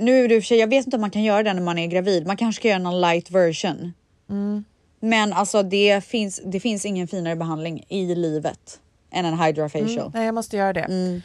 nu 0.00 0.24
är 0.24 0.38
och 0.38 0.42
för 0.42 0.46
sig, 0.46 0.58
jag 0.58 0.66
vet 0.68 0.86
inte 0.86 0.96
om 0.96 1.00
man 1.00 1.10
kan 1.10 1.22
göra 1.22 1.42
det 1.42 1.52
när 1.52 1.62
man 1.62 1.78
är 1.78 1.86
gravid. 1.86 2.26
Man 2.26 2.36
kanske 2.36 2.60
ska 2.60 2.68
göra 2.68 2.78
någon 2.78 3.00
light 3.00 3.30
version. 3.30 3.92
Mm. 4.30 4.64
Men 5.00 5.32
alltså 5.32 5.62
det 5.62 6.04
finns, 6.04 6.40
det 6.44 6.60
finns 6.60 6.84
ingen 6.84 7.08
finare 7.08 7.36
behandling 7.36 7.84
i 7.88 8.14
livet 8.14 8.80
än 9.12 9.24
en 9.24 9.40
Hydrafacial. 9.40 9.98
Mm, 9.98 10.10
nej 10.14 10.26
jag 10.26 10.34
måste 10.34 10.56
göra 10.56 10.72
det. 10.72 10.80
Mm. 10.80 11.22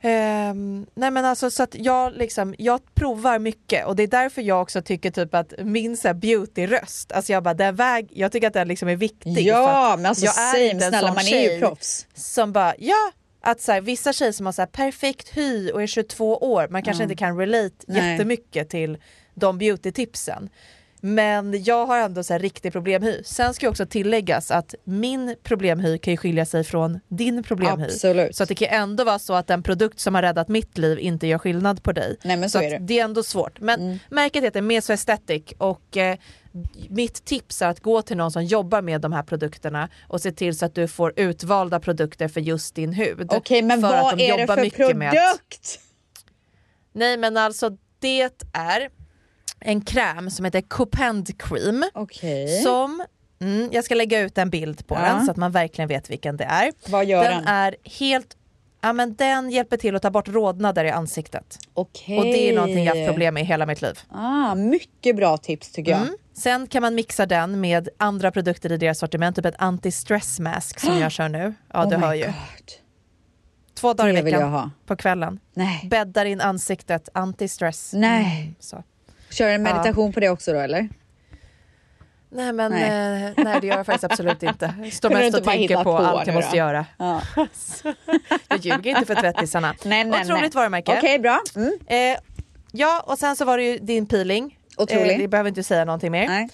Ehm, 0.00 0.86
nej 0.94 1.10
men 1.10 1.24
alltså 1.24 1.50
så 1.50 1.62
att 1.62 1.74
jag 1.74 2.12
liksom, 2.16 2.54
jag 2.58 2.94
provar 2.94 3.38
mycket 3.38 3.86
och 3.86 3.96
det 3.96 4.02
är 4.02 4.06
därför 4.06 4.42
jag 4.42 4.62
också 4.62 4.82
tycker 4.82 5.10
typ 5.10 5.34
att 5.34 5.52
min 5.58 5.96
så 5.96 6.08
här 6.08 6.14
beauty-röst, 6.14 7.12
alltså 7.12 7.32
jag 7.32 7.42
bara 7.42 7.54
den 7.54 7.76
väg, 7.76 8.08
jag 8.12 8.32
tycker 8.32 8.46
att 8.46 8.54
den 8.54 8.68
liksom 8.68 8.88
är 8.88 8.96
viktig. 8.96 9.46
Ja, 9.46 9.94
men 9.96 10.06
alltså 10.06 10.24
jag 10.24 10.34
same, 10.34 10.70
en 10.70 10.80
snälla, 10.80 11.14
man 11.14 11.26
är 11.26 11.52
ju 11.52 11.60
proffs. 11.60 12.06
Som 12.14 12.52
bara, 12.52 12.74
ja, 12.78 13.10
att 13.40 13.60
så 13.60 13.72
här, 13.72 13.80
vissa 13.80 14.12
tjejer 14.12 14.32
som 14.32 14.46
har 14.46 14.52
så 14.52 14.62
här 14.62 14.66
perfekt 14.66 15.28
hy 15.36 15.70
och 15.70 15.82
är 15.82 15.86
22 15.86 16.36
år, 16.36 16.68
man 16.68 16.82
kanske 16.82 17.02
Ja. 17.02 17.04
inte 17.04 17.16
kan 17.16 17.38
relate 17.38 17.74
Nej. 17.86 18.12
jättemycket 18.12 18.68
till 18.68 18.98
de 19.34 19.58
beauty-tipsen. 19.58 20.48
Men 21.00 21.62
jag 21.62 21.86
har 21.86 21.98
ändå 21.98 22.22
så 22.22 22.32
här 22.32 22.40
riktig 22.40 22.72
problemhy. 22.72 23.22
Sen 23.24 23.54
ska 23.54 23.66
jag 23.66 23.70
också 23.70 23.86
tilläggas 23.86 24.50
att 24.50 24.74
min 24.84 25.36
problemhy 25.42 25.98
kan 25.98 26.12
ju 26.12 26.16
skilja 26.16 26.46
sig 26.46 26.64
från 26.64 27.00
din 27.08 27.42
problemhy. 27.42 27.84
Absolut. 27.84 28.36
Så 28.36 28.42
att 28.42 28.48
det 28.48 28.54
kan 28.54 28.68
ändå 28.68 29.04
vara 29.04 29.18
så 29.18 29.34
att 29.34 29.50
en 29.50 29.62
produkt 29.62 30.00
som 30.00 30.14
har 30.14 30.22
räddat 30.22 30.48
mitt 30.48 30.78
liv 30.78 30.98
inte 30.98 31.26
gör 31.26 31.38
skillnad 31.38 31.82
på 31.82 31.92
dig. 31.92 32.16
Nej, 32.22 32.36
men 32.36 32.50
så 32.50 32.58
är 32.58 32.62
att 32.62 32.70
det. 32.70 32.76
Mm. 32.76 32.86
det 32.86 33.00
är 33.00 33.04
ändå 33.04 33.22
svårt. 33.22 33.60
Men 33.60 33.98
märket 34.10 34.44
heter 34.44 34.60
Meso 34.60 34.92
Aesthetic 34.92 35.42
och 35.58 35.96
eh, 35.96 36.18
mitt 36.88 37.24
tips 37.24 37.62
är 37.62 37.66
att 37.66 37.80
gå 37.80 38.02
till 38.02 38.16
någon 38.16 38.30
som 38.30 38.44
jobbar 38.44 38.82
med 38.82 39.00
de 39.00 39.12
här 39.12 39.22
produkterna 39.22 39.88
och 40.08 40.20
se 40.20 40.32
till 40.32 40.58
så 40.58 40.66
att 40.66 40.74
du 40.74 40.88
får 40.88 41.12
utvalda 41.16 41.80
produkter 41.80 42.28
för 42.28 42.40
just 42.40 42.74
din 42.74 42.92
hud. 42.92 43.26
Okej, 43.32 43.62
men 43.62 43.80
För 43.80 43.94
att 43.94 44.02
vad 44.02 44.18
de 44.18 44.30
är 44.30 44.38
det 44.38 44.46
för 44.46 44.60
mycket 44.60 44.96
med 44.96 45.10
produkt? 45.10 45.80
Nej 46.92 47.16
men 47.16 47.36
alltså 47.36 47.70
det 47.98 48.20
är 48.52 48.97
en 49.60 49.80
kräm 49.80 50.30
som 50.30 50.44
heter 50.44 50.60
Copend 50.60 51.38
Cream. 51.42 51.84
Okej. 51.94 52.62
Som, 52.62 53.04
mm, 53.40 53.68
jag 53.72 53.84
ska 53.84 53.94
lägga 53.94 54.20
ut 54.20 54.38
en 54.38 54.50
bild 54.50 54.86
på 54.86 54.94
Ja. 54.94 55.00
den 55.00 55.24
så 55.24 55.30
att 55.30 55.36
man 55.36 55.52
verkligen 55.52 55.88
vet 55.88 56.10
vilken 56.10 56.36
det 56.36 56.44
är. 56.44 56.72
Vad 56.90 57.04
gör 57.04 57.24
den? 57.24 57.32
den? 57.32 57.46
är 57.46 57.76
helt, 57.84 58.36
ja 58.80 58.92
men 58.92 59.14
den 59.14 59.50
hjälper 59.50 59.76
till 59.76 59.96
att 59.96 60.02
ta 60.02 60.10
bort 60.10 60.28
rodnader 60.28 60.84
i 60.84 60.90
ansiktet. 60.90 61.58
Okej. 61.74 62.18
Och 62.18 62.24
det 62.24 62.50
är 62.50 62.54
någonting 62.54 62.84
jag 62.84 62.94
har 62.94 63.00
haft 63.00 63.08
problem 63.10 63.34
med 63.34 63.42
i 63.42 63.46
hela 63.46 63.66
mitt 63.66 63.82
liv. 63.82 63.98
Ah, 64.10 64.54
mycket 64.54 65.16
bra 65.16 65.36
tips 65.36 65.72
tycker 65.72 65.90
jag. 65.90 66.00
Mm. 66.00 66.14
Sen 66.34 66.66
kan 66.66 66.82
man 66.82 66.94
mixa 66.94 67.26
den 67.26 67.60
med 67.60 67.88
andra 67.96 68.30
produkter 68.30 68.72
i 68.72 68.76
deras 68.76 68.98
sortiment, 68.98 69.36
typ 69.36 69.44
ett 69.44 69.56
anti-stress 69.58 70.40
mask 70.42 70.80
som 70.80 70.98
jag 70.98 71.12
kör 71.12 71.28
nu. 71.28 71.54
Ja 71.72 71.84
Oh 71.84 71.90
du 71.90 71.96
hör 71.96 72.14
ju. 72.14 72.24
God. 72.24 72.34
Två 73.74 73.94
dagar 73.94 74.16
i 74.18 74.22
veckan 74.22 74.70
på 74.86 74.96
kvällen. 74.96 75.40
Nej. 75.54 75.88
Bäddar 75.90 76.24
in 76.24 76.40
ansiktet, 76.40 77.08
anti-stress. 77.14 77.90
Nej. 77.98 78.42
Mm. 78.42 78.54
Kör 79.30 79.48
en 79.48 79.64
Ja. 79.66 79.72
meditation 79.74 80.12
på 80.12 80.20
det 80.20 80.28
också 80.28 80.52
då 80.52 80.58
eller? 80.58 80.88
Nej 82.30 82.52
men 82.52 82.70
Nej. 82.72 82.90
nej. 82.90 83.34
nej 83.36 83.60
det 83.60 83.66
gör 83.66 83.76
jag 83.76 83.86
faktiskt 83.86 84.04
absolut 84.12 84.42
inte. 84.42 84.74
Står 84.92 85.10
mest 85.10 85.24
inte 85.24 85.38
och 85.38 85.44
tänker 85.44 85.76
på, 85.76 85.84
på 85.84 85.96
allt 85.96 86.26
jag 86.26 86.34
måste 86.34 86.50
då? 86.50 86.56
göra. 86.56 86.86
Ja. 86.98 87.22
Jag 88.48 88.58
ljuger 88.60 88.90
inte 88.90 89.04
för 89.04 89.14
tvättisarna. 89.14 89.74
Nej, 89.84 90.04
nej, 90.04 90.20
Otroligt 90.22 90.42
nej. 90.42 90.50
varumärke. 90.54 90.94
Okej, 90.98 91.18
bra. 91.18 91.40
Mm. 91.56 91.78
Eh, 91.86 92.18
ja 92.72 93.04
och 93.06 93.18
sen 93.18 93.36
så 93.36 93.44
var 93.44 93.58
det 93.58 93.64
ju 93.64 93.78
din 93.78 94.06
peeling. 94.06 94.58
Otrolig. 94.76 95.12
Eh, 95.12 95.18
det 95.18 95.28
behöver 95.28 95.48
inte 95.48 95.62
säga 95.62 95.84
någonting 95.84 96.12
mer. 96.12 96.26
Nej. 96.28 96.48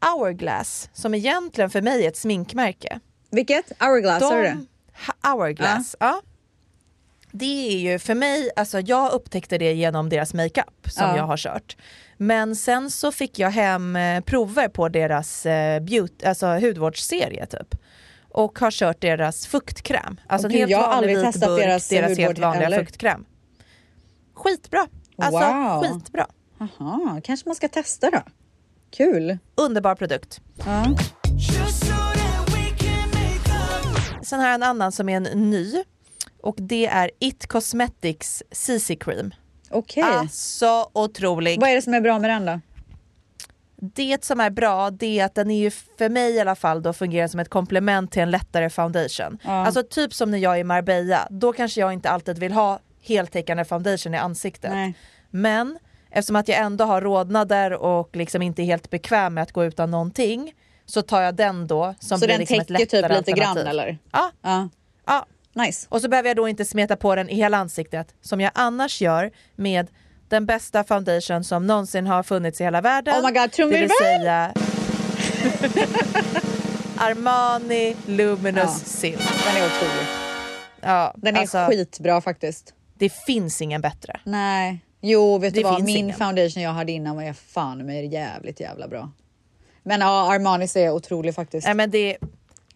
Hourglass 0.00 0.90
som 0.92 1.14
egentligen 1.14 1.70
för 1.70 1.82
mig 1.82 2.04
är 2.04 2.08
ett 2.08 2.16
sminkmärke. 2.16 3.00
Vilket? 3.30 3.72
Hourglass? 3.80 4.20
De, 4.20 4.66
Hourglass, 5.22 5.96
ja. 6.00 6.20
Det 7.38 7.68
är 7.72 7.78
ju 7.92 7.98
för 7.98 8.14
mig, 8.14 8.50
alltså 8.56 8.80
jag 8.80 9.12
upptäckte 9.12 9.58
det 9.58 9.72
genom 9.72 10.08
deras 10.08 10.34
makeup 10.34 10.86
som 10.90 11.04
Ja. 11.06 11.16
jag 11.16 11.24
har 11.24 11.36
kört. 11.36 11.76
Men 12.16 12.56
sen 12.56 12.90
så 12.90 13.12
fick 13.12 13.38
jag 13.38 13.50
hem 13.50 13.96
eh, 13.96 14.20
prover 14.20 14.68
på 14.68 14.88
deras 14.88 15.46
eh, 15.46 15.80
beauty, 15.82 16.26
alltså 16.26 16.46
hudvårdsserie 16.46 17.46
typ. 17.46 17.74
Och 18.30 18.58
har 18.58 18.70
kört 18.70 19.00
deras 19.00 19.46
fuktkräm. 19.46 20.20
Alltså 20.26 20.48
Åh, 20.48 20.52
en 20.54 20.58
helt 20.58 20.70
jag 20.70 20.78
har 20.78 20.94
vanlig 20.94 21.16
vit 21.16 21.24
testat 21.24 21.48
burk, 21.48 21.60
deras 21.60 21.88
deras, 21.88 22.18
helt 22.18 22.38
vanliga 22.38 22.62
heller. 22.62 22.78
fuktkräm. 22.84 23.24
Skitbra! 24.34 24.86
Alltså 25.18 25.40
Wow. 25.40 25.82
skitbra. 25.84 26.26
Jaha, 26.58 27.20
kanske 27.24 27.48
man 27.48 27.54
ska 27.56 27.68
testa 27.68 28.10
då. 28.10 28.22
Kul. 28.96 29.38
Underbar 29.54 29.94
produkt. 29.94 30.40
Ja. 30.66 30.86
Sen 34.22 34.40
har 34.40 34.46
jag 34.46 34.54
en 34.54 34.62
annan 34.62 34.92
som 34.92 35.08
är 35.08 35.16
en 35.16 35.50
ny. 35.50 35.82
Och 36.46 36.56
det 36.58 36.86
är 36.86 37.10
It 37.18 37.46
Cosmetics 37.46 38.42
CC 38.50 38.90
Cream. 39.00 39.34
Okej. 39.70 40.02
Alltså 40.02 40.90
otrolig. 40.92 41.60
Vad 41.60 41.70
är 41.70 41.74
det 41.74 41.82
som 41.82 41.94
är 41.94 42.00
bra 42.00 42.18
med 42.18 42.30
den 42.30 42.46
då? 42.46 42.60
Det 43.76 44.24
som 44.24 44.40
är 44.40 44.50
bra 44.50 44.90
det 44.90 45.20
är 45.20 45.24
att 45.24 45.34
den 45.34 45.50
är 45.50 45.58
ju 45.58 45.70
för 45.70 46.08
mig 46.08 46.32
i 46.32 46.40
alla 46.40 46.54
fall 46.54 46.82
då 46.82 46.92
fungerar 46.92 47.28
som 47.28 47.40
ett 47.40 47.48
komplement 47.48 48.12
till 48.12 48.22
en 48.22 48.30
lättare 48.30 48.70
foundation. 48.70 49.38
Ja. 49.44 49.50
Alltså 49.66 49.82
typ 49.82 50.14
som 50.14 50.30
när 50.30 50.38
jag 50.38 50.54
är 50.54 50.58
i 50.58 50.64
Marbella, 50.64 51.28
då 51.30 51.52
kanske 51.52 51.80
jag 51.80 51.92
inte 51.92 52.10
alltid 52.10 52.38
vill 52.38 52.52
ha 52.52 52.78
heltäckande 53.00 53.64
foundation 53.64 54.14
i 54.14 54.18
ansiktet. 54.18 54.72
Nej. 54.72 54.94
Men 55.30 55.78
eftersom 56.10 56.36
att 56.36 56.48
jag 56.48 56.58
ändå 56.58 56.84
har 56.84 57.00
rodnader 57.00 57.72
och 57.72 58.16
liksom 58.16 58.42
inte 58.42 58.62
är 58.62 58.64
helt 58.64 58.90
bekväm 58.90 59.34
med 59.34 59.42
att 59.42 59.52
gå 59.52 59.64
utan 59.64 59.90
någonting 59.90 60.52
så 60.86 61.02
tar 61.02 61.22
jag 61.22 61.34
den 61.34 61.66
då 61.66 61.94
som 62.00 62.18
Så 62.18 62.26
blir 62.26 62.28
den 62.34 62.40
liksom 62.40 62.58
täcker 62.58 62.86
typ 62.86 63.10
lite 63.10 63.32
grann 63.32 63.58
eller? 63.58 63.98
Ja. 64.12 64.30
Ja. 64.42 64.68
Ja. 65.56 65.62
Nice. 65.62 65.86
Och 65.90 66.00
så 66.00 66.08
behöver 66.08 66.28
jag 66.28 66.36
då 66.36 66.48
inte 66.48 66.64
smeta 66.64 66.96
på 66.96 67.14
den 67.14 67.28
i 67.28 67.34
hela 67.34 67.56
ansiktet 67.56 68.14
som 68.20 68.40
jag 68.40 68.50
annars 68.54 69.00
gör 69.00 69.30
med 69.56 69.86
den 70.28 70.46
bästa 70.46 70.84
foundation 70.84 71.44
som 71.44 71.66
någonsin 71.66 72.06
har 72.06 72.22
funnits 72.22 72.60
i 72.60 72.64
hela 72.64 72.80
världen. 72.80 73.14
Oh 73.20 73.26
my 73.26 73.38
god, 73.38 73.52
trumvirvel! 73.52 73.90
Armani 76.98 77.96
Luminous 78.06 78.64
Ja. 78.64 78.68
Silk. 78.84 79.18
Den 79.18 79.62
är 79.62 79.66
otrolig. 79.66 80.06
Ja, 80.80 81.14
Den 81.16 81.36
är 81.36 81.40
alltså, 81.40 81.66
skitbra 81.66 82.20
faktiskt. 82.20 82.74
Det 82.98 83.08
finns 83.12 83.62
ingen 83.62 83.80
bättre. 83.80 84.20
Nej. 84.24 84.78
Jo, 85.00 85.38
vet 85.38 85.54
Det 85.54 85.60
du 85.60 85.64
vad? 85.64 85.82
Min 85.82 85.96
ingen. 85.96 86.16
foundation 86.16 86.62
jag 86.62 86.70
hade 86.70 86.92
innan 86.92 87.16
var 87.16 87.32
fan 87.32 87.86
med 87.86 88.12
jävligt 88.12 88.60
jävla 88.60 88.88
bra. 88.88 89.10
Men 89.82 90.00
ja, 90.00 90.32
Armanis 90.34 90.76
är 90.76 90.90
otrolig 90.90 91.34
faktiskt. 91.34 91.66
Nej, 91.66 91.74
men 91.74 91.90
det, 91.90 92.16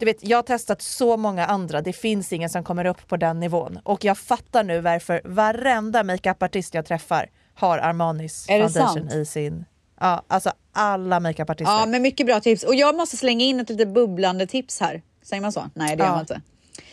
du 0.00 0.06
vet, 0.06 0.24
jag 0.24 0.38
har 0.38 0.42
testat 0.42 0.82
så 0.82 1.16
många 1.16 1.46
andra, 1.46 1.80
det 1.82 1.92
finns 1.92 2.32
ingen 2.32 2.50
som 2.50 2.64
kommer 2.64 2.84
upp 2.84 3.08
på 3.08 3.16
den 3.16 3.40
nivån. 3.40 3.78
Och 3.82 4.04
jag 4.04 4.18
fattar 4.18 4.64
nu 4.64 4.80
varför 4.80 5.20
varenda 5.24 6.04
makeupartist 6.04 6.74
jag 6.74 6.86
träffar 6.86 7.30
har 7.54 7.78
Armanis 7.78 8.46
Är 8.48 8.58
foundation 8.60 8.94
sant? 9.10 9.14
i 9.14 9.24
sin... 9.24 9.64
Ja, 10.00 10.22
alltså 10.28 10.52
alla 10.72 11.20
makeupartister. 11.20 11.72
Ja, 11.72 11.86
men 11.86 12.02
mycket 12.02 12.26
bra 12.26 12.40
tips. 12.40 12.62
Och 12.62 12.74
jag 12.74 12.96
måste 12.96 13.16
slänga 13.16 13.44
in 13.44 13.60
ett 13.60 13.70
lite 13.70 13.86
bubblande 13.86 14.46
tips 14.46 14.80
här. 14.80 15.02
Säger 15.22 15.42
man 15.42 15.52
så? 15.52 15.70
Nej, 15.74 15.96
det 15.96 16.02
gör 16.02 16.08
Ja. 16.08 16.12
man 16.12 16.20
inte. 16.20 16.40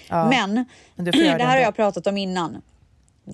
Ja. 0.09 0.29
Men, 0.29 0.65
Men 0.95 1.05
det 1.11 1.17
här 1.43 1.55
har 1.55 1.57
jag 1.57 1.75
pratat 1.75 2.07
om 2.07 2.17
innan. 2.17 2.61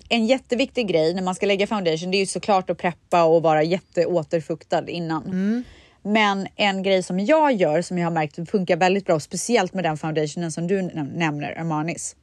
En 0.09 0.25
jätteviktig 0.25 0.87
grej 0.87 1.13
när 1.13 1.21
man 1.21 1.35
ska 1.35 1.45
lägga 1.45 1.67
foundation, 1.67 2.11
det 2.11 2.17
är 2.17 2.19
ju 2.19 2.25
såklart 2.25 2.69
att 2.69 2.77
preppa 2.77 3.23
och 3.23 3.43
vara 3.43 3.63
jätteåterfuktad 3.63 4.89
innan. 4.89 5.25
Mm. 5.25 5.63
Men 6.03 6.47
en 6.55 6.83
grej 6.83 7.03
som 7.03 7.19
jag 7.19 7.53
gör 7.53 7.81
som 7.81 7.97
jag 7.97 8.05
har 8.05 8.11
märkt 8.11 8.49
funkar 8.49 8.77
väldigt 8.77 9.05
bra, 9.05 9.19
speciellt 9.19 9.73
med 9.73 9.83
den 9.83 9.97
foundationen 9.97 10.51
som 10.51 10.67
du 10.67 10.81
näm- 10.81 11.17
nämner, 11.17 11.59
Armanis. 11.59 12.15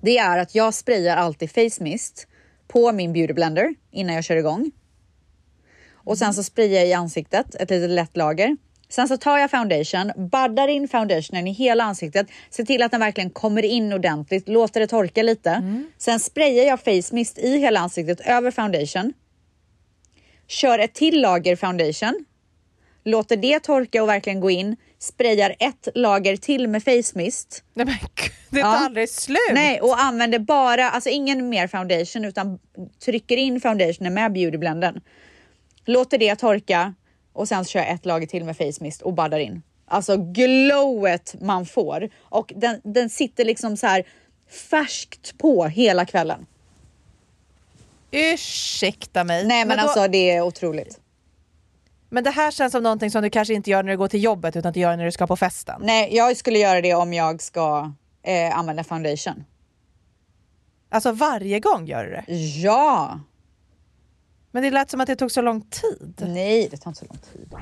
Det 0.00 0.18
är 0.18 0.38
att 0.38 0.54
jag 0.54 0.74
sprayar 0.74 1.16
alltid 1.16 1.50
face 1.50 1.84
mist 1.84 2.26
på 2.68 2.92
min 2.92 3.12
beauty 3.12 3.34
blender 3.34 3.74
innan 3.90 4.14
jag 4.14 4.24
kör 4.24 4.36
igång. 4.36 4.70
Och 5.92 6.18
sen 6.18 6.34
så 6.34 6.42
sprayar 6.42 6.78
jag 6.78 6.88
i 6.88 6.92
ansiktet, 6.92 7.54
ett 7.54 7.70
litet 7.70 7.90
lätt 7.90 8.16
lager. 8.16 8.56
Sen 8.88 9.08
så 9.08 9.16
tar 9.16 9.38
jag 9.38 9.50
foundation, 9.50 10.12
baddar 10.16 10.68
in 10.68 10.88
foundationen 10.88 11.46
i 11.46 11.52
hela 11.52 11.84
ansiktet, 11.84 12.26
ser 12.50 12.64
till 12.64 12.82
att 12.82 12.90
den 12.90 13.00
verkligen 13.00 13.30
kommer 13.30 13.62
in 13.62 13.92
ordentligt, 13.92 14.48
låter 14.48 14.80
det 14.80 14.86
torka 14.86 15.22
lite. 15.22 15.50
Sen 15.98 16.20
sprayar 16.20 16.64
jag 16.64 16.80
face 16.80 17.14
mist 17.14 17.38
i 17.38 17.58
hela 17.58 17.80
ansiktet 17.80 18.20
över 18.20 18.50
foundation. 18.50 19.12
Kör 20.46 20.78
ett 20.78 20.94
till 20.94 21.20
lager 21.20 21.56
foundation. 21.56 22.24
Låter 23.04 23.36
det 23.36 23.60
torka 23.60 24.02
och 24.02 24.08
verkligen 24.08 24.40
gå 24.40 24.50
in. 24.50 24.76
Sprayar 24.98 25.56
ett 25.58 25.88
lager 25.94 26.36
till 26.36 26.68
med 26.68 26.84
face 26.84 27.12
mist. 27.14 27.64
Nej 27.74 27.86
men 27.86 27.94
gud, 28.14 28.32
det 28.50 28.60
tar 28.62 28.68
Ja. 28.68 28.76
aldrig 28.78 29.08
slut! 29.10 29.38
Nej, 29.52 29.80
och 29.80 30.00
använder 30.00 30.38
bara, 30.38 30.90
alltså 30.90 31.10
ingen 31.10 31.48
mer 31.48 31.66
foundation 31.66 32.24
utan 32.24 32.58
trycker 33.04 33.36
in 33.36 33.60
foundationen 33.60 34.14
med 34.14 34.32
beautyblenden. 34.32 35.00
Låter 35.84 36.18
det 36.18 36.36
torka 36.36 36.94
och 37.32 37.48
sen 37.48 37.64
kör 37.64 37.80
jag 37.80 37.90
ett 37.90 38.06
lager 38.06 38.26
till 38.26 38.44
med 38.44 38.56
face 38.56 38.72
mist 38.80 39.02
och 39.02 39.12
baddar 39.14 39.38
in. 39.38 39.62
Alltså 39.86 40.16
glowet 40.16 41.34
man 41.40 41.66
får 41.66 42.08
och 42.20 42.52
den, 42.56 42.80
den 42.84 43.10
sitter 43.10 43.44
liksom 43.44 43.76
så 43.76 43.86
här 43.86 44.04
färskt 44.70 45.38
på 45.38 45.64
hela 45.66 46.04
kvällen. 46.04 46.46
Ursäkta 48.10 49.24
mig. 49.24 49.44
Nej 49.46 49.64
men, 49.64 49.76
då- 49.76 49.82
alltså 49.82 50.08
det 50.08 50.30
är 50.30 50.42
otroligt. 50.42 51.00
Men 52.12 52.24
det 52.24 52.30
här 52.30 52.50
känns 52.50 52.72
som 52.72 52.82
någonting 52.82 53.10
som 53.10 53.22
du 53.22 53.30
kanske 53.30 53.54
inte 53.54 53.70
gör 53.70 53.82
när 53.82 53.92
du 53.92 53.98
går 53.98 54.08
till 54.08 54.22
jobbet 54.22 54.56
utan 54.56 54.72
du 54.72 54.80
gör 54.80 54.96
när 54.96 55.04
du 55.04 55.12
ska 55.12 55.26
på 55.26 55.36
festen. 55.36 55.80
Nej, 55.84 56.16
jag 56.16 56.36
skulle 56.36 56.58
göra 56.58 56.80
det 56.80 56.94
om 56.94 57.12
jag 57.12 57.42
ska 57.42 57.92
eh, 58.22 58.58
använda 58.58 58.84
foundation. 58.84 59.44
Alltså 60.90 61.12
varje 61.12 61.60
gång 61.60 61.86
gör 61.86 62.04
du 62.04 62.10
det? 62.10 62.24
Ja! 62.34 63.20
Men 64.50 64.62
det 64.62 64.70
lät 64.70 64.90
som 64.90 65.00
att 65.00 65.06
det 65.06 65.16
tog 65.16 65.30
så 65.32 65.42
lång 65.42 65.60
tid. 65.60 66.24
Nej, 66.28 66.68
det 66.70 66.76
tar 66.76 66.90
inte 66.90 67.00
så 67.00 67.06
lång 67.06 67.18
tid. 67.18 67.54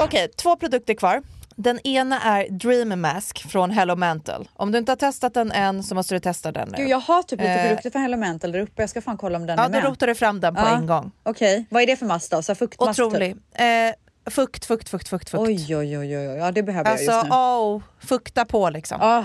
Okej, 0.00 0.28
två 0.28 0.56
produkter 0.56 0.94
kvar. 0.94 1.22
Den 1.56 1.80
ena 1.86 2.20
är 2.20 2.48
Dream 2.48 3.00
Mask 3.00 3.50
från 3.50 3.70
Hello 3.70 3.96
Mantle. 3.96 4.44
Om 4.54 4.72
du 4.72 4.78
inte 4.78 4.92
har 4.92 4.96
testat 4.96 5.34
den 5.34 5.52
än 5.52 5.82
så 5.82 5.94
måste 5.94 6.14
du 6.14 6.18
testa 6.20 6.52
den 6.52 6.68
nu. 6.68 6.76
Gud, 6.78 6.88
jag 6.88 7.00
har 7.00 7.22
typ 7.22 7.40
lite 7.40 7.52
Eh, 7.52 7.62
produkter 7.68 7.90
för 7.90 8.04
Elemental 8.04 8.52
där 8.52 8.58
uppe. 8.60 8.82
Jag 8.82 8.90
ska 8.90 9.00
fan 9.02 9.16
kolla 9.16 9.38
om 9.38 9.46
den 9.46 9.58
Ja, 9.58 9.64
är 9.64 9.68
då 9.68 9.72
med. 9.74 9.84
rotar 9.84 10.06
du 10.06 10.14
fram 10.14 10.40
den 10.40 10.54
på 10.54 10.60
Ja. 10.60 10.76
en 10.76 10.86
gång. 10.86 11.10
Okej, 11.22 11.66
vad 11.70 11.82
är 11.82 11.86
det 11.86 11.96
för 11.96 12.06
mask 12.06 12.30
då? 12.30 12.42
Så 12.42 12.54
fuktmask 12.54 13.00
Otrolig. 13.00 13.34
Typ. 13.34 13.60
Eh, 13.60 14.30
fukt, 14.32 14.64
fukt, 14.64 14.88
fukt, 14.88 15.08
fukt, 15.08 15.30
fukt. 15.30 15.42
Oj, 15.42 15.76
oj, 15.76 15.98
oj, 15.98 16.18
oj, 16.18 16.24
ja 16.24 16.52
det 16.52 16.62
behöver 16.62 16.90
Alltså, 16.90 17.04
jag 17.10 17.16
just 17.18 17.30
nu. 17.30 17.36
oh, 17.36 17.82
fukta 18.00 18.44
på 18.44 18.70
liksom. 18.70 18.98
Ah, 19.00 19.24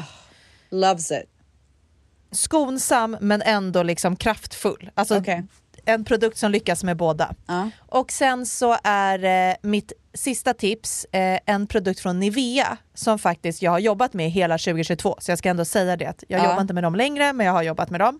loves 0.70 1.12
it. 1.12 1.24
Skonsam 2.32 3.18
men 3.22 3.42
ändå 3.42 3.84
liksom 3.84 4.16
kraftfull. 4.16 4.92
Alltså 4.96 5.18
Okej. 5.18 5.44
En 5.88 6.06
produkt 6.06 6.38
som 6.38 6.52
lyckas 6.52 6.84
med 6.84 6.98
båda. 6.98 7.36
Ja. 7.48 7.70
Och 7.86 8.12
sen 8.12 8.46
så 8.46 8.78
är 8.84 9.50
eh, 9.50 9.56
mitt 9.62 9.92
sista 10.14 10.54
tips 10.54 11.06
eh, 11.12 11.40
en 11.46 11.68
produkt 11.68 12.00
från 12.00 12.20
Nivea 12.20 12.78
som 12.94 13.20
faktiskt 13.20 13.62
jag 13.62 13.72
har 13.72 13.80
jobbat 13.80 14.14
med 14.14 14.32
hela 14.32 14.58
2022. 14.58 15.16
Så 15.20 15.32
jag 15.32 15.38
ska 15.38 15.50
ändå 15.50 15.66
säga 15.66 15.98
det 15.98 16.06
att 16.06 16.24
jag 16.28 16.40
Ja. 16.42 16.46
jobbar 16.50 16.62
inte 16.62 16.74
med 16.74 16.84
dem 16.84 16.96
längre 16.96 17.34
men 17.34 17.46
jag 17.46 17.54
har 17.54 17.64
jobbat 17.64 17.90
med 17.90 18.00
dem. 18.00 18.20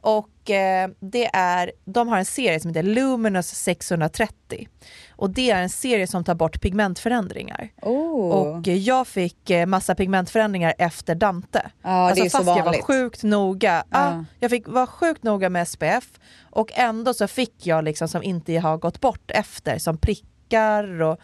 Och 0.00 0.50
eh, 0.50 0.90
det 1.00 1.30
är, 1.32 1.72
de 1.84 2.08
har 2.08 2.18
en 2.18 2.24
serie 2.24 2.60
som 2.60 2.68
heter 2.68 2.82
Luminous 2.82 3.46
630. 3.48 4.68
Och 5.16 5.30
det 5.30 5.50
är 5.50 5.62
en 5.62 5.68
serie 5.68 6.06
som 6.06 6.24
tar 6.24 6.34
bort 6.34 6.60
pigmentförändringar. 6.60 7.68
Oh. 7.82 8.30
Och 8.30 8.68
eh, 8.68 8.76
jag 8.76 9.06
fick 9.06 9.50
eh, 9.50 9.66
massa 9.66 9.94
pigmentförändringar 9.94 10.74
efter 10.78 11.14
Dante. 11.14 11.70
Ja, 11.82 12.12
det 12.14 12.20
är 12.20 12.28
så 12.28 12.38
fast 12.38 12.58
jag 12.58 12.64
var 12.64 12.82
sjukt 12.82 13.22
noga. 13.22 13.84
Ja. 13.90 14.14
Ja. 14.14 14.24
jag 14.40 14.50
fick 14.50 14.68
vara 14.68 14.86
sjukt 14.86 15.22
noga 15.22 15.48
med 15.50 15.68
SPF 15.68 16.10
och 16.50 16.70
ändå 16.74 17.14
så 17.14 17.26
fick 17.28 17.66
jag 17.66 17.84
liksom 17.84 18.08
som 18.08 18.22
inte 18.22 18.58
har 18.58 18.76
gått 18.78 19.00
bort 19.00 19.30
efter 19.30 19.78
som 19.78 19.98
prickar 19.98 21.02
och 21.02 21.18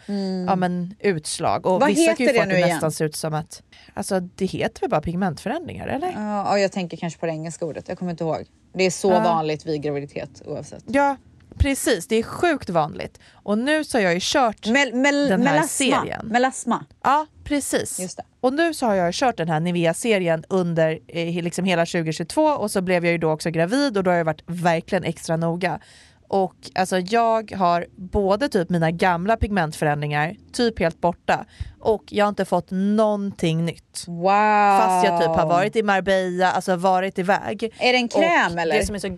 ja, 0.47 0.55
men 0.55 0.95
utslag. 0.99 1.65
Och 1.65 1.71
Mm. 1.71 1.79
Vad 1.79 1.89
vissa 1.89 2.13
kan 2.15 2.25
ju 2.25 2.31
heter 2.31 2.33
få 2.33 2.37
det 2.37 2.41
att 2.41 2.47
nu 2.47 2.53
det 2.53 2.59
igen? 2.59 2.69
nästan 2.69 2.91
ser 2.91 3.05
ut 3.05 3.15
som 3.15 3.33
att, 3.33 3.63
alltså 3.93 4.19
det 4.19 4.45
heter 4.45 4.81
väl 4.81 4.89
bara 4.89 5.01
pigmentförändringar 5.01 5.87
eller? 5.87 6.07
Ja, 6.07 6.45
ja, 6.45 6.59
jag 6.59 6.71
tänker 6.71 6.97
kanske 6.97 7.19
på 7.19 7.25
det 7.25 7.31
engelska 7.31 7.65
ordet. 7.65 7.87
Jag 7.87 7.97
kommer 7.97 8.11
inte 8.11 8.23
ihåg. 8.23 8.45
Det 8.77 8.83
är 8.83 8.89
så 8.91 9.11
Ja. 9.11 9.19
vanligt 9.19 9.65
vid 9.65 9.81
graviditet 9.81 10.41
oavsett. 10.45 10.83
Ja, 10.87 11.17
precis. 11.57 12.07
Det 12.07 12.15
är 12.15 12.23
sjukt 12.23 12.69
vanligt. 12.69 13.19
Och 13.33 13.57
nu 13.57 13.83
så 13.83 13.97
har 13.97 14.03
jag 14.03 14.13
ju 14.13 14.19
kört 14.21 14.67
Mel, 14.67 14.93
mel, 14.93 15.27
den 15.29 15.31
här 15.47 15.53
melasma. 15.53 15.67
serien. 15.67 16.27
Melasma. 16.27 16.85
Ja, 17.03 17.25
precis. 17.43 17.99
Just 17.99 18.17
det. 18.17 18.23
Och 18.39 18.53
nu 18.53 18.73
så 18.73 18.85
har 18.85 18.93
jag 18.95 19.13
kört 19.13 19.37
den 19.37 19.49
här 19.49 19.59
Nivea-serien 19.59 20.43
under 20.49 20.99
eh, 21.07 21.43
liksom 21.43 21.65
hela 21.65 21.85
2022 21.85 22.41
och 22.43 22.71
så 22.71 22.81
blev 22.81 23.05
jag 23.05 23.11
ju 23.11 23.17
då 23.17 23.31
också 23.31 23.49
gravid 23.49 23.97
och 23.97 24.03
då 24.03 24.11
har 24.11 24.17
jag 24.17 24.25
varit 24.25 24.43
verkligen 24.45 25.03
extra 25.03 25.37
noga. 25.37 25.79
Och 26.27 26.55
alltså 26.75 26.99
jag 26.99 27.51
har 27.51 27.85
både 27.95 28.49
typ 28.49 28.69
mina 28.69 28.91
gamla 28.91 29.37
pigmentförändringar, 29.37 30.35
typ 30.51 30.79
helt 30.79 31.01
borta, 31.01 31.45
och 31.79 32.03
jag 32.09 32.25
har 32.25 32.29
inte 32.29 32.45
fått 32.45 32.67
någonting 32.71 33.65
nytt. 33.65 34.03
Wow. 34.07 34.79
Fast 34.79 35.05
jag 35.05 35.21
typ 35.21 35.29
har 35.29 35.45
varit 35.47 35.75
i 35.75 35.83
Marbella, 35.83 36.51
alltså 36.51 36.75
varit 36.75 37.19
iväg. 37.19 37.63
Är 37.79 37.93
det 37.93 37.97
en 37.99 38.07
kräm 38.07 38.53
och 38.53 38.59
eller? 38.59 38.75
Det 38.77 38.85
som 38.85 38.95
är 38.95 38.99
så, 38.99 39.17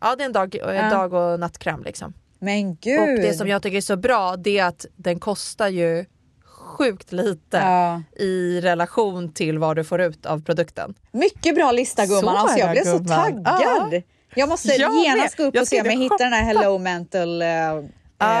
ja 0.00 0.16
det 0.16 0.22
är 0.22 0.26
en 0.26 0.32
dag, 0.32 0.54
en 0.54 0.74
Ja. 0.76 0.90
dag 0.90 1.12
och 1.12 1.40
nattkräm 1.40 1.82
liksom. 1.82 2.12
Men 2.38 2.76
gud. 2.76 3.00
Och 3.00 3.06
det 3.06 3.34
som 3.34 3.48
jag 3.48 3.62
tycker 3.62 3.76
är 3.76 3.80
så 3.80 3.96
bra 3.96 4.36
det 4.36 4.58
är 4.58 4.64
att 4.64 4.86
den 4.96 5.20
kostar 5.20 5.68
ju 5.68 6.04
sjukt 6.44 7.12
lite 7.12 7.56
Ja. 7.56 8.02
i 8.24 8.60
relation 8.60 9.32
till 9.32 9.58
vad 9.58 9.76
du 9.76 9.84
får 9.84 10.00
ut 10.00 10.26
av 10.26 10.42
produkten. 10.44 10.94
Mycket 11.12 11.54
bra 11.54 11.72
lista 11.72 12.06
gumman. 12.06 12.22
Så 12.22 12.30
Alltså, 12.30 12.58
jag 12.58 12.70
blev 12.70 12.84
så 12.84 12.98
taggad. 12.98 14.02
Jag 14.36 14.48
måste 14.48 14.68
Jag 14.68 15.04
genast 15.04 15.36
gå 15.36 15.42
upp 15.42 15.54
Jag 15.54 15.62
och 15.62 15.68
se 15.68 15.80
om 15.80 15.86
jag 15.86 15.96
hittar 15.96 16.18
den 16.24 16.32
här 16.32 16.42
Hello 16.42 16.78
Mental 16.78 17.42
eh, 17.42 17.48
Ja. 17.48 17.84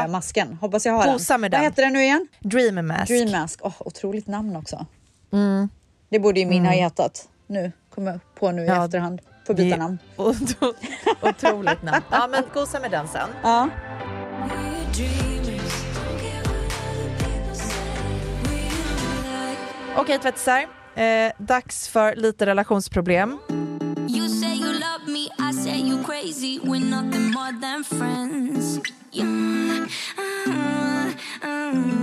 eh, 0.04 0.08
masken. 0.08 0.58
Hoppas 0.60 0.86
jag 0.86 0.92
har 0.92 1.04
den. 1.04 1.40
med 1.40 1.50
Vad 1.50 1.50
den. 1.50 1.60
heter 1.62 1.82
den 1.82 1.92
nu 1.92 2.02
igen? 2.02 2.28
Dream 2.40 2.86
Mask. 2.86 3.06
Dream 3.08 3.30
Mask. 3.30 3.64
Oh, 3.64 3.72
otroligt 3.78 4.26
namn 4.26 4.56
också. 4.56 4.86
Mm. 5.32 5.68
Det 6.08 6.18
borde 6.18 6.40
ju 6.40 6.46
min 6.46 6.66
ha 6.66 6.72
hetat. 6.72 7.28
Nu 7.46 7.72
kommer 7.94 8.10
jag 8.10 8.20
på 8.34 8.50
nu 8.52 8.62
i 8.62 8.66
Ja, 8.66 8.84
efterhand. 8.84 9.20
Får 9.46 9.54
byta 9.54 9.76
namn. 9.76 9.98
Otro- 10.16 10.74
Otroligt 11.22 11.82
namn. 11.82 12.02
Ja 12.10 12.28
men 12.30 12.42
gosa 12.54 12.80
med 12.80 12.90
den 12.90 13.08
sen. 13.08 13.28
Ja. 13.42 13.68
Okej 19.96 20.18
tvättisar, 20.18 20.66
eh, 20.96 21.32
dags 21.38 21.88
för 21.88 22.16
lite 22.16 22.46
relationsproblem. 22.46 23.38
You 24.08 24.28
say 24.28 24.54
you 24.54 24.72
love 24.72 25.06
me, 25.06 25.28
I 25.50 25.52
say 25.52 25.80
you 25.80 26.04
crazy. 26.04 26.60
We're 26.62 26.90
nothing 26.90 27.32
more 27.32 27.52
than 27.60 27.84
friends. 27.84 28.80
Mm, 29.12 29.88
mm, 30.46 31.12
mm. 31.42 31.96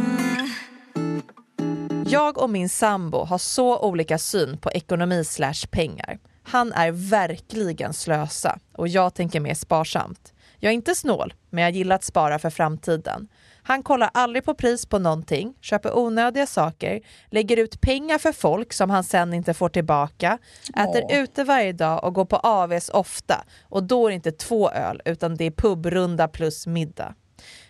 Jag 2.06 2.38
och 2.38 2.50
min 2.50 2.70
sambo 2.70 3.24
har 3.24 3.38
så 3.38 3.80
olika 3.80 4.18
syn 4.18 4.58
på 4.58 4.72
ekonomi 4.72 5.26
slash 5.26 5.68
pengar. 5.72 6.20
Han 6.44 6.74
är 6.74 6.92
verkligen 6.92 7.94
slösa 7.94 8.60
och 8.72 8.88
jag 8.88 9.14
tänker 9.14 9.40
mer 9.40 9.54
sparsamt. 9.54 10.34
Jag 10.60 10.70
är 10.70 10.74
inte 10.74 10.96
snål, 10.96 11.34
men 11.50 11.64
jag 11.64 11.72
gillar 11.72 11.96
att 11.96 12.04
spara 12.04 12.40
för 12.40 12.50
framtiden. 12.50 13.28
Han 13.64 13.84
kollar 13.84 14.10
aldrig 14.14 14.46
på 14.46 14.54
pris 14.54 14.86
på 14.86 15.00
någonting, 15.00 15.54
köper 15.62 15.98
onödiga 15.98 16.46
saker, 16.46 17.02
lägger 17.30 17.58
ut 17.58 17.82
pengar 17.82 18.18
för 18.18 18.32
folk 18.32 18.74
som 18.74 18.90
han 18.90 19.04
sen 19.04 19.34
inte 19.34 19.54
får 19.54 19.70
tillbaka, 19.70 20.38
äter 20.78 21.04
Åh. 21.04 21.20
ute 21.20 21.44
varje 21.44 21.74
dag 21.74 22.04
och 22.04 22.14
går 22.14 22.26
på 22.26 22.36
AVs 22.38 22.90
ofta. 22.90 23.44
Och 23.70 23.84
då 23.84 24.06
är 24.06 24.10
det 24.10 24.16
inte 24.16 24.32
två 24.32 24.70
öl, 24.70 25.02
utan 25.06 25.36
det 25.36 25.46
är 25.46 25.52
pubrunda 25.52 26.28
plus 26.28 26.68
middag. 26.68 27.16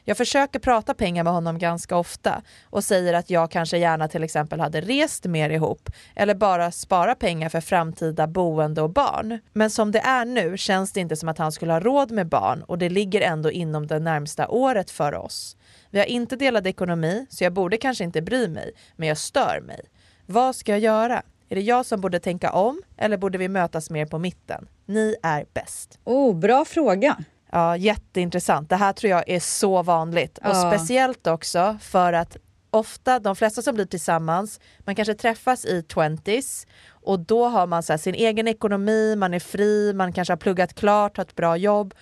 Jag 0.06 0.18
försöker 0.18 0.60
prata 0.60 0.94
pengar 0.94 1.24
med 1.24 1.34
honom 1.34 1.60
ganska 1.60 1.98
ofta 1.98 2.42
och 2.70 2.84
säger 2.84 3.14
att 3.14 3.30
jag 3.30 3.52
kanske 3.52 3.78
gärna 3.78 4.08
till 4.08 4.24
exempel 4.24 4.60
hade 4.60 4.82
rest 4.82 5.26
mer 5.26 5.50
ihop 5.50 5.90
eller 6.16 6.36
bara 6.36 6.72
spara 6.72 7.16
pengar 7.16 7.50
för 7.50 7.62
framtida 7.62 8.28
boende 8.28 8.82
och 8.82 8.90
barn. 8.90 9.40
Men 9.54 9.70
som 9.70 9.92
det 9.92 10.00
är 10.00 10.26
nu 10.26 10.58
känns 10.58 10.92
det 10.92 11.00
inte 11.00 11.16
som 11.16 11.30
att 11.30 11.38
han 11.38 11.52
skulle 11.52 11.74
ha 11.74 11.80
råd 11.80 12.12
med 12.12 12.28
barn 12.28 12.64
och 12.64 12.78
det 12.78 12.90
ligger 12.90 13.22
ändå 13.22 13.52
inom 13.52 13.88
det 13.88 14.00
närmsta 14.00 14.48
året 14.48 14.92
för 14.92 15.16
oss. 15.16 15.58
Vi 15.94 16.00
har 16.00 16.06
inte 16.06 16.36
delad 16.36 16.68
ekonomi 16.68 17.26
så 17.30 17.44
jag 17.44 17.54
borde 17.54 17.78
kanske 17.78 18.04
inte 18.04 18.22
bry 18.22 18.48
mig, 18.48 18.72
men 18.96 19.08
jag 19.08 19.18
stör 19.18 19.62
mig. 19.62 19.82
Vad 20.26 20.56
ska 20.56 20.72
jag 20.72 20.80
göra? 20.80 21.22
Är 21.50 21.56
det 21.56 21.62
jag 21.62 21.86
som 21.86 22.02
borde 22.02 22.20
tänka 22.20 22.52
om 22.52 22.82
eller 22.98 23.18
borde 23.18 23.38
vi 23.38 23.48
mötas 23.48 23.90
mer 23.90 24.06
på 24.06 24.20
mitten? 24.20 24.68
Ni 24.86 25.16
är 25.24 25.46
bäst. 25.54 26.00
Oh, 26.04 26.36
bra 26.36 26.66
fråga. 26.66 27.18
Ja, 27.52 27.78
jätteintressant. 27.78 28.70
Det 28.70 28.76
här 28.76 28.94
tror 28.94 29.12
jag 29.12 29.30
är 29.30 29.40
så 29.40 29.84
vanligt. 29.84 30.38
Och 30.38 30.46
Ja. 30.46 30.72
speciellt 30.72 31.28
också 31.28 31.78
för 31.82 32.14
att 32.14 32.38
ofta, 32.70 33.20
de 33.20 33.36
flesta 33.36 33.62
som 33.62 33.76
blir 33.76 33.86
tillsammans, 33.86 34.60
man 34.80 34.96
kanske 34.96 35.14
träffas 35.14 35.66
i 35.66 35.82
20s 35.82 36.68
och 36.90 37.20
då 37.20 37.46
har 37.48 37.68
man 37.68 37.84
så 37.84 37.98
sin 37.98 38.16
egen 38.16 38.48
ekonomi, 38.48 39.16
man 39.16 39.34
är 39.34 39.40
fri, 39.40 39.94
man 39.94 40.14
kanske 40.14 40.32
har 40.32 40.38
pluggat 40.38 40.74
klart, 40.74 41.18
har 41.18 41.24
ett 41.24 41.36
bra 41.36 41.58
jobb. 41.58 41.94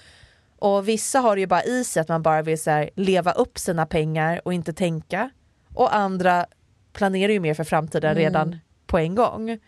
Och 0.62 0.88
vissa 0.88 1.20
har 1.20 1.38
ju 1.38 1.48
bara 1.48 1.64
i 1.64 1.84
sig 1.84 2.02
att 2.02 2.08
man 2.08 2.22
bara 2.22 2.42
vill 2.42 2.62
så 2.62 2.90
leva 2.96 3.32
upp 3.32 3.60
sina 3.60 3.86
pengar 3.86 4.42
och 4.46 4.54
inte 4.54 4.74
tänka. 4.74 5.30
Och 5.74 5.96
andra 5.96 6.46
planerar 6.94 7.34
ju 7.34 7.40
mer 7.40 7.54
för 7.54 7.64
framtiden 7.64 8.12
Mm. 8.12 8.24
redan 8.24 8.58
på 8.88 8.98
en 8.98 9.16
gång. 9.16 9.60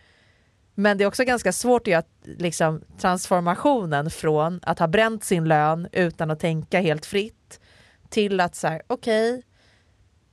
Men 0.74 0.98
det 0.98 1.04
är 1.04 1.08
också 1.08 1.24
ganska 1.24 1.52
svårt 1.52 1.82
att 1.82 1.90
göra 1.90 2.02
liksom, 2.24 2.80
transformationen 2.98 4.10
från 4.10 4.60
att 4.62 4.78
ha 4.78 4.86
bränt 4.86 5.24
sin 5.24 5.44
lön 5.44 5.88
utan 5.92 6.30
att 6.30 6.40
tänka 6.40 6.80
helt 6.80 7.06
fritt 7.06 7.60
till 8.08 8.40
att 8.40 8.54
så 8.54 8.68
här, 8.68 8.82
okej, 8.86 9.42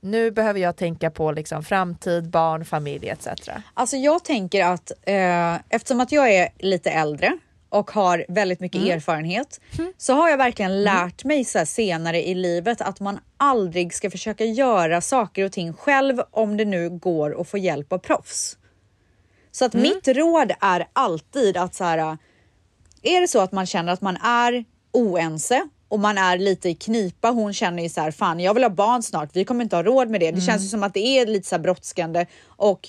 nu 0.00 0.30
behöver 0.30 0.60
jag 0.60 0.76
tänka 0.76 1.10
på 1.10 1.32
liksom, 1.32 1.62
framtid, 1.64 2.30
barn, 2.30 2.64
familj 2.64 3.08
etc. 3.08 3.28
Alltså 3.74 3.96
jag 3.96 4.24
tänker 4.24 4.64
att 4.64 4.92
eh, 5.02 5.54
eftersom 5.68 6.00
att 6.00 6.12
jag 6.12 6.32
är 6.34 6.48
lite 6.58 6.90
äldre 6.90 7.38
och 7.72 7.90
har 7.90 8.24
väldigt 8.28 8.60
mycket 8.60 8.80
Mm. 8.80 8.96
erfarenhet 8.96 9.60
så 9.96 10.12
har 10.14 10.28
jag 10.30 10.36
verkligen 10.36 10.82
lärt 10.82 11.24
mig 11.24 11.44
så 11.44 11.66
senare 11.66 12.28
i 12.28 12.34
livet 12.34 12.80
att 12.80 13.00
man 13.00 13.18
aldrig 13.36 13.94
ska 13.94 14.10
försöka 14.10 14.44
göra 14.44 15.00
saker 15.00 15.44
och 15.44 15.52
ting 15.52 15.72
själv 15.72 16.20
om 16.30 16.56
det 16.56 16.64
nu 16.64 16.90
går 16.90 17.40
att 17.40 17.48
få 17.48 17.58
hjälp 17.58 17.92
av 17.92 17.98
proffs. 17.98 18.58
Så 19.50 19.64
att 19.64 19.74
mitt 19.74 20.08
råd 20.08 20.52
är 20.60 20.86
alltid 20.92 21.56
att 21.56 21.74
så 21.74 21.84
här, 21.84 22.18
är 23.02 23.20
det 23.20 23.28
så 23.28 23.40
att 23.40 23.52
man 23.52 23.66
känner 23.66 23.92
att 23.92 24.00
man 24.00 24.16
är 24.16 24.64
oense 24.92 25.68
och 25.88 26.00
man 26.00 26.18
är 26.18 26.38
lite 26.38 26.68
i 26.68 26.74
knipa. 26.74 27.30
Hon 27.30 27.52
känner 27.54 27.82
ju 27.82 27.88
så 27.88 28.00
här, 28.00 28.10
fan 28.10 28.40
jag 28.40 28.54
vill 28.54 28.62
ha 28.62 28.70
barn 28.70 29.02
snart. 29.02 29.30
Vi 29.32 29.44
kommer 29.44 29.64
inte 29.64 29.76
ha 29.76 29.82
råd 29.82 30.10
med 30.10 30.20
det. 30.20 30.30
Det 30.30 30.40
känns 30.40 30.62
ju 30.62 30.68
som 30.68 30.82
att 30.82 30.94
det 30.94 31.00
är 31.18 31.26
lite 31.26 31.48
så 31.48 31.54
här 31.54 31.62
brådskande 31.62 32.26
och 32.46 32.88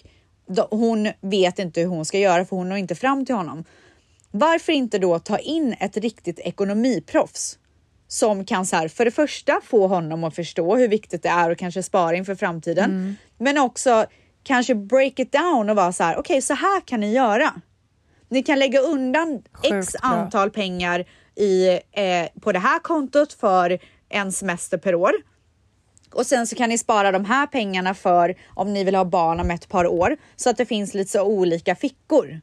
hon 0.70 1.12
vet 1.22 1.60
inte 1.60 1.82
hur 1.82 1.88
hon 1.88 2.06
ska 2.06 2.18
göra 2.20 2.46
för 2.46 2.56
hon 2.56 2.70
når 2.70 2.78
inte 2.78 2.96
fram 2.96 3.26
till 3.26 3.36
honom. 3.36 3.64
Varför 4.36 4.74
inte 4.74 5.00
då 5.00 5.20
ta 5.20 5.38
in 5.38 5.76
ett 5.80 5.98
riktigt 5.98 6.40
ekonomiproffs 6.40 7.58
som 8.08 8.46
kan 8.46 8.66
så 8.66 8.76
här, 8.76 8.88
för 8.88 9.06
det 9.06 9.12
första 9.12 9.62
få 9.64 9.88
honom 9.88 10.24
att 10.24 10.36
förstå 10.36 10.76
hur 10.76 10.88
viktigt 10.88 11.24
det 11.24 11.30
är 11.30 11.50
och 11.50 11.58
kanske 11.58 11.84
spara 11.84 12.16
inför 12.16 12.36
framtiden. 12.36 13.16
Men 13.38 13.58
också 13.58 14.06
kanske 14.44 14.76
break 14.76 15.20
it 15.20 15.32
down 15.32 15.70
och 15.70 15.76
vara 15.76 15.94
så 15.94 16.04
här, 16.04 16.18
okej 16.18 16.42
så 16.42 16.54
här 16.54 16.82
kan 16.82 17.00
ni 17.00 17.14
göra. 17.14 17.54
Ni 18.30 18.44
kan 18.44 18.60
lägga 18.60 18.80
undan 18.80 19.44
x 19.64 19.70
Sjukt 19.70 20.02
bra. 20.02 20.10
antal 20.10 20.50
pengar 20.50 21.06
i, 21.36 21.68
eh, 21.92 22.42
på 22.42 22.52
det 22.52 22.60
här 22.60 22.80
kontot 22.80 23.34
för 23.34 23.80
en 24.10 24.32
semester 24.32 24.78
per 24.78 24.96
år. 24.96 25.14
Och 26.14 26.26
sen 26.26 26.48
så 26.48 26.56
kan 26.56 26.70
ni 26.70 26.78
spara 26.78 27.12
de 27.12 27.26
här 27.26 27.48
pengarna 27.48 27.94
för 27.94 28.36
om 28.48 28.74
ni 28.74 28.84
vill 28.84 28.96
ha 28.96 29.06
barn 29.06 29.40
om 29.40 29.52
ett 29.52 29.70
par 29.70 29.88
år 29.88 30.18
så 30.36 30.50
att 30.50 30.58
det 30.58 30.66
finns 30.66 30.94
lite 30.94 31.12
så 31.12 31.24
olika 31.24 31.76
fickor. 31.76 32.42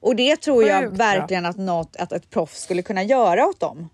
Och 0.00 0.16
det 0.16 0.36
tror 0.36 0.64
jag 0.64 0.82
Sjukt 0.82 0.96
bra. 0.96 1.04
verkligen 1.06 1.46
att, 1.46 1.56
något, 1.56 1.96
att 1.96 2.12
ett 2.12 2.30
proffs 2.30 2.62
skulle 2.62 2.82
kunna 2.82 3.02
göra 3.02 3.46
åt 3.46 3.60
dem. 3.60 3.88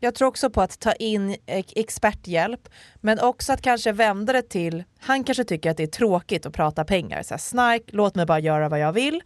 Jag 0.00 0.14
tror 0.14 0.28
också 0.28 0.50
på 0.50 0.60
att 0.62 0.80
ta 0.80 0.92
in 0.92 1.36
ex- 1.46 1.72
experthjälp, 1.76 2.68
men 3.00 3.20
också 3.20 3.52
att 3.52 3.62
kanske 3.62 3.92
vända 3.92 4.32
det 4.32 4.42
till, 4.42 4.84
han 4.98 5.24
kanske 5.24 5.44
tycker 5.44 5.70
att 5.70 5.76
det 5.76 5.82
är 5.82 5.86
tråkigt 5.86 6.46
att 6.46 6.52
prata 6.52 6.84
pengar, 6.84 7.22
så 7.22 7.34
här, 7.34 7.38
snark, 7.38 7.82
låt 7.86 8.14
mig 8.14 8.26
bara 8.26 8.38
göra 8.40 8.68
vad 8.68 8.78
jag 8.80 8.92
vill. 8.92 9.22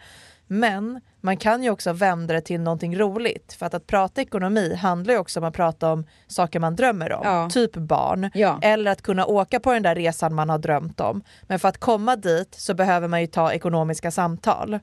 Men 0.47 1.01
man 1.21 1.37
kan 1.37 1.63
ju 1.63 1.71
också 1.71 1.93
vända 1.93 2.35
det 2.35 2.41
till 2.41 2.61
någonting 2.61 2.99
roligt, 2.99 3.53
för 3.59 3.67
att, 3.67 3.75
att 3.75 3.87
prata 3.87 4.21
ekonomi 4.21 4.75
handlar 4.75 5.15
ju 5.15 5.21
också 5.21 5.41
om 5.41 5.45
att 5.45 5.55
prata 5.55 5.93
om 5.93 6.07
saker 6.27 6.61
man 6.61 6.77
drömmer 6.77 7.13
om, 7.13 7.21
Ja. 7.25 7.49
typ 7.51 7.77
barn, 7.77 8.31
Ja. 8.35 8.59
eller 8.63 8.91
att 8.91 9.03
kunna 9.03 9.27
åka 9.27 9.61
på 9.61 9.73
den 9.73 9.83
där 9.83 9.95
resan 9.95 10.35
man 10.35 10.49
har 10.49 10.59
drömt 10.59 11.01
om. 11.01 11.23
Men 11.43 11.59
för 11.59 11.69
att 11.69 11.79
komma 11.79 12.17
dit 12.17 12.55
så 12.55 12.75
behöver 12.75 13.09
man 13.09 13.21
ju 13.21 13.27
ta 13.27 13.53
ekonomiska 13.53 14.11
samtal. 14.11 14.79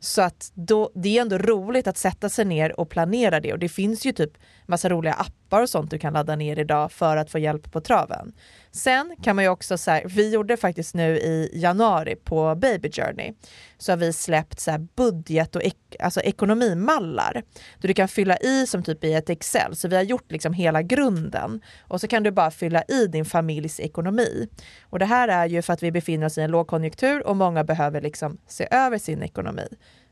Så 0.00 0.22
att 0.22 0.50
då, 0.54 0.90
det 0.94 1.16
är 1.18 1.22
ändå 1.22 1.38
roligt 1.38 1.86
att 1.86 1.96
sätta 1.98 2.28
sig 2.28 2.44
ner 2.44 2.80
och 2.80 2.88
planera 2.90 3.40
det 3.40 3.52
och 3.52 3.58
det 3.58 3.68
finns 3.68 4.06
ju 4.06 4.12
typ 4.12 4.32
massa 4.66 4.88
roliga 4.88 5.14
appar 5.14 5.62
och 5.62 5.68
sånt 5.70 5.90
du 5.90 5.98
kan 5.98 6.12
ladda 6.12 6.36
ner 6.36 6.58
idag 6.58 6.92
för 6.92 7.16
att 7.16 7.30
få 7.30 7.38
hjälp 7.38 7.72
på 7.72 7.80
traven. 7.80 8.32
Sen 8.76 9.16
kan 9.22 9.36
man 9.36 9.44
ju 9.44 9.50
också 9.50 9.78
så 9.78 9.90
här, 9.90 10.02
vi 10.06 10.30
gjorde 10.30 10.56
faktiskt 10.56 10.94
nu 10.94 11.16
i 11.16 11.50
januari 11.54 12.16
på 12.16 12.54
Baby 12.54 12.90
Journey 12.92 13.32
så 13.78 13.92
har 13.92 13.96
vi 13.96 14.12
släppt 14.12 14.60
så 14.60 14.70
här 14.70 14.86
budget 14.96 15.56
och 15.56 15.62
ek, 15.62 15.76
alltså 16.00 16.20
ekonomimallar 16.20 17.42
där 17.80 17.88
du 17.88 17.94
kan 17.94 18.08
fylla 18.08 18.36
i 18.36 18.66
som 18.66 18.82
typ 18.82 19.04
i 19.04 19.12
ett 19.12 19.30
Excel. 19.30 19.76
Så 19.76 19.88
vi 19.88 19.96
har 19.96 20.02
gjort 20.02 20.32
liksom 20.32 20.52
hela 20.52 20.82
grunden 20.82 21.60
och 21.80 22.00
så 22.00 22.08
kan 22.08 22.22
du 22.22 22.30
bara 22.30 22.50
fylla 22.50 22.82
i 22.88 23.06
din 23.06 23.24
familjs 23.24 23.80
ekonomi. 23.80 24.48
Och 24.82 24.98
det 24.98 25.04
här 25.04 25.28
är 25.28 25.46
ju 25.46 25.62
för 25.62 25.72
att 25.72 25.82
vi 25.82 25.92
befinner 25.92 26.26
oss 26.26 26.38
i 26.38 26.40
en 26.40 26.50
lågkonjunktur 26.50 27.26
och 27.26 27.36
många 27.36 27.64
behöver 27.64 28.00
liksom 28.00 28.38
se 28.46 28.68
över 28.70 28.98
sin 28.98 29.22
ekonomi. 29.22 29.68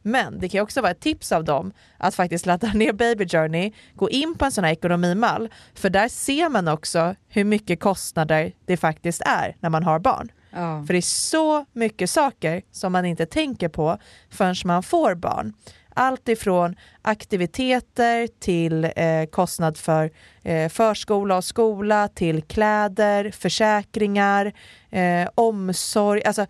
Men 0.06 0.38
det 0.38 0.48
kan 0.48 0.60
också 0.60 0.80
vara 0.80 0.90
ett 0.90 1.00
tips 1.00 1.32
av 1.32 1.44
dem 1.44 1.72
att 1.98 2.14
faktiskt 2.14 2.46
ladda 2.46 2.72
ner 2.72 2.92
Baby 2.92 3.28
Journey, 3.28 3.72
gå 3.94 4.10
in 4.10 4.34
på 4.38 4.44
en 4.44 4.52
sån 4.52 4.64
här 4.64 4.72
ekonomimall, 4.72 5.48
för 5.74 5.90
där 5.90 6.08
ser 6.08 6.48
man 6.48 6.68
också 6.68 7.14
hur 7.28 7.44
mycket 7.44 7.80
kostnader 7.80 8.52
det 8.66 8.76
faktiskt 8.76 9.22
är 9.26 9.56
när 9.60 9.70
man 9.70 9.82
har 9.82 9.98
barn. 9.98 10.32
Ja. 10.50 10.84
För 10.86 10.94
det 10.94 10.98
är 10.98 11.02
så 11.02 11.66
mycket 11.72 12.10
saker 12.10 12.62
som 12.70 12.92
man 12.92 13.04
inte 13.04 13.26
tänker 13.26 13.68
på 13.68 13.98
förrän 14.30 14.54
man 14.64 14.82
får 14.82 15.14
barn. 15.14 15.52
Allt 15.94 16.28
ifrån 16.28 16.76
aktiviteter 17.02 18.28
till 18.40 18.84
eh, 18.84 19.24
kostnad 19.30 19.78
för 19.78 20.10
eh, 20.42 20.68
förskola 20.68 21.36
och 21.36 21.44
skola, 21.44 22.08
till 22.08 22.42
kläder, 22.42 23.30
försäkringar, 23.30 24.52
eh, 24.90 25.28
omsorg. 25.34 26.24
Alltså, 26.24 26.46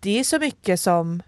det 0.00 0.20
är 0.20 0.24
så 0.24 0.38
mycket 0.38 0.80
som... 0.80 1.22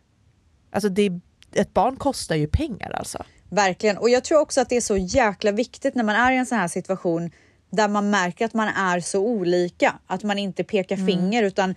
Alltså 0.71 0.89
det, 0.89 1.21
ett 1.53 1.75
barn 1.75 1.97
kostar 1.97 2.37
ju 2.37 2.47
pengar 2.47 2.91
alltså. 2.91 3.25
Verkligen. 3.49 3.99
Och 3.99 4.11
jag 4.11 4.25
tror 4.25 4.41
också 4.41 4.61
att 4.61 4.69
det 4.69 4.77
är 4.77 4.81
så 4.81 4.97
jäkla 4.97 5.53
viktigt 5.53 5.95
när 5.95 6.05
man 6.05 6.17
är 6.17 6.33
i 6.33 6.37
en 6.37 6.47
sån 6.47 6.59
här 6.59 6.69
situation 6.69 7.31
där 7.71 7.89
man 7.89 8.11
märker 8.11 8.45
att 8.45 8.55
man 8.55 8.69
är 8.69 9.01
så 9.01 9.21
olika. 9.21 9.99
Att 10.07 10.23
man 10.23 10.39
inte 10.39 10.65
pekar 10.65 10.97
finger 10.97 11.43
utan 11.43 11.75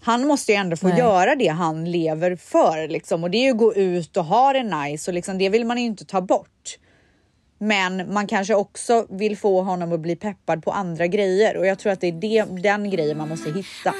han 0.00 0.26
måste 0.26 0.52
ju 0.52 0.56
ändå 0.56 0.76
få 0.76 0.88
Nej. 0.88 0.98
göra 0.98 1.34
det 1.34 1.48
han 1.48 1.90
lever 1.90 2.36
för. 2.36 2.88
Liksom. 2.88 3.24
Och 3.24 3.30
det 3.30 3.38
är 3.38 3.44
ju 3.44 3.50
att 3.50 3.58
gå 3.58 3.74
ut 3.74 4.16
och 4.16 4.24
ha 4.24 4.52
det 4.52 4.62
nice 4.62 5.10
och 5.10 5.14
liksom, 5.14 5.38
det 5.38 5.48
vill 5.48 5.66
man 5.66 5.78
ju 5.78 5.84
inte 5.84 6.04
ta 6.04 6.20
bort. 6.20 6.78
Men 7.58 8.12
man 8.14 8.26
kanske 8.26 8.54
också 8.54 9.06
vill 9.10 9.36
få 9.36 9.62
honom 9.62 9.92
att 9.92 10.00
bli 10.00 10.16
peppad 10.16 10.64
på 10.64 10.70
andra 10.70 11.06
grejer 11.06 11.56
och 11.56 11.66
jag 11.66 11.78
tror 11.78 11.92
att 11.92 12.00
det 12.00 12.06
är 12.06 12.12
det, 12.12 12.44
den 12.62 12.90
grejen 12.90 13.18
man 13.18 13.28
måste 13.28 13.50
hitta. 13.50 13.94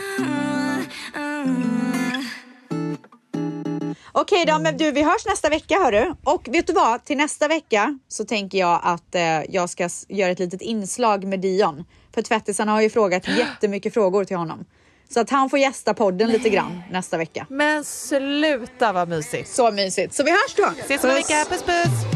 Okej 4.19 4.45
då, 4.47 4.59
men 4.59 4.77
du, 4.77 4.91
vi 4.91 5.03
hörs 5.03 5.27
nästa 5.27 5.49
vecka 5.49 5.75
hörru. 5.75 6.15
Och 6.25 6.49
vet 6.49 6.67
du 6.67 6.73
vad? 6.73 7.05
Till 7.05 7.17
nästa 7.17 7.49
vecka 7.49 7.99
så 8.09 8.25
tänker 8.25 8.59
jag 8.59 8.81
att 8.83 9.15
eh, 9.15 9.23
jag 9.49 9.71
ska 9.71 9.89
göra 10.09 10.31
ett 10.31 10.39
litet 10.39 10.63
inslag 10.63 11.25
med 11.25 11.41
Dion. 11.41 11.85
För 12.15 12.23
tvättisarna 12.23 12.73
har 12.73 12.81
ju 12.81 12.91
frågat 12.91 13.29
jättemycket 13.39 13.95
frågor 13.95 14.25
till 14.25 14.37
honom. 14.37 14.65
Så 15.09 15.21
att 15.21 15.31
han 15.31 15.51
får 15.51 15.59
gästa 15.59 15.95
podden 15.95 16.31
lite 16.31 16.49
grann 16.49 16.83
nästa 16.91 17.17
vecka. 17.17 17.47
Men 17.51 17.85
sluta 17.85 18.93
vad 18.93 19.09
mysigt. 19.09 19.49
Så 19.55 19.71
mysigt. 19.71 20.15
Så 20.15 20.23
vi 20.23 20.31
hörs 20.31 20.55
då. 20.57 20.73
Ses 20.81 21.05
om 21.05 21.11
en 21.11 21.17
vecka. 21.17 21.45
Puss 21.49 21.63
puss! 21.63 22.07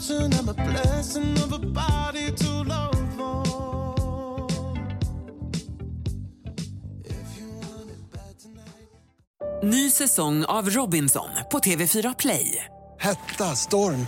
Exception, 0.00 0.32
I'm 0.32 0.48
a 0.48 0.54
blessing 0.54 1.32
of 1.44 1.52
a 1.52 1.58
body 1.58 2.30
to 2.36 2.64
love 2.64 2.90
Ny 9.62 9.90
säsong 9.90 10.44
av 10.44 10.70
Robinson 10.70 11.28
på 11.52 11.58
TV4 11.58 12.14
Play. 12.18 12.64
Hetta, 13.00 13.56
storm, 13.56 14.06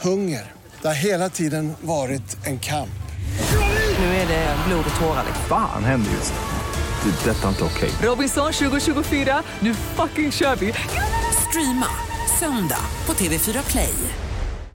hunger. 0.00 0.52
Det 0.82 0.88
har 0.88 0.94
hela 0.94 1.30
tiden 1.30 1.72
varit 1.80 2.46
en 2.46 2.58
kamp. 2.58 2.88
Nu 3.98 4.04
är 4.04 4.28
det 4.28 4.56
blod 4.68 4.84
och 4.94 5.00
tårar. 5.00 5.24
Fan 5.48 5.84
händer 5.84 6.10
just 6.10 6.32
nu. 6.32 7.10
Det. 7.10 7.30
är 7.30 7.34
Detta 7.34 7.44
är 7.44 7.48
inte 7.48 7.64
okej. 7.64 7.90
Robinson 8.02 8.52
2024, 8.52 9.42
nu 9.60 9.74
fucking 9.74 10.32
kör 10.32 10.56
vi! 10.56 10.72
Streama 11.48 11.86
söndag 12.38 12.84
på 13.06 13.12
TV4 13.12 13.70
Play. 13.70 13.94